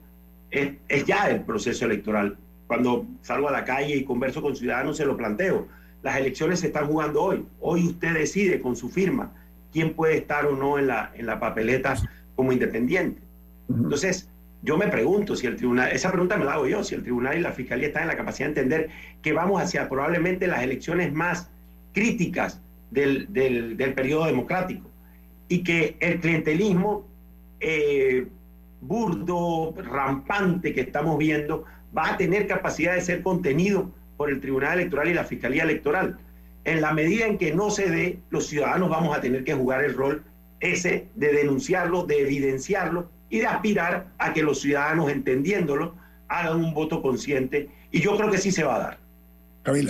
es, 0.49 0.71
es 0.89 1.05
ya 1.05 1.29
el 1.29 1.41
proceso 1.41 1.85
electoral. 1.85 2.37
Cuando 2.65 3.05
salgo 3.21 3.49
a 3.49 3.51
la 3.51 3.65
calle 3.65 3.97
y 3.97 4.03
converso 4.03 4.41
con 4.41 4.55
ciudadanos 4.55 4.97
se 4.97 5.05
lo 5.05 5.15
planteo 5.15 5.67
las 6.03 6.17
elecciones 6.17 6.59
se 6.59 6.67
están 6.67 6.87
jugando 6.87 7.23
hoy. 7.23 7.45
Hoy 7.59 7.87
usted 7.87 8.13
decide 8.13 8.59
con 8.59 8.75
su 8.75 8.89
firma 8.89 9.31
quién 9.71 9.93
puede 9.93 10.17
estar 10.17 10.45
o 10.45 10.55
no 10.55 10.77
en 10.77 10.87
la, 10.87 11.11
en 11.15 11.25
la 11.25 11.39
papeleta 11.39 11.95
como 12.35 12.51
independiente. 12.51 13.21
Entonces, 13.69 14.29
yo 14.61 14.77
me 14.77 14.87
pregunto 14.87 15.35
si 15.35 15.47
el 15.47 15.55
tribunal, 15.55 15.91
esa 15.91 16.11
pregunta 16.11 16.37
me 16.37 16.45
la 16.45 16.53
hago 16.53 16.67
yo, 16.67 16.83
si 16.83 16.95
el 16.95 17.03
tribunal 17.03 17.37
y 17.37 17.41
la 17.41 17.53
fiscalía 17.53 17.87
están 17.87 18.03
en 18.03 18.09
la 18.09 18.17
capacidad 18.17 18.47
de 18.47 18.61
entender 18.61 18.89
que 19.21 19.33
vamos 19.33 19.61
hacia 19.61 19.89
probablemente 19.89 20.47
las 20.47 20.61
elecciones 20.61 21.11
más 21.11 21.49
críticas 21.93 22.61
del, 22.91 23.31
del, 23.31 23.93
periodo 23.93 24.25
democrático 24.25 24.89
y 25.47 25.63
que 25.63 25.95
el 25.99 26.19
clientelismo 26.19 27.07
eh, 27.59 28.27
burdo, 28.81 29.73
rampante 29.77 30.73
que 30.73 30.81
estamos 30.81 31.17
viendo 31.17 31.65
va 31.95 32.11
a 32.11 32.17
tener 32.17 32.47
capacidad 32.47 32.93
de 32.93 33.01
ser 33.01 33.21
contenido 33.23 33.91
por 34.17 34.29
el 34.29 34.39
Tribunal 34.39 34.79
Electoral 34.79 35.09
y 35.09 35.13
la 35.13 35.23
Fiscalía 35.23 35.63
Electoral. 35.63 36.17
En 36.65 36.81
la 36.81 36.93
medida 36.93 37.25
en 37.25 37.37
que 37.37 37.53
no 37.53 37.69
se 37.69 37.89
dé, 37.89 38.19
los 38.29 38.47
ciudadanos 38.47 38.89
vamos 38.89 39.15
a 39.15 39.21
tener 39.21 39.43
que 39.43 39.53
jugar 39.53 39.83
el 39.83 39.93
rol 39.93 40.23
ese 40.59 41.07
de 41.15 41.33
denunciarlo, 41.33 42.05
de 42.05 42.21
evidenciarlo 42.21 43.09
y 43.29 43.39
de 43.39 43.47
aspirar 43.47 44.07
a 44.17 44.33
que 44.33 44.43
los 44.43 44.61
ciudadanos, 44.61 45.11
entendiéndolo, 45.11 45.95
hagan 46.29 46.63
un 46.63 46.73
voto 46.73 47.01
consciente. 47.01 47.69
Y 47.91 47.99
yo 47.99 48.15
creo 48.15 48.31
que 48.31 48.37
sí 48.37 48.51
se 48.51 48.63
va 48.63 48.75
a 48.75 48.79
dar. 48.79 49.03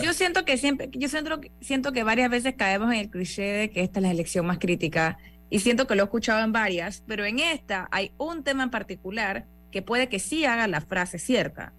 Yo 0.03 0.13
siento 0.13 0.45
que 0.45 0.57
siempre, 0.57 0.89
yo 0.91 1.09
siento, 1.09 1.41
siento 1.61 1.91
que 1.93 2.03
varias 2.03 2.30
veces 2.30 2.53
caemos 2.55 2.93
en 2.93 2.99
el 2.99 3.09
cliché 3.09 3.41
de 3.41 3.69
que 3.71 3.82
esta 3.82 3.99
es 3.99 4.03
la 4.03 4.11
elección 4.11 4.45
más 4.45 4.59
crítica 4.59 5.17
y 5.49 5.59
siento 5.59 5.88
que 5.88 5.95
lo 5.95 6.03
he 6.03 6.05
escuchado 6.05 6.43
en 6.43 6.51
varias, 6.51 7.03
pero 7.07 7.26
en 7.26 7.39
esta 7.39 7.88
hay 7.91 8.11
un 8.17 8.43
tema 8.43 8.63
en 8.63 8.69
particular 8.69 9.45
que 9.71 9.82
puede 9.82 10.09
que 10.09 10.19
sí 10.19 10.45
haga 10.45 10.67
la 10.67 10.82
frase 10.82 11.17
cierta 11.17 11.74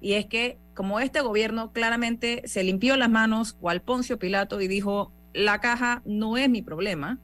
y 0.00 0.14
es 0.14 0.26
que 0.26 0.58
como 0.74 1.00
este 1.00 1.20
gobierno 1.20 1.72
claramente 1.72 2.42
se 2.46 2.64
limpió 2.64 2.96
las 2.96 3.10
manos 3.10 3.56
o 3.60 3.70
al 3.70 3.82
Poncio 3.82 4.18
Pilato 4.18 4.60
y 4.60 4.68
dijo, 4.68 5.12
la 5.34 5.60
caja 5.60 6.02
no 6.04 6.36
es 6.36 6.48
mi 6.48 6.62
problema, 6.62 7.18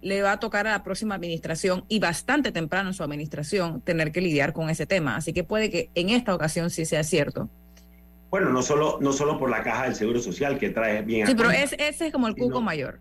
le 0.00 0.22
va 0.22 0.32
a 0.32 0.40
tocar 0.40 0.66
a 0.66 0.70
la 0.70 0.82
próxima 0.82 1.14
administración 1.14 1.84
y 1.88 1.98
bastante 1.98 2.52
temprano 2.52 2.90
en 2.90 2.94
su 2.94 3.02
administración 3.02 3.80
tener 3.80 4.12
que 4.12 4.20
lidiar 4.20 4.52
con 4.52 4.70
ese 4.70 4.86
tema. 4.86 5.16
Así 5.16 5.32
que 5.32 5.44
puede 5.44 5.70
que 5.70 5.90
en 5.94 6.10
esta 6.10 6.34
ocasión 6.34 6.70
sí 6.70 6.84
sea 6.84 7.02
cierto. 7.02 7.50
Bueno, 8.30 8.50
no 8.50 8.62
solo, 8.62 8.98
no 9.00 9.12
solo 9.12 9.38
por 9.38 9.50
la 9.50 9.62
caja 9.62 9.84
del 9.84 9.96
Seguro 9.96 10.20
Social 10.20 10.58
que 10.58 10.70
trae 10.70 11.02
bien. 11.02 11.26
Sí, 11.26 11.34
pero 11.34 11.50
ese 11.50 11.76
es 11.78 12.12
como 12.12 12.28
el 12.28 12.36
cuco 12.36 12.60
mayor. 12.60 13.00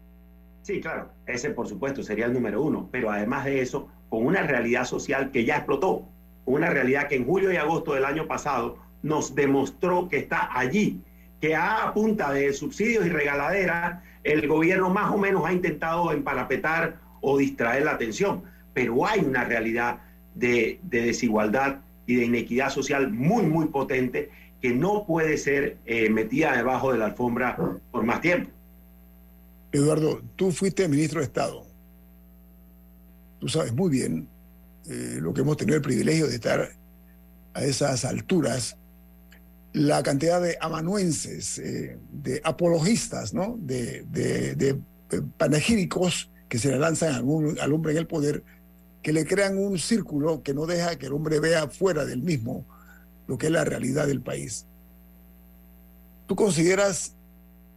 Sí, 0.64 0.82
claro, 0.82 1.12
ese 1.26 1.52
por 1.52 1.68
supuesto 1.68 2.04
sería 2.04 2.26
el 2.26 2.34
número 2.34 2.62
uno, 2.62 2.90
pero 2.92 3.12
además 3.12 3.46
de 3.46 3.62
eso, 3.62 3.88
con 4.10 4.26
una 4.26 4.42
realidad 4.42 4.86
social 4.86 5.32
que 5.32 5.46
ya 5.46 5.58
explotó, 5.58 6.10
una 6.46 6.70
realidad 6.70 7.08
que 7.08 7.16
en 7.16 7.26
julio 7.26 7.52
y 7.52 7.58
agosto 7.58 7.94
del 7.94 8.06
año 8.06 8.28
pasado 8.28 8.78
nos 9.02 9.36
demostró 9.36 10.10
que 10.10 10.18
está 10.18 10.50
allí, 10.58 11.02
que 11.39 11.56
a 11.56 11.91
punta 11.93 12.32
de 12.32 12.52
subsidios 12.54 13.06
y 13.06 13.10
regaladeras 13.10 14.02
el 14.24 14.47
gobierno 14.47 14.89
más 14.89 15.12
o 15.12 15.18
menos 15.18 15.45
ha 15.45 15.54
intentado 15.54 16.12
emparapetar 16.12 17.00
o 17.22 17.38
distraer 17.38 17.84
la 17.84 17.91
atención, 17.91 18.43
pero 18.74 19.06
hay 19.06 19.22
una 19.22 19.43
realidad 19.45 20.00
de, 20.36 20.80
desigualdad 20.84 21.82
y 22.06 22.16
de 22.16 22.26
inequidad 22.26 22.70
social 22.70 23.12
muy, 23.12 23.43
muy 23.43 23.68
potente 23.68 24.30
que 24.62 24.74
no 24.74 25.06
puede 25.06 25.38
ser 25.38 25.78
eh, 25.86 26.10
metida 26.10 26.56
debajo 26.56 26.91
de 26.91 26.97
la 26.97 27.06
alfombra 27.06 27.58
por 27.91 28.04
más 28.04 28.22
tiempo. 28.22 28.52
Eduardo, 29.72 30.22
tú 30.36 30.52
fuiste 30.52 30.88
ministro 30.88 31.20
de 31.20 31.26
Estado. 31.26 31.66
Tú 33.39 33.47
sabes 33.47 33.72
muy 33.72 33.89
bien 33.89 34.28
eh, 34.89 35.20
lo 35.22 35.34
que 35.34 35.41
hemos 35.41 35.56
tenido 35.56 35.78
el 35.78 35.84
privilegio 35.84 36.28
de 36.28 36.36
estar 36.36 36.70
a 37.54 37.64
esas 37.64 38.04
alturas 38.04 38.79
la 39.74 40.02
cantidad 40.04 40.42
de 40.42 40.58
amanuenses, 40.60 41.60
eh, 41.60 41.98
de 42.12 42.42
apologistas, 42.44 43.34
¿no? 43.34 43.56
de, 43.60 44.04
de, 44.10 44.80
panegíricos 45.38 46.30
que 46.48 46.60
se 46.60 46.70
le 46.70 46.80
lanzan 46.80 47.16
al 47.16 47.74
hombre 47.74 47.92
en 47.92 47.98
el 47.98 48.08
poder, 48.08 48.44
que 49.02 49.14
le 49.14 49.26
crean 49.26 49.58
un 49.58 49.78
círculo 49.80 50.44
que 50.44 50.54
no 50.54 50.66
deja 50.66 50.98
que 50.98 51.08
el 51.08 51.14
hombre 51.14 51.40
vea 51.40 51.68
fuera 51.70 52.06
del 52.06 52.22
mismo 52.22 52.66
lo 53.28 53.38
que 53.38 53.48
es 53.48 53.52
la 53.52 53.64
realidad 53.64 54.08
del 54.08 54.22
país. 54.22 54.66
¿Tú 56.26 56.36
consideras 56.36 57.16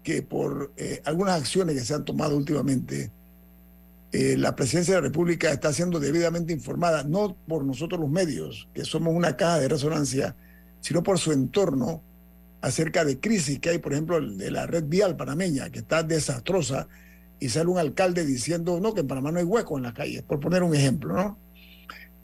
que 0.02 0.22
por 0.22 0.72
eh, 0.76 1.00
algunas 1.04 1.38
acciones 1.40 1.76
que 1.76 1.84
se 1.84 1.94
han 1.94 2.04
tomado 2.04 2.36
últimamente, 2.36 3.10
eh, 4.12 4.36
la 4.36 4.56
presidencia 4.56 4.94
de 4.94 5.00
la 5.00 5.06
República 5.06 5.50
está 5.50 5.72
siendo 5.72 6.00
debidamente 6.00 6.52
informada, 6.52 7.04
no 7.04 7.36
por 7.46 7.64
nosotros 7.64 8.00
los 8.00 8.10
medios, 8.10 8.68
que 8.74 8.84
somos 8.84 9.14
una 9.14 9.36
caja 9.36 9.58
de 9.58 9.68
resonancia, 9.68 10.36
sino 10.82 11.02
por 11.02 11.18
su 11.18 11.32
entorno 11.32 12.02
acerca 12.60 13.04
de 13.04 13.18
crisis 13.18 13.58
que 13.58 13.70
hay, 13.70 13.78
por 13.78 13.92
ejemplo, 13.92 14.20
de 14.20 14.50
la 14.50 14.66
red 14.66 14.84
vial 14.84 15.16
panameña, 15.16 15.70
que 15.70 15.78
está 15.78 16.02
desastrosa, 16.02 16.88
y 17.40 17.48
sale 17.48 17.70
un 17.70 17.78
alcalde 17.78 18.26
diciendo, 18.26 18.78
no, 18.78 18.92
que 18.94 19.00
en 19.00 19.08
Panamá 19.08 19.32
no 19.32 19.38
hay 19.38 19.44
hueco 19.44 19.76
en 19.76 19.84
las 19.84 19.94
calles, 19.94 20.22
por 20.22 20.38
poner 20.38 20.62
un 20.62 20.74
ejemplo, 20.74 21.14
¿no? 21.14 21.38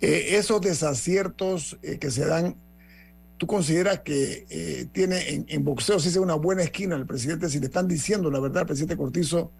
Eh, 0.01 0.37
esos 0.37 0.61
desaciertos 0.61 1.77
eh, 1.83 1.99
que 1.99 2.11
se 2.13 2.25
dan, 2.25 2.55
¿tú 3.37 3.49
consideras 3.49 4.01
que 4.01 4.47
eh, 4.49 4.87
tiene 4.93 5.45
en, 5.49 5.65
boxeo, 5.65 5.99
si 5.99 6.09
es 6.09 6.17
una 6.17 6.35
buena 6.35 6.63
esquina 6.63 6.95
el 6.95 7.07
presidente, 7.07 7.49
si 7.49 7.59
le 7.59 7.67
están 7.67 7.89
diciendo 7.89 8.31
la 8.31 8.39
verdad 8.39 8.61
al 8.61 8.67
presidente 8.67 8.97
Cortizo, 8.97 9.51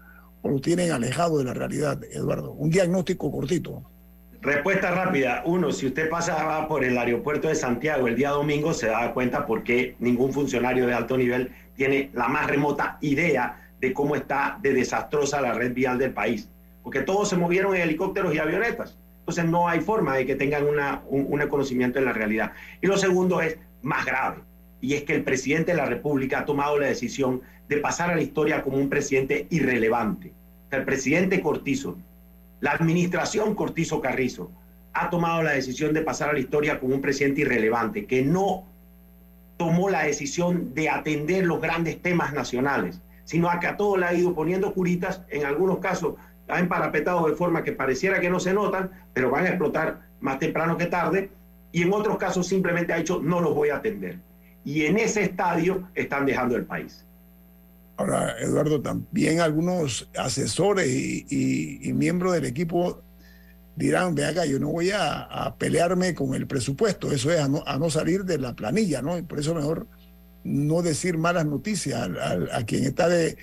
o 0.41 0.49
lo 0.49 0.61
tienen 0.61 0.91
alejado 0.91 1.39
de 1.39 1.43
la 1.43 1.53
realidad, 1.53 2.01
Eduardo? 2.09 2.53
Un 2.53 2.69
diagnóstico 2.69 3.29
cortito. 3.29 3.83
Respuesta 4.41 4.91
rápida. 4.91 5.41
Uno, 5.45 5.73
si 5.73 5.87
usted 5.87 6.09
pasa 6.09 6.65
por 6.69 6.85
el 6.85 6.97
aeropuerto 6.97 7.49
de 7.49 7.55
Santiago 7.55 8.07
el 8.07 8.15
día 8.15 8.29
domingo, 8.29 8.73
se 8.73 8.87
da 8.87 9.13
cuenta 9.13 9.45
por 9.45 9.63
qué 9.63 9.95
ningún 9.99 10.31
funcionario 10.31 10.87
de 10.87 10.93
alto 10.93 11.17
nivel 11.17 11.51
tiene 11.75 12.09
la 12.13 12.29
más 12.29 12.47
remota 12.47 12.97
idea 13.01 13.69
de 13.81 13.91
cómo 13.91 14.15
está 14.15 14.57
de 14.61 14.73
desastrosa 14.73 15.41
la 15.41 15.53
red 15.53 15.73
vial 15.73 15.97
del 15.97 16.11
país. 16.11 16.47
Porque 16.83 17.01
todos 17.01 17.27
se 17.27 17.35
movieron 17.35 17.75
en 17.75 17.81
helicópteros 17.81 18.33
y 18.33 18.39
avionetas. 18.39 18.97
Entonces 19.19 19.43
no 19.43 19.67
hay 19.67 19.81
forma 19.81 20.15
de 20.15 20.25
que 20.25 20.35
tengan 20.35 20.65
una, 20.65 21.01
un, 21.09 21.37
conocimiento 21.49 21.99
de 21.99 22.05
la 22.05 22.13
realidad. 22.13 22.53
Y 22.81 22.87
lo 22.87 22.97
segundo 22.97 23.41
es 23.41 23.57
más 23.81 24.05
grave. 24.05 24.37
Y 24.79 24.93
es 24.93 25.03
que 25.03 25.15
el 25.15 25.23
presidente 25.23 25.71
de 25.71 25.77
la 25.77 25.85
República 25.85 26.39
ha 26.39 26.45
tomado 26.45 26.79
la 26.79 26.87
decisión 26.87 27.41
de 27.67 27.77
pasar 27.77 28.09
a 28.09 28.15
la 28.15 28.21
historia 28.21 28.61
como 28.61 28.77
un 28.77 28.87
presidente 28.87 29.47
irrelevante. 29.49 30.31
el 30.71 30.85
presidente 30.85 31.41
Cortizo 31.41 31.97
la 32.61 32.71
administración 32.71 33.55
Cortizo 33.55 34.01
Carrizo 34.01 34.51
ha 34.93 35.09
tomado 35.09 35.43
la 35.43 35.51
decisión 35.51 35.93
de 35.93 36.01
pasar 36.01 36.29
a 36.29 36.33
la 36.33 36.39
historia 36.39 36.79
como 36.79 36.95
un 36.95 37.01
presidente 37.01 37.41
irrelevante, 37.41 38.05
que 38.05 38.23
no 38.23 38.65
tomó 39.57 39.89
la 39.89 40.03
decisión 40.03 40.73
de 40.73 40.89
atender 40.89 41.45
los 41.45 41.61
grandes 41.61 42.01
temas 42.01 42.33
nacionales, 42.33 43.01
sino 43.25 43.49
a 43.49 43.59
que 43.59 43.67
a 43.67 43.77
todo 43.77 43.97
le 43.97 44.05
ha 44.05 44.13
ido 44.13 44.33
poniendo 44.33 44.73
curitas, 44.73 45.21
en 45.29 45.45
algunos 45.45 45.79
casos 45.79 46.15
ha 46.47 46.59
emparapetado 46.59 47.27
de 47.27 47.35
forma 47.35 47.63
que 47.63 47.73
pareciera 47.73 48.19
que 48.19 48.29
no 48.29 48.39
se 48.39 48.53
notan, 48.53 48.89
pero 49.13 49.29
van 49.29 49.45
a 49.45 49.49
explotar 49.49 50.01
más 50.19 50.39
temprano 50.39 50.77
que 50.77 50.87
tarde, 50.87 51.29
y 51.71 51.83
en 51.83 51.93
otros 51.93 52.17
casos 52.17 52.47
simplemente 52.47 52.91
ha 52.93 52.97
dicho 52.97 53.21
no 53.21 53.39
los 53.39 53.53
voy 53.53 53.69
a 53.69 53.77
atender. 53.77 54.17
Y 54.65 54.85
en 54.85 54.97
ese 54.97 55.23
estadio 55.23 55.87
están 55.93 56.25
dejando 56.25 56.55
el 56.55 56.65
país. 56.65 57.05
Ahora, 57.99 58.33
Eduardo, 58.39 58.81
también 58.81 59.41
algunos 59.41 60.09
asesores 60.15 60.87
y, 60.87 61.91
miembros 61.93 62.31
del 62.31 62.45
equipo 62.45 63.03
dirán, 63.75 64.15
ve 64.15 64.23
acá, 64.23 64.45
yo 64.45 64.57
no 64.57 64.69
voy 64.69 64.91
a, 64.93 65.53
pelearme 65.57 66.15
con 66.15 66.33
el 66.33 66.47
presupuesto, 66.47 67.11
eso 67.11 67.29
es 67.29 67.41
a 67.41 67.49
no, 67.49 67.89
salir 67.89 68.23
de 68.23 68.37
la 68.37 68.53
planilla, 68.53 69.01
¿no? 69.01 69.17
Y 69.17 69.23
por 69.23 69.37
eso 69.37 69.53
mejor 69.53 69.85
no 70.45 70.81
decir 70.81 71.17
malas 71.17 71.45
noticias 71.45 72.09
a, 72.53 72.63
quien 72.63 72.85
está 72.85 73.09
de, 73.09 73.35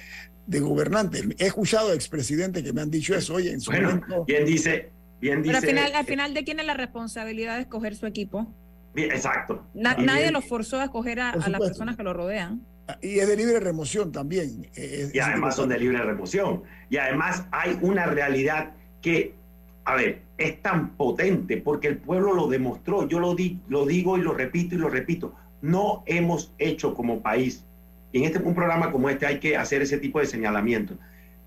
gobernante. 0.47 1.23
He 1.39 1.49
escuchado 1.49 1.91
a 1.91 1.95
expresidentes 1.95 2.63
que 2.63 2.73
me 2.73 2.81
han 2.81 2.91
dicho 2.91 3.15
eso, 3.15 3.35
oye, 3.35 3.53
en 3.53 3.61
su 3.61 3.71
momento... 3.73 4.25
Bien 4.25 4.47
dice, 4.47 4.91
bien 5.21 5.43
dice... 5.43 5.53
Pero 5.53 5.59
al 5.59 5.67
final, 5.67 5.95
al 5.95 6.07
final, 6.07 6.33
¿de 6.33 6.45
quién 6.45 6.61
es 6.61 6.67
la 6.67 6.75
responsabilidad 6.75 7.57
de 7.57 7.63
escoger 7.63 7.95
su 7.95 8.07
equipo? 8.07 8.51
exacto. 8.95 9.67
nadie 9.75 10.31
lo 10.31 10.41
forzó 10.41 10.81
a 10.81 10.85
escoger 10.85 11.21
a 11.21 11.37
las 11.37 11.61
personas 11.61 11.95
que 11.99 12.03
lo 12.03 12.15
rodean. 12.15 12.63
Y 13.03 13.19
es 13.19 13.29
de 13.29 13.37
libre 13.37 13.61
remoción 13.61 14.13
también. 14.13 14.69
y 15.13 15.19
además 15.19 15.57
son 15.57 15.69
de 15.69 15.79
libre 15.79 15.99
remoción. 16.03 16.63
Y 16.89 16.97
además 16.99 17.45
hay 17.51 17.79
una 17.81 18.07
realidad 18.07 18.73
que, 19.03 19.35
a 19.85 19.97
ver, 19.97 20.23
es 20.39 20.63
tan 20.63 20.91
potente 20.91 21.57
porque 21.57 21.89
el 21.89 21.99
pueblo 21.99 22.35
lo 22.35 22.47
demostró. 22.47 23.09
Yo 23.09 23.19
lo, 23.19 23.35
di, 23.35 23.61
lo 23.69 23.87
digo 23.87 24.17
y 24.17 24.23
lo 24.23 24.33
repito 24.33 24.75
y 24.75 24.79
lo 24.79 24.89
repito. 24.89 25.35
No 25.63 26.05
hemos 26.07 26.53
hecho 26.59 26.95
como 26.95 27.23
país, 27.23 27.65
y 28.13 28.19
en 28.19 28.25
este, 28.25 28.39
un 28.39 28.55
programa 28.55 28.93
como 28.93 29.11
este 29.11 29.27
hay 29.27 29.41
que 29.41 29.57
hacer 29.57 29.83
ese 29.83 29.99
tipo 29.99 30.21
de 30.21 30.27
señalamientos. 30.27 30.97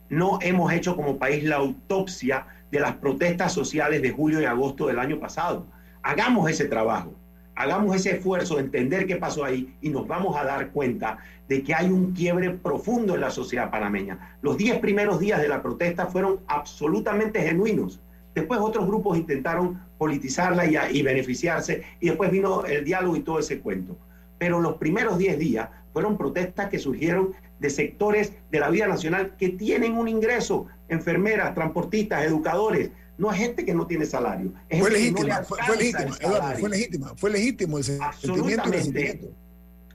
No 0.09 0.39
hemos 0.41 0.73
hecho 0.73 0.95
como 0.95 1.17
país 1.17 1.43
la 1.43 1.57
autopsia 1.57 2.47
de 2.71 2.79
las 2.79 2.95
protestas 2.95 3.53
sociales 3.53 4.01
de 4.01 4.11
julio 4.11 4.41
y 4.41 4.45
agosto 4.45 4.87
del 4.87 4.99
año 4.99 5.19
pasado. 5.19 5.67
Hagamos 6.01 6.49
ese 6.49 6.65
trabajo 6.65 7.13
hagamos 7.59 7.93
ese 7.93 8.11
esfuerzo 8.11 8.55
de 8.55 8.61
entender 8.61 9.05
qué 9.05 9.17
pasó 9.17 9.43
ahí 9.43 9.75
y 9.81 9.89
nos 9.89 10.07
vamos 10.07 10.37
a 10.37 10.45
dar 10.45 10.69
cuenta 10.69 11.17
de 11.49 11.61
que 11.61 11.75
hay 11.75 11.87
un 11.87 12.13
quiebre 12.13 12.51
profundo 12.51 13.15
en 13.15 13.21
la 13.21 13.31
sociedad 13.31 13.69
panameña. 13.69 14.37
Los 14.41 14.55
diez 14.55 14.79
primeros 14.79 15.19
días 15.19 15.41
de 15.41 15.49
la 15.49 15.61
protesta 15.61 16.05
fueron 16.05 16.39
absolutamente 16.47 17.41
genuinos. 17.41 17.99
Después 18.33 18.61
otros 18.61 18.87
grupos 18.87 19.17
intentaron 19.17 19.81
politizarla 19.97 20.89
y, 20.89 21.01
beneficiarse 21.01 21.83
y 21.99 22.07
después 22.07 22.31
vino 22.31 22.63
el 22.63 22.85
diálogo 22.85 23.17
y 23.17 23.23
todo 23.23 23.39
ese 23.39 23.59
cuento. 23.59 23.97
Pero 24.37 24.61
los 24.61 24.77
primeros 24.77 25.17
diez 25.17 25.37
días 25.37 25.67
fueron 25.91 26.17
protestas 26.17 26.69
que 26.69 26.79
surgieron 26.79 27.33
de 27.59 27.69
sectores 27.69 28.31
de 28.51 28.59
la 28.61 28.69
vida 28.69 28.87
nacional 28.87 29.35
que 29.37 29.49
tienen 29.49 29.97
un 29.97 30.07
ingreso, 30.07 30.67
enfermeras, 30.87 31.53
transportistas, 31.55 32.23
educadores, 32.23 32.91
no 33.19 33.31
es 33.31 33.37
gente 33.37 33.65
que 33.65 33.73
no 33.73 33.85
tiene 33.85 34.05
salario. 34.05 34.53
fue 34.79 34.89
legítima, 34.89 35.43
fue, 35.43 35.77
legítima, 35.77 36.15
Eduardo, 36.21 36.59
fue 36.59 36.69
legítima, 36.69 37.13
fue 37.17 37.29
legítimo 37.29 37.77
ese 37.77 37.99
absolutamente, 38.01 39.29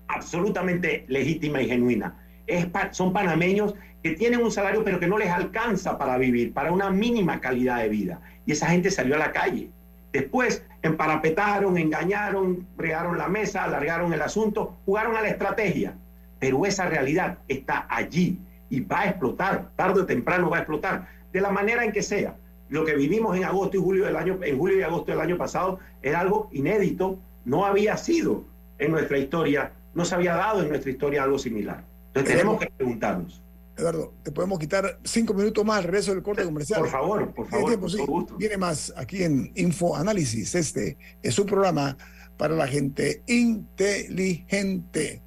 absolutamente 0.08 1.04
legítima 1.08 1.62
y 1.62 1.68
genuina. 1.68 2.22
Es, 2.46 2.66
son 2.90 3.14
panameños 3.14 3.74
que 4.02 4.10
tienen 4.10 4.42
un 4.42 4.52
salario 4.52 4.84
pero 4.84 5.00
que 5.00 5.06
no 5.06 5.16
les 5.16 5.30
alcanza 5.30 5.96
para 5.96 6.18
vivir, 6.18 6.52
para 6.52 6.70
una 6.70 6.90
mínima 6.90 7.40
calidad 7.40 7.78
de 7.78 7.88
vida. 7.88 8.20
Y 8.44 8.52
esa 8.52 8.66
gente 8.66 8.90
salió 8.90 9.14
a 9.14 9.18
la 9.18 9.32
calle. 9.32 9.70
Después 10.12 10.62
emparapetaron, 10.82 11.78
engañaron, 11.78 12.66
regaron 12.76 13.16
la 13.16 13.28
mesa, 13.28 13.64
alargaron 13.64 14.12
el 14.12 14.20
asunto, 14.20 14.76
jugaron 14.84 15.16
a 15.16 15.22
la 15.22 15.28
estrategia. 15.28 15.96
Pero 16.38 16.66
esa 16.66 16.90
realidad 16.90 17.38
está 17.48 17.86
allí 17.88 18.38
y 18.68 18.80
va 18.80 19.00
a 19.00 19.08
explotar, 19.08 19.70
tarde 19.76 20.02
o 20.02 20.06
temprano 20.06 20.50
va 20.50 20.58
a 20.58 20.60
explotar, 20.60 21.08
de 21.32 21.40
la 21.40 21.50
manera 21.50 21.84
en 21.84 21.90
que 21.90 22.02
sea 22.02 22.36
lo 22.68 22.84
que 22.84 22.94
vivimos 22.94 23.36
en 23.36 23.44
agosto 23.44 23.76
y 23.76 23.80
julio 23.80 24.06
del 24.06 24.16
año, 24.16 24.38
en 24.42 24.58
julio 24.58 24.78
y 24.78 24.82
agosto 24.82 25.12
del 25.12 25.20
año 25.20 25.36
pasado 25.36 25.78
era 26.02 26.20
algo 26.20 26.48
inédito, 26.52 27.18
no 27.44 27.64
había 27.66 27.96
sido 27.96 28.44
en 28.78 28.90
nuestra 28.92 29.18
historia, 29.18 29.72
no 29.94 30.04
se 30.04 30.14
había 30.14 30.34
dado 30.34 30.62
en 30.62 30.68
nuestra 30.68 30.90
historia 30.90 31.22
algo 31.22 31.38
similar. 31.38 31.84
Entonces 32.08 32.32
tenemos 32.32 32.60
que 32.60 32.70
preguntarnos. 32.76 33.42
Eduardo, 33.76 34.14
te 34.22 34.30
podemos 34.30 34.58
quitar 34.58 35.00
cinco 35.02 35.34
minutos 35.34 35.64
más 35.64 35.78
al 35.78 35.84
regreso 35.84 36.12
del 36.12 36.22
corte 36.22 36.44
comercial. 36.44 36.80
Por 36.80 36.88
favor, 36.88 37.34
por 37.34 37.48
favor. 37.48 37.76
gusto. 37.76 38.36
Viene 38.36 38.56
más 38.56 38.92
aquí 38.96 39.24
en 39.24 39.50
Info 39.56 39.96
Análisis. 39.96 40.54
Este 40.54 40.96
es 41.22 41.38
un 41.38 41.46
programa 41.46 41.96
para 42.36 42.54
la 42.54 42.68
gente 42.68 43.22
inteligente. 43.26 45.22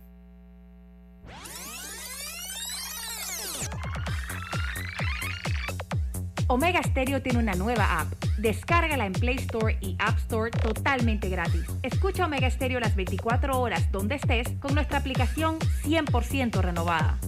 Omega 6.50 6.82
Stereo 6.82 7.22
tiene 7.22 7.40
una 7.40 7.56
nueva 7.56 8.00
app. 8.00 8.14
Descárgala 8.38 9.06
en 9.06 9.12
Play 9.12 9.36
Store 9.36 9.78
y 9.82 9.98
App 10.00 10.18
Store 10.20 10.50
totalmente 10.50 11.28
gratis. 11.28 11.66
Escucha 11.84 12.26
Omega 12.26 12.50
Stereo 12.50 12.80
las 12.80 12.96
24 12.96 13.60
horas 13.60 13.92
donde 13.92 14.16
estés 14.16 14.48
con 14.60 14.74
nuestra 14.74 15.00
aplicación 15.00 15.60
100% 15.84 16.62
renovada. 16.62 17.20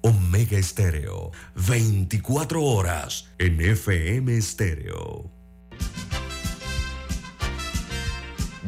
Omega 0.00 0.58
Estéreo, 0.58 1.30
24 1.54 2.62
horas 2.62 3.30
en 3.38 3.60
FM 3.60 4.36
Estéreo. 4.36 5.30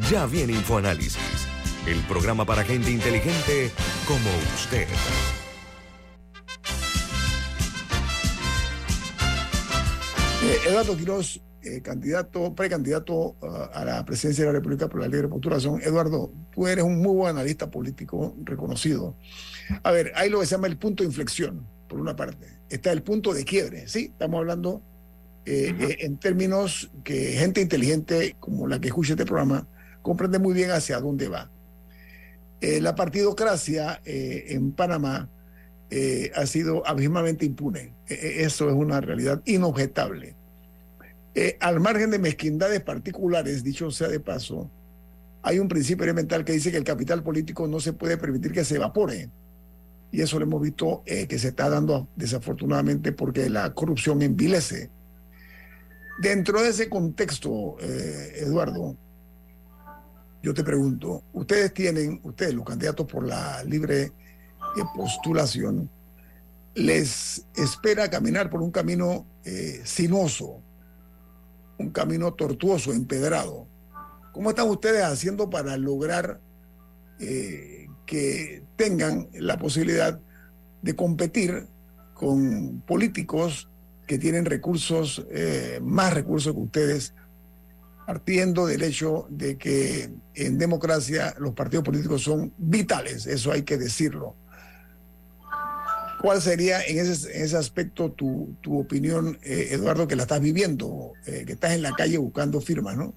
Ya 0.09 0.25
viene 0.27 0.53
InfoAnálisis, 0.53 1.47
el 1.87 1.99
programa 2.01 2.45
para 2.45 2.63
gente 2.63 2.91
inteligente 2.91 3.71
como 4.07 4.29
usted. 4.55 4.87
Eduardo 10.67 10.95
Quiroz, 10.97 11.41
eh, 11.61 11.81
candidato, 11.81 12.53
precandidato 12.53 13.13
uh, 13.13 13.35
a 13.73 13.85
la 13.85 14.05
presidencia 14.05 14.43
de 14.43 14.51
la 14.51 14.59
República 14.59 14.87
por 14.87 15.01
la 15.01 15.07
Libre 15.07 15.27
Postulación. 15.27 15.81
Eduardo, 15.81 16.31
tú 16.51 16.67
eres 16.67 16.83
un 16.83 17.01
muy 17.01 17.15
buen 17.15 17.35
analista 17.35 17.71
político 17.71 18.35
reconocido. 18.43 19.15
A 19.83 19.91
ver, 19.91 20.11
hay 20.15 20.29
lo 20.29 20.39
que 20.39 20.45
se 20.45 20.55
llama 20.55 20.67
el 20.67 20.77
punto 20.77 21.03
de 21.03 21.07
inflexión, 21.07 21.65
por 21.89 21.99
una 21.99 22.15
parte. 22.15 22.47
Está 22.69 22.91
el 22.91 23.01
punto 23.01 23.33
de 23.33 23.43
quiebre, 23.43 23.87
¿sí? 23.87 24.11
Estamos 24.11 24.39
hablando 24.39 24.81
eh, 25.45 25.73
eh, 25.79 25.97
en 26.01 26.17
términos 26.17 26.91
que 27.03 27.33
gente 27.33 27.61
inteligente 27.61 28.35
como 28.39 28.67
la 28.67 28.79
que 28.79 28.87
escucha 28.87 29.13
este 29.13 29.25
programa 29.25 29.67
comprende 30.01 30.39
muy 30.39 30.53
bien 30.53 30.71
hacia 30.71 30.99
dónde 30.99 31.27
va. 31.27 31.51
Eh, 32.61 32.79
la 32.81 32.95
partidocracia 32.95 34.01
eh, 34.05 34.45
en 34.49 34.71
Panamá 34.71 35.29
eh, 35.89 36.31
ha 36.35 36.45
sido 36.45 36.85
abismalmente 36.87 37.45
impune. 37.45 37.93
E- 38.07 38.13
e- 38.13 38.43
eso 38.43 38.69
es 38.69 38.75
una 38.75 39.01
realidad 39.01 39.41
inobjetable. 39.45 40.35
Eh, 41.33 41.57
al 41.59 41.79
margen 41.79 42.11
de 42.11 42.19
mezquindades 42.19 42.81
particulares, 42.81 43.63
dicho 43.63 43.91
sea 43.91 44.07
de 44.07 44.19
paso, 44.19 44.71
hay 45.43 45.59
un 45.59 45.67
principio 45.67 46.03
elemental 46.05 46.43
que 46.43 46.53
dice 46.53 46.71
que 46.71 46.77
el 46.77 46.83
capital 46.83 47.21
político 47.21 47.67
no 47.67 47.79
se 47.79 47.93
puede 47.93 48.17
permitir 48.17 48.51
que 48.51 48.65
se 48.65 48.77
evapore. 48.77 49.29
Y 50.11 50.21
eso 50.21 50.39
lo 50.39 50.45
hemos 50.45 50.61
visto 50.61 51.03
eh, 51.05 51.27
que 51.27 51.37
se 51.37 51.49
está 51.49 51.69
dando 51.69 52.07
desafortunadamente 52.15 53.11
porque 53.11 53.49
la 53.49 53.73
corrupción 53.73 54.21
envilece. 54.21 54.89
Dentro 56.19 56.61
de 56.61 56.69
ese 56.69 56.89
contexto, 56.89 57.75
eh, 57.81 58.37
Eduardo, 58.37 58.95
yo 60.41 60.53
te 60.53 60.63
pregunto, 60.63 61.23
ustedes 61.33 61.73
tienen, 61.73 62.21
ustedes 62.23 62.53
los 62.53 62.63
candidatos 62.63 63.05
por 63.05 63.27
la 63.27 63.63
libre 63.63 64.13
postulación, 64.93 65.89
les 66.73 67.45
espera 67.55 68.09
caminar 68.09 68.49
por 68.49 68.61
un 68.61 68.71
camino 68.71 69.25
eh, 69.43 69.81
sinuoso, 69.85 70.61
un 71.77 71.91
camino 71.91 72.33
tortuoso, 72.33 72.91
empedrado. 72.91 73.67
¿Cómo 74.33 74.49
están 74.49 74.69
ustedes 74.69 75.03
haciendo 75.03 75.49
para 75.49 75.77
lograr 75.77 76.41
eh, 77.19 77.87
que 78.05 78.63
tengan 78.75 79.29
la 79.33 79.57
posibilidad 79.57 80.19
de 80.81 80.95
competir 80.95 81.67
con 82.13 82.81
políticos 82.81 83.69
que 84.05 84.19
tienen 84.19 84.45
recursos, 84.45 85.25
eh, 85.31 85.79
más 85.81 86.13
recursos 86.13 86.53
que 86.53 86.59
ustedes, 86.59 87.13
partiendo 88.05 88.67
del 88.67 88.83
hecho 88.83 89.25
de 89.29 89.57
que 89.57 90.11
en 90.35 90.57
democracia 90.57 91.33
los 91.39 91.53
partidos 91.53 91.83
políticos 91.83 92.21
son 92.21 92.53
vitales, 92.57 93.25
eso 93.25 93.51
hay 93.51 93.63
que 93.63 93.77
decirlo. 93.77 94.35
¿Cuál 96.25 96.41
sería 96.41 96.81
en 96.81 96.97
ese, 96.97 97.55
aspecto 97.55 98.09
tu, 98.09 98.57
tu 98.61 98.79
opinión, 98.79 99.37
eh, 99.43 99.67
Eduardo, 99.73 100.07
que 100.07 100.15
la 100.15 100.23
estás 100.23 100.41
viviendo, 100.41 101.13
eh, 101.27 101.43
que 101.45 101.53
estás 101.53 101.73
en 101.73 101.83
la 101.83 101.91
calle 101.91 102.17
buscando 102.17 102.59
firmas, 102.61 102.97
¿no? 102.97 103.13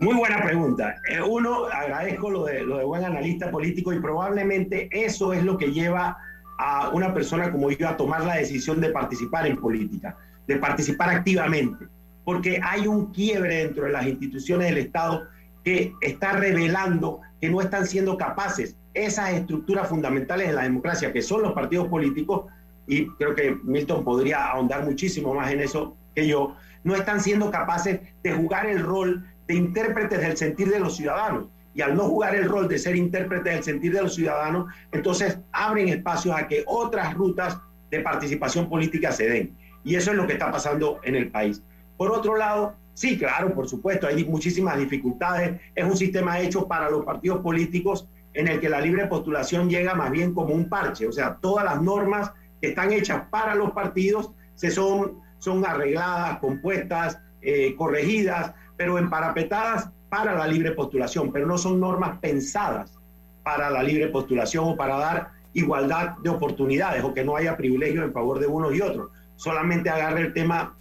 Muy 0.00 0.14
buena 0.14 0.44
pregunta. 0.44 0.96
Eh, 1.10 1.22
uno, 1.22 1.64
agradezco 1.64 2.28
lo 2.28 2.44
de, 2.44 2.62
lo 2.62 2.76
de 2.76 2.84
buen 2.84 3.06
analista 3.06 3.50
político 3.50 3.90
y 3.90 4.00
probablemente 4.00 4.90
eso 4.92 5.32
es 5.32 5.42
lo 5.44 5.56
que 5.56 5.72
lleva 5.72 6.18
a 6.58 6.90
una 6.90 7.14
persona 7.14 7.50
como 7.50 7.70
yo 7.70 7.88
a 7.88 7.96
tomar 7.96 8.22
la 8.26 8.36
decisión 8.36 8.82
de 8.82 8.90
participar 8.90 9.46
en 9.46 9.56
política, 9.56 10.14
de 10.46 10.56
participar 10.56 11.08
activamente, 11.08 11.86
porque 12.22 12.60
hay 12.62 12.86
un 12.86 13.14
quiebre 13.14 13.64
dentro 13.64 13.84
de 13.84 13.92
las 13.92 14.06
instituciones 14.06 14.68
del 14.68 14.76
Estado 14.76 15.22
que 15.64 15.94
está 16.02 16.32
revelando 16.32 17.22
que 17.40 17.48
no 17.48 17.62
están 17.62 17.86
siendo 17.86 18.18
capaces 18.18 18.76
esas 18.94 19.32
estructuras 19.32 19.88
fundamentales 19.88 20.48
de 20.48 20.54
la 20.54 20.62
democracia, 20.62 21.12
que 21.12 21.20
son 21.20 21.42
los 21.42 21.52
partidos 21.52 21.88
políticos, 21.88 22.46
y 22.86 23.06
creo 23.06 23.34
que 23.34 23.56
Milton 23.64 24.04
podría 24.04 24.46
ahondar 24.46 24.84
muchísimo 24.84 25.34
más 25.34 25.50
en 25.50 25.60
eso 25.60 25.96
que 26.14 26.26
yo, 26.26 26.56
no 26.84 26.94
están 26.94 27.20
siendo 27.20 27.50
capaces 27.50 28.00
de 28.22 28.32
jugar 28.32 28.66
el 28.66 28.80
rol 28.80 29.26
de 29.48 29.54
intérpretes 29.54 30.20
del 30.20 30.36
sentir 30.36 30.70
de 30.70 30.80
los 30.80 30.96
ciudadanos. 30.96 31.48
Y 31.74 31.80
al 31.80 31.96
no 31.96 32.04
jugar 32.04 32.36
el 32.36 32.48
rol 32.48 32.68
de 32.68 32.78
ser 32.78 32.94
intérpretes 32.94 33.52
del 33.52 33.64
sentir 33.64 33.92
de 33.92 34.02
los 34.02 34.14
ciudadanos, 34.14 34.72
entonces 34.92 35.38
abren 35.50 35.88
espacios 35.88 36.36
a 36.36 36.46
que 36.46 36.62
otras 36.66 37.14
rutas 37.14 37.58
de 37.90 38.00
participación 38.00 38.68
política 38.68 39.10
se 39.10 39.28
den. 39.28 39.56
Y 39.82 39.96
eso 39.96 40.12
es 40.12 40.16
lo 40.16 40.26
que 40.26 40.34
está 40.34 40.52
pasando 40.52 41.00
en 41.02 41.16
el 41.16 41.30
país. 41.30 41.62
Por 41.96 42.12
otro 42.12 42.36
lado, 42.36 42.76
sí, 42.94 43.18
claro, 43.18 43.52
por 43.54 43.68
supuesto, 43.68 44.06
hay 44.06 44.24
muchísimas 44.24 44.78
dificultades. 44.78 45.60
Es 45.74 45.84
un 45.84 45.96
sistema 45.96 46.38
hecho 46.38 46.68
para 46.68 46.90
los 46.90 47.04
partidos 47.04 47.40
políticos 47.40 48.08
en 48.34 48.48
el 48.48 48.60
que 48.60 48.68
la 48.68 48.80
libre 48.80 49.06
postulación 49.06 49.70
llega 49.70 49.94
más 49.94 50.10
bien 50.10 50.34
como 50.34 50.52
un 50.52 50.68
parche. 50.68 51.06
O 51.06 51.12
sea, 51.12 51.36
todas 51.36 51.64
las 51.64 51.80
normas 51.80 52.32
que 52.60 52.68
están 52.68 52.92
hechas 52.92 53.22
para 53.30 53.54
los 53.54 53.70
partidos 53.70 54.30
se 54.54 54.70
son, 54.70 55.20
son 55.38 55.64
arregladas, 55.64 56.38
compuestas, 56.38 57.18
eh, 57.40 57.74
corregidas, 57.76 58.52
pero 58.76 58.98
emparapetadas 58.98 59.88
para 60.08 60.34
la 60.34 60.46
libre 60.46 60.72
postulación, 60.72 61.32
pero 61.32 61.46
no 61.46 61.58
son 61.58 61.80
normas 61.80 62.18
pensadas 62.18 62.92
para 63.42 63.70
la 63.70 63.82
libre 63.82 64.08
postulación 64.08 64.64
o 64.64 64.76
para 64.76 64.96
dar 64.96 65.30
igualdad 65.52 66.16
de 66.18 66.30
oportunidades 66.30 67.04
o 67.04 67.14
que 67.14 67.24
no 67.24 67.36
haya 67.36 67.56
privilegios 67.56 68.04
en 68.04 68.12
favor 68.12 68.40
de 68.40 68.46
unos 68.46 68.74
y 68.74 68.80
otros. 68.80 69.10
Solamente 69.36 69.90
agarre 69.90 70.22
el 70.22 70.32
tema, 70.32 70.74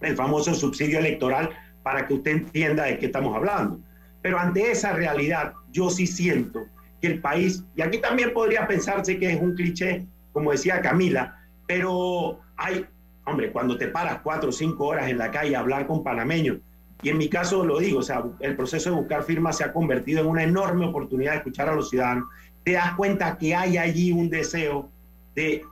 el 0.00 0.16
famoso 0.16 0.54
subsidio 0.54 0.98
electoral, 0.98 1.50
para 1.82 2.06
que 2.06 2.14
usted 2.14 2.30
entienda 2.32 2.84
de 2.84 2.98
qué 2.98 3.06
estamos 3.06 3.34
hablando. 3.36 3.78
Pero 4.22 4.38
ante 4.38 4.70
esa 4.70 4.92
realidad, 4.92 5.52
yo 5.70 5.90
sí 5.90 6.06
siento 6.06 6.66
el 7.06 7.20
país, 7.20 7.64
y 7.76 7.82
aquí 7.82 7.98
también 7.98 8.32
podría 8.32 8.66
pensarse 8.66 9.18
que 9.18 9.32
es 9.32 9.40
un 9.40 9.54
cliché, 9.54 10.06
como 10.32 10.52
decía 10.52 10.80
Camila, 10.80 11.40
pero 11.66 12.40
hay, 12.56 12.86
hombre, 13.24 13.50
cuando 13.52 13.76
te 13.76 13.88
paras 13.88 14.20
cuatro 14.22 14.50
o 14.50 14.52
cinco 14.52 14.86
horas 14.86 15.08
en 15.08 15.18
la 15.18 15.30
calle 15.30 15.56
a 15.56 15.60
hablar 15.60 15.86
con 15.86 16.02
panameños, 16.02 16.58
y 17.02 17.10
en 17.10 17.18
mi 17.18 17.28
caso 17.28 17.64
lo 17.64 17.78
digo, 17.78 17.98
o 17.98 18.02
sea, 18.02 18.24
el 18.40 18.56
proceso 18.56 18.90
de 18.90 18.96
buscar 18.96 19.24
firmas 19.24 19.58
se 19.58 19.64
ha 19.64 19.72
convertido 19.72 20.22
en 20.22 20.26
una 20.26 20.42
enorme 20.42 20.86
oportunidad 20.86 21.32
de 21.32 21.38
escuchar 21.38 21.68
a 21.68 21.74
los 21.74 21.90
ciudadanos. 21.90 22.24
Te 22.64 22.72
das 22.72 22.94
cuenta 22.94 23.36
que 23.36 23.54
hay 23.54 23.76
allí 23.76 24.10
un 24.10 24.30
deseo 24.30 24.88
de 25.34 25.64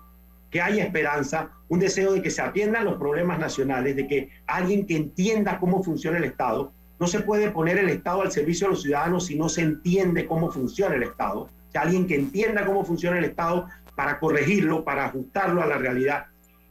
que 0.50 0.60
haya 0.60 0.84
esperanza, 0.84 1.50
un 1.68 1.78
deseo 1.78 2.12
de 2.12 2.20
que 2.20 2.30
se 2.30 2.42
atiendan 2.42 2.84
los 2.84 2.96
problemas 2.96 3.38
nacionales, 3.38 3.96
de 3.96 4.06
que 4.06 4.28
alguien 4.46 4.86
que 4.86 4.96
entienda 4.96 5.58
cómo 5.58 5.82
funciona 5.82 6.18
el 6.18 6.24
Estado, 6.24 6.70
no 7.02 7.08
se 7.08 7.18
puede 7.18 7.50
poner 7.50 7.78
el 7.78 7.88
Estado 7.88 8.22
al 8.22 8.30
servicio 8.30 8.68
de 8.68 8.74
los 8.74 8.82
ciudadanos 8.82 9.26
si 9.26 9.34
no 9.34 9.48
se 9.48 9.62
entiende 9.62 10.24
cómo 10.24 10.52
funciona 10.52 10.94
el 10.94 11.02
Estado. 11.02 11.48
Alguien 11.74 12.06
que 12.06 12.14
entienda 12.14 12.64
cómo 12.64 12.84
funciona 12.84 13.18
el 13.18 13.24
Estado 13.24 13.66
para 13.96 14.20
corregirlo, 14.20 14.84
para 14.84 15.06
ajustarlo 15.06 15.60
a 15.60 15.66
la 15.66 15.78
realidad. 15.78 16.26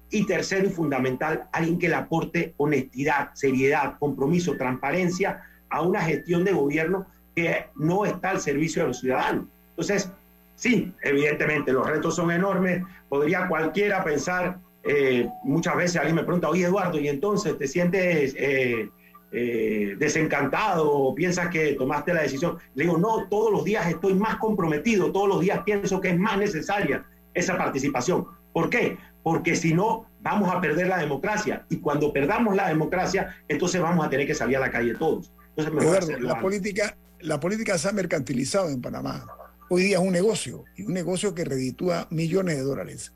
Y 0.09 0.25
tercero 0.25 0.67
y 0.67 0.69
fundamental, 0.69 1.49
alguien 1.51 1.77
que 1.77 1.89
le 1.89 1.95
aporte 1.95 2.53
honestidad, 2.55 3.31
seriedad, 3.33 3.97
compromiso, 3.99 4.55
transparencia 4.55 5.43
a 5.69 5.81
una 5.81 5.99
gestión 5.99 6.45
de 6.45 6.53
gobierno 6.53 7.07
que 7.35 7.65
no 7.75 8.05
está 8.05 8.29
al 8.29 8.39
servicio 8.39 8.83
de 8.83 8.87
los 8.87 9.01
ciudadanos. 9.01 9.47
Entonces, 9.71 10.09
sí, 10.55 10.93
evidentemente 11.03 11.73
los 11.73 11.85
retos 11.85 12.15
son 12.15 12.31
enormes. 12.31 12.85
Podría 13.09 13.49
cualquiera 13.49 14.01
pensar, 14.01 14.59
eh, 14.83 15.27
muchas 15.43 15.75
veces 15.75 15.97
alguien 15.97 16.15
me 16.15 16.23
pregunta, 16.23 16.47
oye 16.47 16.63
Eduardo, 16.63 16.97
¿y 17.01 17.09
entonces 17.09 17.57
te 17.57 17.67
sientes 17.67 18.33
eh, 18.37 18.89
eh, 19.31 19.95
desencantado 19.97 20.91
o 20.91 21.15
piensas 21.15 21.49
que 21.49 21.73
tomaste 21.73 22.13
la 22.13 22.21
decisión? 22.21 22.57
Le 22.75 22.83
digo, 22.83 22.97
no, 22.97 23.27
todos 23.29 23.51
los 23.51 23.63
días 23.63 23.87
estoy 23.87 24.13
más 24.13 24.37
comprometido, 24.37 25.11
todos 25.11 25.27
los 25.27 25.39
días 25.41 25.61
pienso 25.63 26.01
que 26.01 26.09
es 26.09 26.19
más 26.19 26.37
necesaria 26.37 27.05
esa 27.33 27.57
participación. 27.57 28.25
¿Por 28.53 28.69
qué? 28.69 28.97
Porque 29.23 29.55
si 29.55 29.73
no, 29.73 30.07
vamos 30.21 30.53
a 30.53 30.59
perder 30.59 30.87
la 30.87 30.97
democracia. 30.97 31.65
Y 31.69 31.77
cuando 31.77 32.11
perdamos 32.11 32.55
la 32.55 32.67
democracia, 32.67 33.35
entonces 33.47 33.81
vamos 33.81 34.05
a 34.05 34.09
tener 34.09 34.27
que 34.27 34.35
salir 34.35 34.57
a 34.57 34.61
la 34.61 34.71
calle 34.71 34.95
todos. 34.95 35.31
Entonces, 35.49 35.73
me 35.73 35.81
Eduardo, 35.81 36.19
la 36.19 36.39
política, 36.39 36.97
la 37.19 37.39
política 37.39 37.77
se 37.77 37.89
ha 37.89 37.91
mercantilizado 37.91 38.69
en 38.69 38.81
Panamá. 38.81 39.25
Hoy 39.69 39.83
día 39.83 39.97
es 39.97 40.03
un 40.03 40.11
negocio, 40.11 40.65
y 40.75 40.83
un 40.83 40.93
negocio 40.93 41.33
que 41.33 41.45
reditúa 41.45 42.07
millones 42.09 42.57
de 42.57 42.63
dólares. 42.63 43.13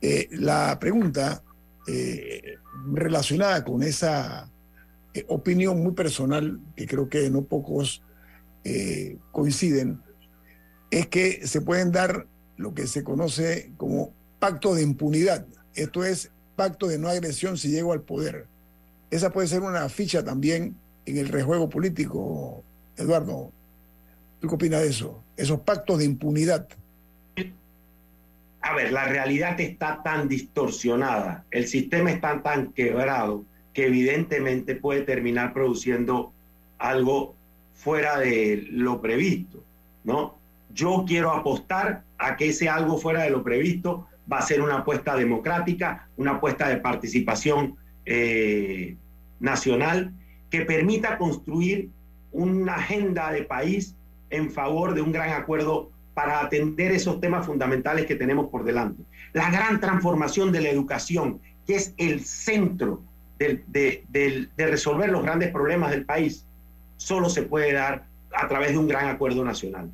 Eh, 0.00 0.28
la 0.32 0.76
pregunta 0.80 1.44
eh, 1.86 2.56
relacionada 2.92 3.62
con 3.62 3.82
esa 3.84 4.50
eh, 5.14 5.24
opinión 5.28 5.82
muy 5.82 5.92
personal, 5.92 6.60
que 6.76 6.86
creo 6.86 7.08
que 7.08 7.28
no 7.30 7.42
pocos 7.42 8.02
coinciden, 9.32 10.00
es 10.92 11.08
que 11.08 11.46
se 11.48 11.60
pueden 11.62 11.90
dar 11.90 12.28
lo 12.56 12.74
que 12.74 12.86
se 12.86 13.02
conoce 13.02 13.72
como 13.76 14.14
pacto 14.38 14.74
de 14.74 14.82
impunidad. 14.82 15.46
Esto 15.74 16.04
es 16.04 16.30
pacto 16.54 16.86
de 16.86 16.98
no 16.98 17.08
agresión 17.08 17.58
si 17.58 17.70
llego 17.70 17.92
al 17.92 18.02
poder. 18.02 18.46
Esa 19.10 19.30
puede 19.30 19.48
ser 19.48 19.62
una 19.62 19.88
ficha 19.88 20.24
también 20.24 20.76
en 21.06 21.18
el 21.18 21.28
rejuego 21.28 21.68
político, 21.68 22.62
Eduardo. 22.96 23.52
¿Tú 24.40 24.48
qué 24.48 24.54
opinas 24.54 24.82
de 24.82 24.88
eso? 24.88 25.22
Esos 25.36 25.60
pactos 25.60 25.98
de 25.98 26.04
impunidad. 26.04 26.68
A 28.60 28.74
ver, 28.74 28.92
la 28.92 29.06
realidad 29.06 29.60
está 29.60 30.02
tan 30.04 30.28
distorsionada, 30.28 31.44
el 31.50 31.66
sistema 31.66 32.12
está 32.12 32.42
tan 32.42 32.72
quebrado 32.72 33.44
que 33.72 33.86
evidentemente 33.86 34.74
puede 34.74 35.02
terminar 35.02 35.52
produciendo 35.52 36.32
algo 36.78 37.34
fuera 37.74 38.18
de 38.18 38.66
lo 38.70 39.00
previsto, 39.00 39.62
¿no? 40.04 40.38
Yo 40.74 41.04
quiero 41.06 41.32
apostar 41.32 42.02
a 42.18 42.36
que 42.36 42.48
ese 42.48 42.68
algo 42.68 42.98
fuera 42.98 43.22
de 43.22 43.30
lo 43.30 43.42
previsto 43.42 44.06
va 44.30 44.38
a 44.38 44.42
ser 44.42 44.62
una 44.62 44.78
apuesta 44.78 45.16
democrática, 45.16 46.08
una 46.16 46.32
apuesta 46.32 46.68
de 46.68 46.78
participación 46.78 47.76
eh, 48.06 48.96
nacional 49.40 50.12
que 50.50 50.62
permita 50.62 51.18
construir 51.18 51.90
una 52.30 52.76
agenda 52.76 53.32
de 53.32 53.42
país 53.42 53.94
en 54.30 54.50
favor 54.50 54.94
de 54.94 55.02
un 55.02 55.12
gran 55.12 55.30
acuerdo 55.30 55.90
para 56.14 56.40
atender 56.40 56.92
esos 56.92 57.20
temas 57.20 57.46
fundamentales 57.46 58.06
que 58.06 58.14
tenemos 58.14 58.48
por 58.48 58.64
delante. 58.64 59.02
La 59.32 59.50
gran 59.50 59.80
transformación 59.80 60.52
de 60.52 60.60
la 60.60 60.68
educación, 60.68 61.40
que 61.66 61.76
es 61.76 61.94
el 61.96 62.20
centro 62.24 63.02
de, 63.38 64.48
resolver 64.56 65.10
los 65.10 65.22
grandes 65.22 65.50
problemas 65.50 65.90
del 65.90 66.04
país, 66.04 66.46
solo 66.96 67.28
se 67.28 67.42
puede 67.42 67.72
dar 67.72 68.06
a 68.34 68.48
través 68.48 68.72
de 68.72 68.78
un 68.78 68.88
gran 68.88 69.08
acuerdo 69.08 69.44
nacional. 69.44 69.90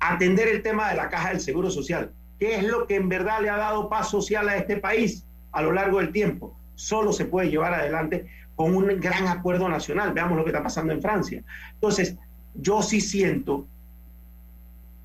Atender 0.00 0.48
el 0.48 0.62
tema 0.62 0.90
de 0.90 0.96
la 0.96 1.08
caja 1.08 1.30
del 1.30 1.40
Seguro 1.40 1.70
Social, 1.70 2.10
que 2.38 2.56
es 2.56 2.64
lo 2.64 2.86
que 2.86 2.96
en 2.96 3.08
verdad 3.08 3.40
le 3.40 3.50
ha 3.50 3.56
dado 3.56 3.88
paz 3.88 4.10
social 4.10 4.48
a 4.48 4.56
este 4.56 4.76
país 4.76 5.24
a 5.52 5.62
lo 5.62 5.72
largo 5.72 5.98
del 5.98 6.12
tiempo, 6.12 6.56
solo 6.74 7.12
se 7.12 7.24
puede 7.24 7.50
llevar 7.50 7.72
adelante 7.72 8.26
con 8.56 8.74
un 8.74 9.00
gran 9.00 9.28
acuerdo 9.28 9.68
nacional. 9.68 10.12
Veamos 10.12 10.36
lo 10.36 10.44
que 10.44 10.50
está 10.50 10.62
pasando 10.62 10.92
en 10.92 11.00
Francia. 11.00 11.42
Entonces, 11.74 12.16
yo 12.54 12.82
sí 12.82 13.00
siento, 13.00 13.66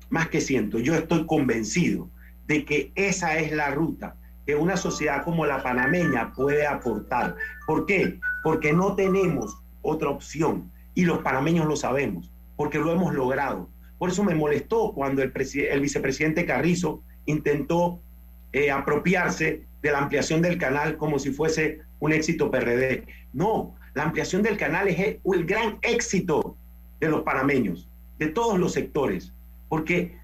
más 0.08 0.28
que 0.28 0.40
siento, 0.40 0.78
yo 0.78 0.94
estoy 0.94 1.26
convencido 1.26 2.08
de 2.46 2.64
que 2.64 2.92
esa 2.94 3.38
es 3.38 3.52
la 3.52 3.70
ruta 3.70 4.16
que 4.50 4.56
una 4.56 4.76
sociedad 4.76 5.22
como 5.22 5.46
la 5.46 5.62
panameña 5.62 6.32
puede 6.32 6.66
aportar. 6.66 7.36
¿Por 7.68 7.86
qué? 7.86 8.18
Porque 8.42 8.72
no 8.72 8.96
tenemos 8.96 9.56
otra 9.80 10.08
opción 10.08 10.72
y 10.92 11.04
los 11.04 11.18
panameños 11.18 11.66
lo 11.66 11.76
sabemos, 11.76 12.32
porque 12.56 12.80
lo 12.80 12.90
hemos 12.90 13.14
logrado. 13.14 13.68
Por 13.96 14.10
eso 14.10 14.24
me 14.24 14.34
molestó 14.34 14.92
cuando 14.92 15.22
el, 15.22 15.30
vicepresidente 15.80 16.46
Carrizo 16.46 17.00
intentó 17.26 18.00
eh, 18.52 18.72
apropiarse 18.72 19.62
de 19.82 19.92
la 19.92 19.98
ampliación 19.98 20.42
del 20.42 20.58
canal 20.58 20.96
como 20.96 21.20
si 21.20 21.30
fuese 21.30 21.82
un 22.00 22.12
éxito 22.12 22.50
PRD. 22.50 23.04
No, 23.32 23.76
la 23.94 24.02
ampliación 24.02 24.42
del 24.42 24.56
canal 24.56 24.88
es 24.88 24.98
el, 24.98 25.46
gran 25.46 25.78
éxito 25.82 26.56
de 26.98 27.08
los 27.08 27.22
panameños, 27.22 27.88
de 28.18 28.26
todos 28.26 28.58
los 28.58 28.72
sectores, 28.72 29.32
porque 29.68 30.18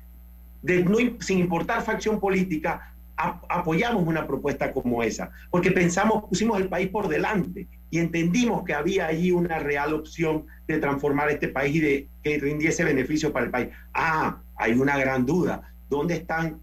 sin 1.20 1.38
importar 1.38 1.84
facción 1.84 2.18
política, 2.18 2.92
apoyamos 3.16 4.06
una 4.06 4.26
propuesta 4.26 4.72
como 4.72 5.02
esa, 5.02 5.30
porque 5.50 5.70
pensamos, 5.70 6.24
pusimos 6.28 6.60
el 6.60 6.68
país 6.68 6.88
por 6.88 7.08
delante 7.08 7.66
y 7.90 7.98
entendimos 7.98 8.64
que 8.64 8.74
había 8.74 9.06
allí 9.06 9.30
una 9.30 9.58
real 9.58 9.94
opción 9.94 10.46
de 10.68 10.78
transformar 10.78 11.30
este 11.30 11.48
país 11.48 11.76
y 11.76 11.80
de 11.80 12.08
que 12.22 12.38
rindiese 12.38 12.84
beneficio 12.84 13.32
para 13.32 13.46
el 13.46 13.50
país. 13.50 13.68
Ah, 13.94 14.38
hay 14.56 14.72
una 14.72 14.98
gran 14.98 15.24
duda. 15.24 15.72
¿Dónde 15.88 16.14
están 16.14 16.60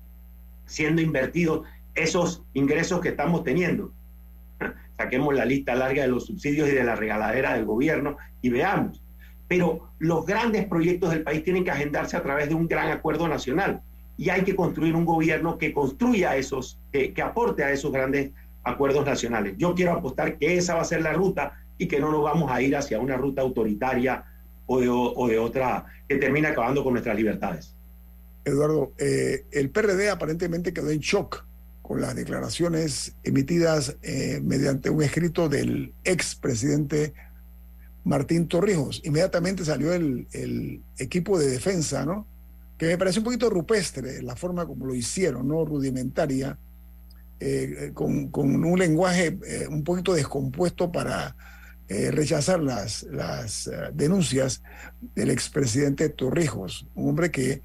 siendo 0.65 1.01
invertidos 1.01 1.65
esos 1.95 2.43
ingresos 2.53 3.01
que 3.01 3.09
estamos 3.09 3.43
teniendo? 3.43 3.91
Saquemos 4.97 5.33
la 5.33 5.45
lista 5.45 5.73
larga 5.73 6.03
de 6.03 6.09
los 6.09 6.27
subsidios 6.27 6.69
y 6.69 6.73
de 6.73 6.83
la 6.83 6.95
regaladera 6.95 7.55
del 7.55 7.65
gobierno 7.65 8.17
y 8.41 8.49
veamos. 8.49 9.01
Pero 9.47 9.89
los 9.97 10.25
grandes 10.25 10.65
proyectos 10.67 11.09
del 11.09 11.23
país 11.23 11.43
tienen 11.43 11.63
que 11.63 11.71
agendarse 11.71 12.15
a 12.15 12.23
través 12.23 12.49
de 12.49 12.55
un 12.55 12.67
gran 12.67 12.91
acuerdo 12.91 13.27
nacional 13.27 13.81
y 14.17 14.29
hay 14.29 14.43
que 14.43 14.55
construir 14.55 14.95
un 14.95 15.05
gobierno 15.05 15.57
que 15.57 15.73
construya 15.73 16.35
esos, 16.35 16.79
que, 16.91 17.13
aporte 17.21 17.63
a 17.63 17.71
esos 17.71 17.91
grandes 17.91 18.31
acuerdos 18.63 19.05
nacionales. 19.05 19.55
Yo 19.57 19.73
quiero 19.75 19.93
apostar 19.93 20.37
que 20.37 20.57
esa 20.57 20.75
va 20.75 20.81
a 20.81 20.85
ser 20.85 21.01
la 21.01 21.13
ruta 21.13 21.59
y 21.77 21.87
que 21.87 21.99
no 21.99 22.11
nos 22.11 22.23
vamos 22.23 22.51
a 22.51 22.61
ir 22.61 22.75
hacia 22.75 22.99
una 22.99 23.17
ruta 23.17 23.41
autoritaria 23.41 24.25
o 24.65 24.79
de, 25.27 25.39
otra 25.39 25.85
que 26.07 26.15
termine 26.15 26.47
acabando 26.47 26.83
con 26.83 26.93
nuestras 26.93 27.15
libertades. 27.15 27.75
Eduardo, 28.45 28.93
eh, 28.97 29.45
el 29.51 29.69
PRD 29.69 30.09
aparentemente 30.09 30.73
quedó 30.73 30.89
en 30.89 30.99
shock 30.99 31.45
con 31.81 31.99
las 31.99 32.15
declaraciones 32.15 33.15
emitidas 33.23 33.97
eh, 34.01 34.41
mediante 34.43 34.89
un 34.89 35.03
escrito 35.03 35.49
del 35.49 35.93
expresidente 36.03 37.13
Martín 38.05 38.47
Torrijos. 38.47 39.01
Inmediatamente 39.03 39.65
salió 39.65 39.93
el, 39.93 40.27
el, 40.31 40.81
equipo 40.97 41.37
de 41.37 41.47
defensa, 41.47 42.05
¿no? 42.05 42.27
Que 42.77 42.87
me 42.87 42.97
parece 42.97 43.19
un 43.19 43.25
poquito 43.25 43.49
rupestre 43.49 44.21
la 44.21 44.35
forma 44.35 44.65
como 44.65 44.85
lo 44.85 44.95
hicieron, 44.95 45.47
¿no? 45.47 45.63
Rudimentaria, 45.65 46.57
eh, 47.39 47.91
con, 47.93 48.29
con, 48.29 48.63
un 48.63 48.79
lenguaje 48.79 49.37
un 49.69 49.83
poquito 49.83 50.13
descompuesto 50.13 50.91
para 50.91 51.35
rechazar 51.87 52.59
las, 52.59 53.03
las 53.03 53.69
denuncias 53.93 54.63
del 55.13 55.29
expresidente 55.29 56.09
Torrijos, 56.09 56.87
un 56.95 57.09
hombre 57.09 57.29
que 57.29 57.61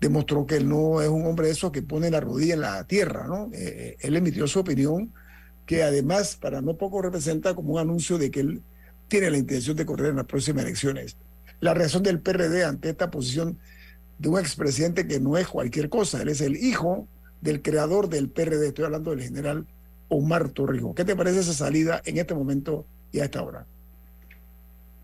demostró 0.00 0.46
que 0.46 0.56
él 0.56 0.68
no 0.68 1.02
es 1.02 1.08
un 1.08 1.26
hombre 1.26 1.46
de 1.46 1.52
esos 1.52 1.70
que 1.70 1.82
pone 1.82 2.10
la 2.10 2.20
rodilla 2.20 2.54
en 2.54 2.60
la 2.62 2.84
tierra, 2.84 3.26
¿no? 3.26 3.50
Eh, 3.52 3.58
eh, 3.62 3.96
él 4.00 4.16
emitió 4.16 4.46
su 4.46 4.60
opinión, 4.60 5.12
que 5.66 5.82
además 5.82 6.36
para 6.36 6.62
no 6.62 6.76
poco 6.76 7.02
representa 7.02 7.54
como 7.54 7.74
un 7.74 7.80
anuncio 7.80 8.16
de 8.16 8.30
que 8.30 8.40
él 8.40 8.62
tiene 9.08 9.30
la 9.30 9.36
intención 9.36 9.76
de 9.76 9.84
correr 9.84 10.10
en 10.10 10.16
las 10.16 10.26
próximas 10.26 10.64
elecciones. 10.64 11.16
La 11.60 11.74
reacción 11.74 12.02
del 12.02 12.20
PRD 12.20 12.64
ante 12.64 12.88
esta 12.88 13.10
posición 13.10 13.58
de 14.20 14.28
un 14.28 14.38
expresidente 14.38 15.06
que 15.06 15.18
no 15.18 15.36
es 15.36 15.48
cualquier 15.48 15.88
cosa, 15.88 16.22
él 16.22 16.28
es 16.28 16.40
el 16.40 16.56
hijo 16.56 17.08
del 17.40 17.62
creador 17.62 18.08
del 18.08 18.28
PRD, 18.28 18.68
estoy 18.68 18.84
hablando 18.84 19.10
del 19.10 19.22
general 19.22 19.66
Omar 20.08 20.50
Torrijos. 20.50 20.94
¿Qué 20.94 21.04
te 21.04 21.16
parece 21.16 21.40
esa 21.40 21.54
salida 21.54 22.02
en 22.04 22.18
este 22.18 22.34
momento 22.34 22.84
y 23.12 23.20
a 23.20 23.24
esta 23.24 23.42
hora? 23.42 23.66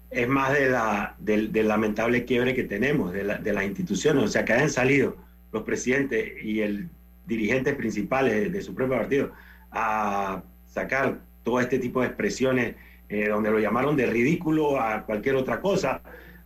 es 0.09 0.29
más 0.29 0.53
de 0.55 0.71
la, 0.71 1.14
del, 1.19 1.51
lamentable 1.67 2.25
quiebre 2.25 2.55
que 2.55 2.64
tenemos 2.64 3.12
de, 3.12 3.25
la, 3.25 3.39
de, 3.39 3.53
las 3.53 3.64
instituciones. 3.64 4.25
O 4.25 4.29
sea, 4.29 4.45
que 4.45 4.53
hayan 4.55 4.71
salido 4.71 5.17
los 5.53 5.62
presidentes 5.62 6.43
y 6.43 6.61
el 6.61 6.89
dirigentes 7.27 7.75
principales 7.75 8.53
de, 8.53 8.62
su 8.62 8.75
propio 8.75 8.97
partido 8.97 9.33
a 9.71 10.43
sacar 10.67 11.19
todo 11.43 11.61
este 11.61 11.79
tipo 11.79 12.01
de 12.01 12.07
expresiones 12.07 12.77
eh, 13.09 13.29
donde 13.29 13.51
lo 13.51 13.59
llamaron 13.59 13.97
de 13.97 14.07
ridículo 14.07 14.81
a 14.81 15.05
cualquier 15.05 15.37
otra 15.37 15.61
cosa, 15.61 16.01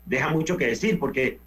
deja 0.05 0.31
mucho 0.31 0.57
que 0.57 0.67
decir, 0.67 0.99
porque 0.99 1.39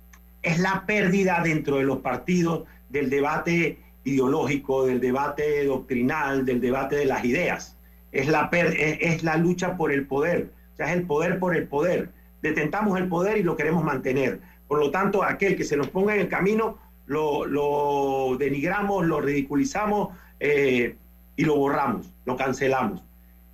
es 0.43 0.59
la 0.59 0.85
pérdida 0.85 1.41
dentro 1.43 1.77
de 1.77 1.83
los 1.83 1.99
partidos 1.99 2.63
del 2.89 3.09
debate 3.09 3.79
ideológico, 4.03 4.85
del 4.85 4.99
debate 4.99 5.65
doctrinal, 5.65 6.45
del 6.45 6.61
debate 6.61 6.97
de 6.97 7.05
las 7.05 7.25
ideas. 7.25 7.77
Es 8.11 8.27
la, 8.27 8.49
es 8.51 9.23
la 9.23 9.37
lucha 9.37 9.75
por 9.75 9.91
el 9.91 10.05
poder 10.05 10.51
o 10.73 10.75
sea, 10.75 10.87
es 10.87 10.97
el 10.97 11.05
poder 11.05 11.39
por 11.39 11.55
el 11.55 11.67
poder. 11.67 12.09
Detentamos 12.41 12.99
el 12.99 13.07
poder 13.07 13.37
y 13.37 13.43
lo 13.43 13.55
queremos 13.55 13.83
mantener. 13.83 14.39
Por 14.67 14.79
lo 14.79 14.91
tanto, 14.91 15.23
aquel 15.23 15.55
que 15.55 15.63
se 15.63 15.77
nos 15.77 15.89
ponga 15.89 16.15
en 16.15 16.21
el 16.21 16.29
camino, 16.29 16.79
lo, 17.05 18.35
denigramos, 18.39 19.05
lo 19.05 19.21
ridiculizamos 19.21 20.09
eh, 20.39 20.95
y 21.35 21.45
lo 21.45 21.57
borramos, 21.57 22.11
lo 22.25 22.35
cancelamos. 22.35 23.03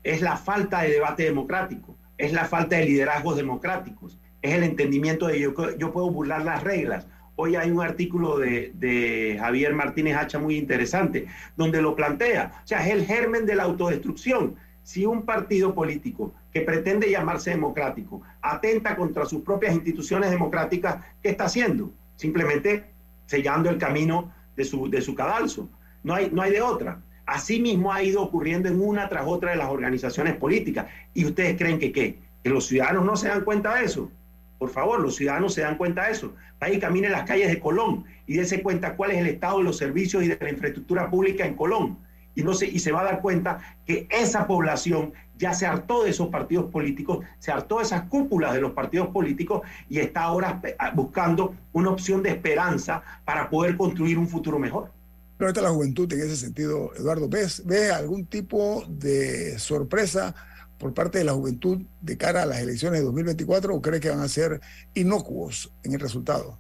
Es 0.04 0.22
la 0.22 0.38
falta 0.38 0.82
de 0.82 0.92
debate 0.92 1.24
democrático, 1.24 1.96
es 2.18 2.32
la 2.32 2.46
falta 2.46 2.78
de 2.78 2.86
liderazgos 2.86 3.36
democráticos, 3.36 4.18
es 4.42 4.54
el 4.54 4.64
entendimiento 4.64 5.28
de 5.28 5.40
yo, 5.40 5.54
yo 5.78 5.92
puedo 5.92 6.10
burlar 6.10 6.44
las 6.44 6.64
reglas. 6.64 7.08
Hoy 7.36 7.56
hay 7.56 7.72
un 7.72 7.82
artículo 7.82 8.38
de, 8.38 8.72
de, 8.76 9.38
Javier 9.40 9.74
Martínez 9.74 10.18
Hacha 10.18 10.40
muy 10.40 10.58
interesante, 10.58 11.28
donde 11.56 11.82
lo 11.82 11.96
plantea. 11.96 12.52
O 12.64 12.68
sea, 12.68 12.86
es 12.86 12.94
el 12.94 13.06
germen 13.06 13.46
de 13.46 13.56
la 13.56 13.64
autodestrucción. 13.64 14.56
Si 14.84 15.06
un 15.06 15.24
partido 15.24 15.74
político 15.74 16.34
que 16.52 16.62
pretende 16.62 17.10
llamarse 17.10 17.52
democrático, 17.52 18.22
atenta 18.42 18.96
contra 18.96 19.26
sus 19.26 19.42
propias 19.42 19.74
instituciones 19.74 20.32
democráticas, 20.32 21.04
¿qué 21.22 21.30
está 21.30 21.46
haciendo? 21.46 21.92
Simplemente 22.16 22.86
sellando 23.26 23.70
el 23.70 23.78
camino 23.78 24.34
de 24.56 24.66
su, 24.66 24.90
de 24.90 25.02
su 25.02 25.16
cadalso. 25.16 25.70
No 26.04 26.16
hay, 26.16 26.30
no 26.32 26.42
hay 26.42 26.52
de 26.52 26.62
otra. 26.62 27.02
Asimismo 27.26 27.94
ha 27.94 28.02
ido 28.02 28.22
ocurriendo 28.22 28.68
en 28.68 28.82
una 28.82 29.08
tras 29.08 29.26
otra 29.28 29.52
de 29.52 29.58
las 29.58 29.70
organizaciones 29.70 30.36
políticas. 30.36 30.88
¿Y 31.14 31.26
ustedes 31.26 31.58
creen 31.58 31.78
que 31.78 31.92
qué? 31.92 32.20
¿Que 32.44 32.50
los 32.50 32.66
ciudadanos 32.68 33.06
no 33.06 33.16
se 33.16 33.28
dan 33.28 33.44
cuenta 33.44 33.76
de 33.76 33.86
eso? 33.86 34.12
Por 34.60 34.70
favor, 34.70 35.00
los 35.00 35.16
ciudadanos 35.16 35.54
se 35.54 35.62
dan 35.62 35.78
cuenta 35.78 36.06
de 36.06 36.12
eso. 36.12 36.36
Vaya 36.60 36.76
y 36.76 36.80
camine 36.80 37.10
las 37.10 37.24
calles 37.24 37.48
de 37.48 37.60
Colón 37.60 38.04
y 38.28 38.36
dése 38.36 38.62
cuenta 38.62 38.96
cuál 38.98 39.12
es 39.12 39.18
el 39.20 39.28
estado 39.28 39.60
de 39.60 39.64
los 39.64 39.78
servicios 39.78 40.22
y 40.22 40.28
de 40.28 40.38
la 40.40 40.50
infraestructura 40.50 41.10
pública 41.10 41.46
en 41.46 41.56
Colón. 41.56 41.98
Y, 42.36 42.44
no 42.44 42.54
se, 42.54 42.68
y 42.68 42.80
se 42.80 42.92
va 42.92 43.02
a 43.02 43.06
dar 43.06 43.22
cuenta 43.22 43.78
que 43.86 44.08
esa 44.12 44.46
población 44.46 45.14
ya 45.38 45.54
se 45.54 45.66
hartó 45.66 46.04
de 46.04 46.10
esos 46.10 46.28
partidos 46.28 46.70
políticos, 46.70 47.26
se 47.40 47.52
hartó 47.52 47.78
de 47.78 47.84
esas 47.84 48.04
cúpulas 48.04 48.54
de 48.54 48.62
los 48.62 48.74
partidos 48.74 49.08
políticos 49.08 49.62
y 49.90 50.00
está 50.00 50.24
ahora 50.24 50.62
buscando 50.94 51.56
una 51.72 51.90
opción 51.90 52.22
de 52.22 52.30
esperanza 52.32 53.02
para 53.24 53.50
poder 53.50 53.78
construir 53.78 54.18
un 54.18 54.28
futuro 54.28 54.60
mejor. 54.60 54.92
¿Dónde 55.40 55.52
está 55.52 55.62
la 55.62 55.70
juventud 55.70 56.12
en 56.12 56.20
ese 56.20 56.36
sentido, 56.36 56.92
Eduardo? 56.96 57.30
¿Ves, 57.30 57.66
¿Ves 57.66 57.92
algún 57.92 58.26
tipo 58.26 58.84
de 58.90 59.58
sorpresa 59.58 60.36
por 60.80 60.94
parte 60.94 61.20
de 61.20 61.26
la 61.26 61.34
juventud 61.34 61.82
de 62.02 62.18
cara 62.18 62.44
a 62.44 62.46
las 62.46 62.62
elecciones 62.62 63.02
de 63.02 63.06
2024 63.06 63.76
o 63.76 63.82
crees 63.82 64.02
que 64.02 64.10
van 64.10 64.22
a 64.22 64.28
ser 64.28 64.62
inocuos 64.96 65.72
en 65.84 65.94
el 65.94 66.00
resultado? 66.00 66.58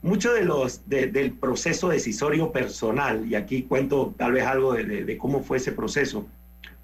Mucho 0.00 0.32
de 0.32 0.44
los, 0.44 0.88
del 0.88 1.32
proceso 1.32 1.88
decisorio 1.88 2.52
personal, 2.52 3.26
y 3.26 3.34
aquí 3.34 3.64
cuento 3.64 4.14
tal 4.16 4.32
vez 4.32 4.46
algo 4.46 4.74
de, 4.74 5.04
de, 5.04 5.18
cómo 5.18 5.42
fue 5.42 5.56
ese 5.56 5.72
proceso, 5.72 6.24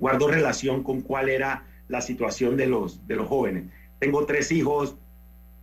guardó 0.00 0.26
relación 0.26 0.82
con 0.82 1.00
cuál 1.00 1.28
era 1.28 1.64
la 1.86 2.00
situación 2.00 2.56
de 2.56 2.66
los, 2.66 3.06
de 3.06 3.14
los 3.14 3.28
jóvenes. 3.28 3.66
Tengo 4.00 4.26
tres 4.26 4.50
hijos, 4.50 4.96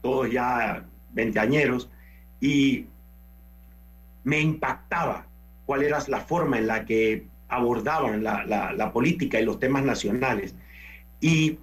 todos 0.01 0.31
ya 0.31 0.85
veinteañeros, 1.11 1.89
y 2.39 2.85
me 4.23 4.39
impactaba 4.39 5.27
cuál 5.65 5.83
era 5.83 5.99
la 6.07 6.21
forma 6.21 6.57
en 6.57 6.67
la 6.67 6.85
que 6.85 7.27
abordaban 7.51 8.23
la, 8.23 8.91
política 8.93 9.39
y 9.39 9.45
los 9.45 9.59
temas 9.59 9.83
nacionales. 9.83 10.55
Y 11.19 11.59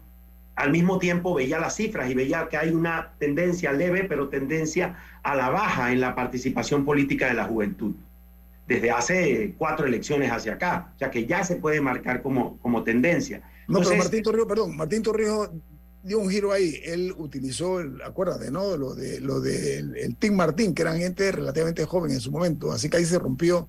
al 0.55 0.71
mismo 0.71 0.99
tiempo 0.99 1.35
veía 1.35 1.59
las 1.59 1.77
cifras 1.77 2.11
y 2.11 2.15
veía 2.15 2.49
que 2.49 2.57
hay 2.57 2.71
una 2.71 3.13
tendencia 3.19 3.73
leve, 3.73 4.05
pero 4.05 4.29
tendencia 4.29 4.97
a 5.23 5.35
la 5.35 5.51
baja 5.51 5.93
en 5.93 6.01
la 6.01 6.15
participación 6.15 6.85
política 6.85 7.27
de 7.27 7.35
la 7.35 7.45
juventud, 7.45 7.95
desde 8.67 8.91
hace 8.91 9.55
cuatro 9.57 9.87
elecciones 9.87 10.31
hacia 10.31 10.55
acá, 10.55 10.93
o 10.95 10.99
sea 10.99 11.11
que 11.11 11.27
ya 11.27 11.43
se 11.43 11.57
puede 11.57 11.81
marcar 11.81 12.23
como, 12.23 12.59
como 12.59 12.85
tendencia. 12.85 13.43
No, 13.67 13.81
pero 13.81 13.97
Martín 13.97 14.23
Torrijos, 14.23 14.49
perdón, 14.49 14.77
Martín 14.77 15.03
Torrijos 15.03 15.51
dio 16.03 16.19
un 16.19 16.31
giro 16.31 16.53
ahí. 16.53 16.81
Él 16.85 17.15
utilizó, 17.17 17.79
acuérdate, 18.05 18.51
¿no? 18.51 18.77
Lo 18.77 18.95
de 18.95 19.21
lo 19.21 19.41
de 19.41 19.79
el, 19.79 20.17
Team 20.17 20.35
Martín, 20.35 20.75
que 20.75 20.83
eran 20.83 20.99
gente 20.99 21.31
relativamente 21.33 21.85
joven 21.85 22.13
en 22.13 22.21
su 22.21 22.31
momento. 22.31 22.73
Así 22.73 22.89
que 22.89 22.99
ahí 22.99 23.05
se 23.05 23.19
rompió. 23.19 23.69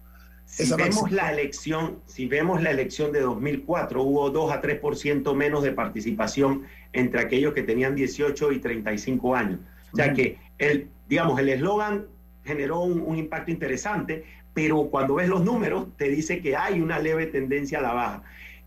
Si 0.49 0.73
vemos 0.73 1.11
la 1.11 1.31
elección, 1.31 1.99
si 2.07 2.25
vemos 2.25 2.61
la 2.61 2.71
elección 2.71 3.11
de 3.11 3.21
2004, 3.21 4.01
hubo 4.01 4.29
2 4.31 4.51
a 4.51 4.61
3% 4.61 5.35
menos 5.35 5.63
de 5.63 5.71
participación 5.71 6.63
entre 6.91 7.21
aquellos 7.21 7.53
que 7.53 7.61
tenían 7.61 7.95
18 7.95 8.51
y 8.51 8.59
35 8.59 9.35
años. 9.35 9.59
O 9.93 9.95
sea 9.95 10.13
que 10.13 10.37
el, 10.57 10.89
digamos, 11.07 11.39
el 11.39 11.49
eslogan 11.49 12.07
generó 12.43 12.81
un, 12.81 13.15
impacto 13.15 13.51
interesante, 13.51 14.25
pero 14.53 14.85
cuando 14.85 15.15
ves 15.15 15.29
los 15.29 15.43
números 15.43 15.87
te 15.97 16.09
dice 16.09 16.41
que 16.41 16.55
hay 16.55 16.81
una 16.81 16.97
leve 16.97 17.27
tendencia 17.27 17.77
a 17.77 17.81
la 17.81 17.93
baja. 17.93 18.23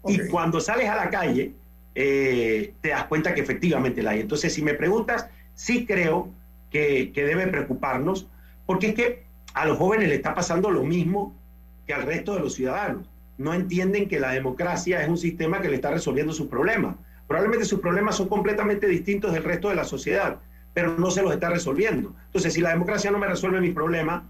Y 0.06 0.18
cuando 0.28 0.60
sales 0.60 0.88
a 0.88 0.94
la 0.94 1.10
calle, 1.10 1.52
eh, 1.96 2.74
te 2.80 2.90
das 2.90 3.04
cuenta 3.04 3.34
que 3.34 3.40
efectivamente 3.40 4.02
la 4.02 4.12
hay. 4.12 4.20
Entonces, 4.20 4.54
si 4.54 4.62
me 4.62 4.74
preguntas, 4.74 5.28
sí 5.54 5.84
creo 5.84 6.30
que, 6.70 7.12
debe 7.14 7.48
preocuparnos, 7.48 8.28
porque 8.66 8.88
es 8.88 8.94
que 8.94 9.24
a 9.52 9.66
los 9.66 9.78
jóvenes 9.78 10.08
le 10.08 10.14
está 10.14 10.34
pasando 10.34 10.70
lo 10.70 10.84
mismo 10.84 11.34
que 11.86 11.94
al 11.94 12.02
resto 12.02 12.34
de 12.34 12.40
los 12.40 12.54
ciudadanos. 12.54 13.08
No 13.38 13.54
entienden 13.54 14.08
que 14.08 14.20
la 14.20 14.32
democracia 14.32 15.02
es 15.02 15.08
un 15.08 15.18
sistema 15.18 15.60
que 15.60 15.68
le 15.68 15.76
está 15.76 15.90
resolviendo 15.90 16.32
sus 16.32 16.48
problemas. 16.48 16.96
Probablemente 17.26 17.64
sus 17.64 17.80
problemas 17.80 18.16
son 18.16 18.28
completamente 18.28 18.86
distintos 18.86 19.32
del 19.32 19.42
resto 19.42 19.68
de 19.68 19.74
la 19.74 19.84
sociedad, 19.84 20.38
pero 20.74 20.96
no 20.96 21.10
se 21.10 21.22
los 21.22 21.32
está 21.32 21.50
resolviendo. 21.50 22.14
Entonces, 22.26 22.52
si 22.52 22.60
la 22.60 22.70
democracia 22.70 23.10
no 23.10 23.18
me 23.18 23.26
resuelve 23.26 23.60
mis 23.60 23.74
problemas, 23.74 24.22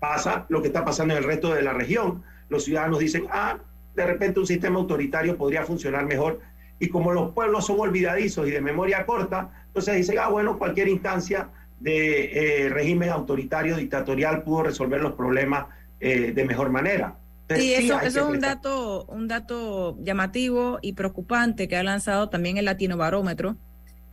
pasa 0.00 0.46
lo 0.48 0.60
que 0.60 0.68
está 0.68 0.84
pasando 0.84 1.14
en 1.14 1.18
el 1.18 1.24
resto 1.24 1.54
de 1.54 1.62
la 1.62 1.72
región. 1.72 2.22
Los 2.48 2.64
ciudadanos 2.64 2.98
dicen, 2.98 3.26
ah, 3.30 3.58
de 3.94 4.06
repente 4.06 4.40
un 4.40 4.46
sistema 4.46 4.78
autoritario 4.78 5.36
podría 5.36 5.64
funcionar 5.64 6.06
mejor 6.06 6.40
y 6.78 6.88
como 6.88 7.12
los 7.12 7.30
pueblos 7.30 7.66
son 7.66 7.78
olvidadizos 7.78 8.48
y 8.48 8.50
de 8.50 8.60
memoria 8.60 9.06
corta, 9.06 9.50
entonces 9.68 9.94
dicen, 9.96 10.18
ah, 10.18 10.28
bueno, 10.28 10.58
cualquier 10.58 10.88
instancia 10.88 11.48
de 11.78 12.64
eh, 12.64 12.68
régimen 12.70 13.10
autoritario, 13.10 13.76
dictatorial, 13.76 14.42
pudo 14.42 14.64
resolver 14.64 15.00
los 15.00 15.12
problemas 15.12 15.66
eh, 16.02 16.32
de 16.32 16.44
mejor 16.44 16.70
manera. 16.70 17.16
sí, 17.48 17.74
eso, 17.74 18.00
es 18.00 18.16
un 18.16 18.40
dato, 18.40 19.04
un 19.04 19.28
dato 19.28 19.96
llamativo 20.00 20.78
y 20.82 20.94
preocupante 20.94 21.68
que 21.68 21.76
ha 21.76 21.82
lanzado 21.82 22.28
también 22.28 22.56
el 22.56 22.64
Latino 22.64 22.96
Barómetro. 22.96 23.56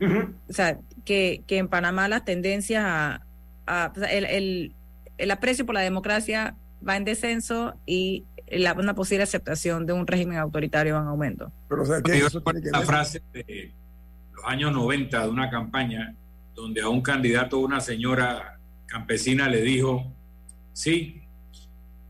O 0.00 0.52
sea, 0.52 0.78
que, 1.04 1.42
que 1.46 1.58
en 1.58 1.68
Panamá 1.68 2.08
las 2.08 2.24
tendencias 2.24 2.84
a, 2.86 3.92
el, 4.10 4.24
el, 4.24 4.74
el 5.18 5.30
aprecio 5.30 5.66
por 5.66 5.74
la 5.74 5.82
democracia 5.82 6.56
va 6.86 6.96
en 6.96 7.04
descenso 7.04 7.74
y 7.84 8.24
la, 8.50 8.72
una 8.74 8.94
posible 8.94 9.24
aceptación 9.24 9.84
de 9.84 9.92
un 9.92 10.06
régimen 10.06 10.38
autoritario 10.38 10.96
en 10.96 11.06
aumento. 11.06 11.52
Pero, 11.68 11.82
o 11.82 11.86
sea, 11.86 12.00
¿qué 12.02 12.22
una 12.68 12.80
frase 12.82 13.20
de 13.32 13.72
los 14.32 14.44
años 14.44 14.72
90 14.72 15.22
de 15.22 15.28
una 15.28 15.50
campaña 15.50 16.14
donde 16.54 16.80
a 16.80 16.88
un 16.88 17.02
candidato, 17.02 17.58
una 17.58 17.80
señora 17.80 18.58
campesina 18.86 19.48
le 19.48 19.60
dijo, 19.62 20.12
sí, 20.72 21.19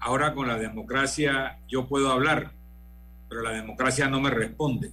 ahora 0.00 0.34
con 0.34 0.48
la 0.48 0.56
democracia 0.56 1.58
yo 1.68 1.86
puedo 1.86 2.10
hablar, 2.10 2.52
pero 3.28 3.42
la 3.42 3.52
democracia 3.52 4.08
no 4.08 4.20
me 4.20 4.30
responde. 4.30 4.90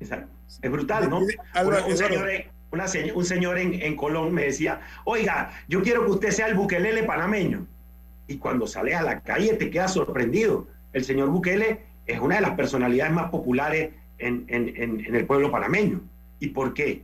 Exacto. 0.00 0.32
Es 0.62 0.70
brutal, 0.70 1.10
¿no? 1.10 1.20
un 1.20 1.96
señor, 1.96 2.28
un 3.14 3.24
señor 3.24 3.58
en, 3.58 3.74
en 3.74 3.96
Colón 3.96 4.32
me 4.32 4.44
decía, 4.44 4.80
oiga, 5.04 5.50
yo 5.68 5.82
quiero 5.82 6.04
que 6.04 6.12
usted 6.12 6.30
sea 6.30 6.46
el 6.46 6.54
buquelele 6.54 7.02
panameño 7.02 7.66
y 8.28 8.38
cuando 8.38 8.66
sales 8.66 8.96
a 8.96 9.02
la 9.02 9.20
calle 9.20 9.54
te 9.54 9.70
quedas 9.70 9.94
sorprendido. 9.94 10.66
El 10.92 11.04
señor 11.04 11.28
Bukele 11.28 11.80
es 12.06 12.20
una 12.20 12.36
de 12.36 12.40
las 12.40 12.52
personalidades 12.52 13.12
más 13.12 13.30
populares 13.30 13.90
en, 14.18 14.46
el 14.48 15.26
pueblo 15.26 15.50
panameño. 15.50 16.00
¿Y 16.40 16.48
por 16.48 16.74
qué? 16.74 17.02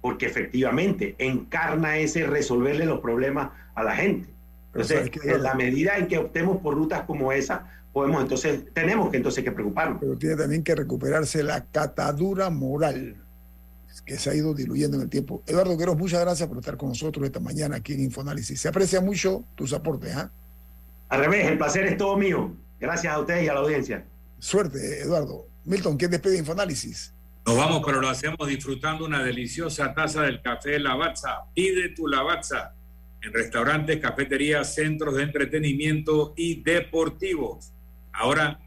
Porque 0.00 0.26
efectivamente 0.26 1.14
encarna 1.18 1.98
ese 1.98 2.26
resolverle 2.26 2.86
los 2.86 3.00
problemas 3.00 3.50
a 3.74 3.82
la 3.82 3.96
gente. 3.96 4.28
Entonces, 4.74 5.10
en 5.24 5.42
la 5.42 5.54
medida 5.54 5.96
en 5.96 6.08
que 6.08 6.18
optemos 6.18 6.58
por 6.58 6.74
rutas 6.74 7.02
como 7.02 7.30
esa, 7.32 7.66
podemos 7.92 8.22
entonces, 8.22 8.64
tenemos 8.74 9.10
que 9.10 9.18
entonces 9.18 9.44
que 9.44 9.52
preocuparnos. 9.52 9.98
Pero 10.00 10.18
tiene 10.18 10.36
también 10.36 10.64
que 10.64 10.74
recuperarse 10.74 11.42
la 11.44 11.64
catadura 11.66 12.50
moral 12.50 13.16
que 14.04 14.18
se 14.18 14.30
ha 14.30 14.34
ido 14.34 14.52
diluyendo 14.52 14.96
en 14.96 15.04
el 15.04 15.08
tiempo. 15.08 15.42
Eduardo 15.46 15.78
Queros, 15.78 15.96
muchas 15.96 16.20
gracias 16.20 16.48
por 16.48 16.58
estar 16.58 16.76
con 16.76 16.88
nosotros 16.88 17.24
esta 17.24 17.38
mañana 17.38 17.76
aquí 17.76 17.94
en 17.94 18.00
Infoanálisis. 18.00 18.60
Se 18.60 18.68
aprecia 18.68 19.00
mucho 19.00 19.44
tus 19.54 19.72
aportes. 19.72 20.14
¿ah? 20.16 20.30
Al 21.08 21.20
revés, 21.20 21.46
el 21.46 21.56
placer 21.56 21.86
es 21.86 21.96
todo 21.96 22.16
mío. 22.16 22.52
Gracias 22.80 23.14
a 23.14 23.20
ustedes 23.20 23.44
y 23.44 23.48
a 23.48 23.54
la 23.54 23.60
audiencia. 23.60 24.04
Suerte, 24.40 25.00
Eduardo. 25.00 25.46
Milton, 25.64 25.96
¿quién 25.96 26.10
despide 26.10 26.38
Infoanálisis? 26.38 27.14
Nos 27.46 27.56
vamos, 27.56 27.82
pero 27.86 28.00
lo 28.00 28.08
hacemos 28.08 28.48
disfrutando 28.48 29.04
una 29.04 29.22
deliciosa 29.22 29.94
taza 29.94 30.22
del 30.22 30.42
café 30.42 30.78
Lavazza. 30.80 31.44
Pide 31.54 31.90
tu 31.90 32.08
Lavazza 32.08 32.73
en 33.24 33.32
restaurantes, 33.32 33.98
cafeterías, 34.00 34.74
centros 34.74 35.16
de 35.16 35.22
entretenimiento 35.22 36.34
y 36.36 36.62
deportivos. 36.62 37.72
Ahora, 38.12 38.60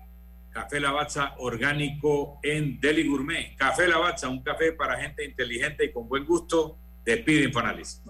Café 0.58 0.80
Lavazza 0.80 1.36
orgánico 1.38 2.40
en 2.42 2.80
Deli 2.80 3.08
Gourmet. 3.08 3.56
Café 3.58 3.88
Lavazza, 3.88 4.28
un 4.28 4.42
café 4.42 4.72
para 4.72 5.00
gente 5.00 5.24
inteligente 5.24 5.86
y 5.86 5.92
con 5.92 6.10
buen 6.10 6.26
gusto. 6.26 6.80
Despide 7.06 7.44
Infoanálisis. 7.44 8.02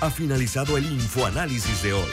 Ha 0.00 0.10
finalizado 0.10 0.76
el 0.76 0.84
infoanálisis 0.86 1.84
de 1.84 1.92
hoy. 1.92 2.10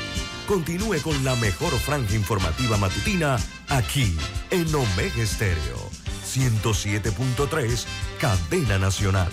Continúe 0.48 1.02
con 1.02 1.24
la 1.24 1.36
mejor 1.38 1.74
franja 1.80 2.14
informativa 2.14 2.78
matutina 2.78 3.38
aquí 3.70 4.16
en 4.52 4.68
Omega 4.76 5.24
Estéreo 5.24 5.90
107.3, 6.24 7.86
Cadena 8.20 8.78
Nacional. 8.78 9.32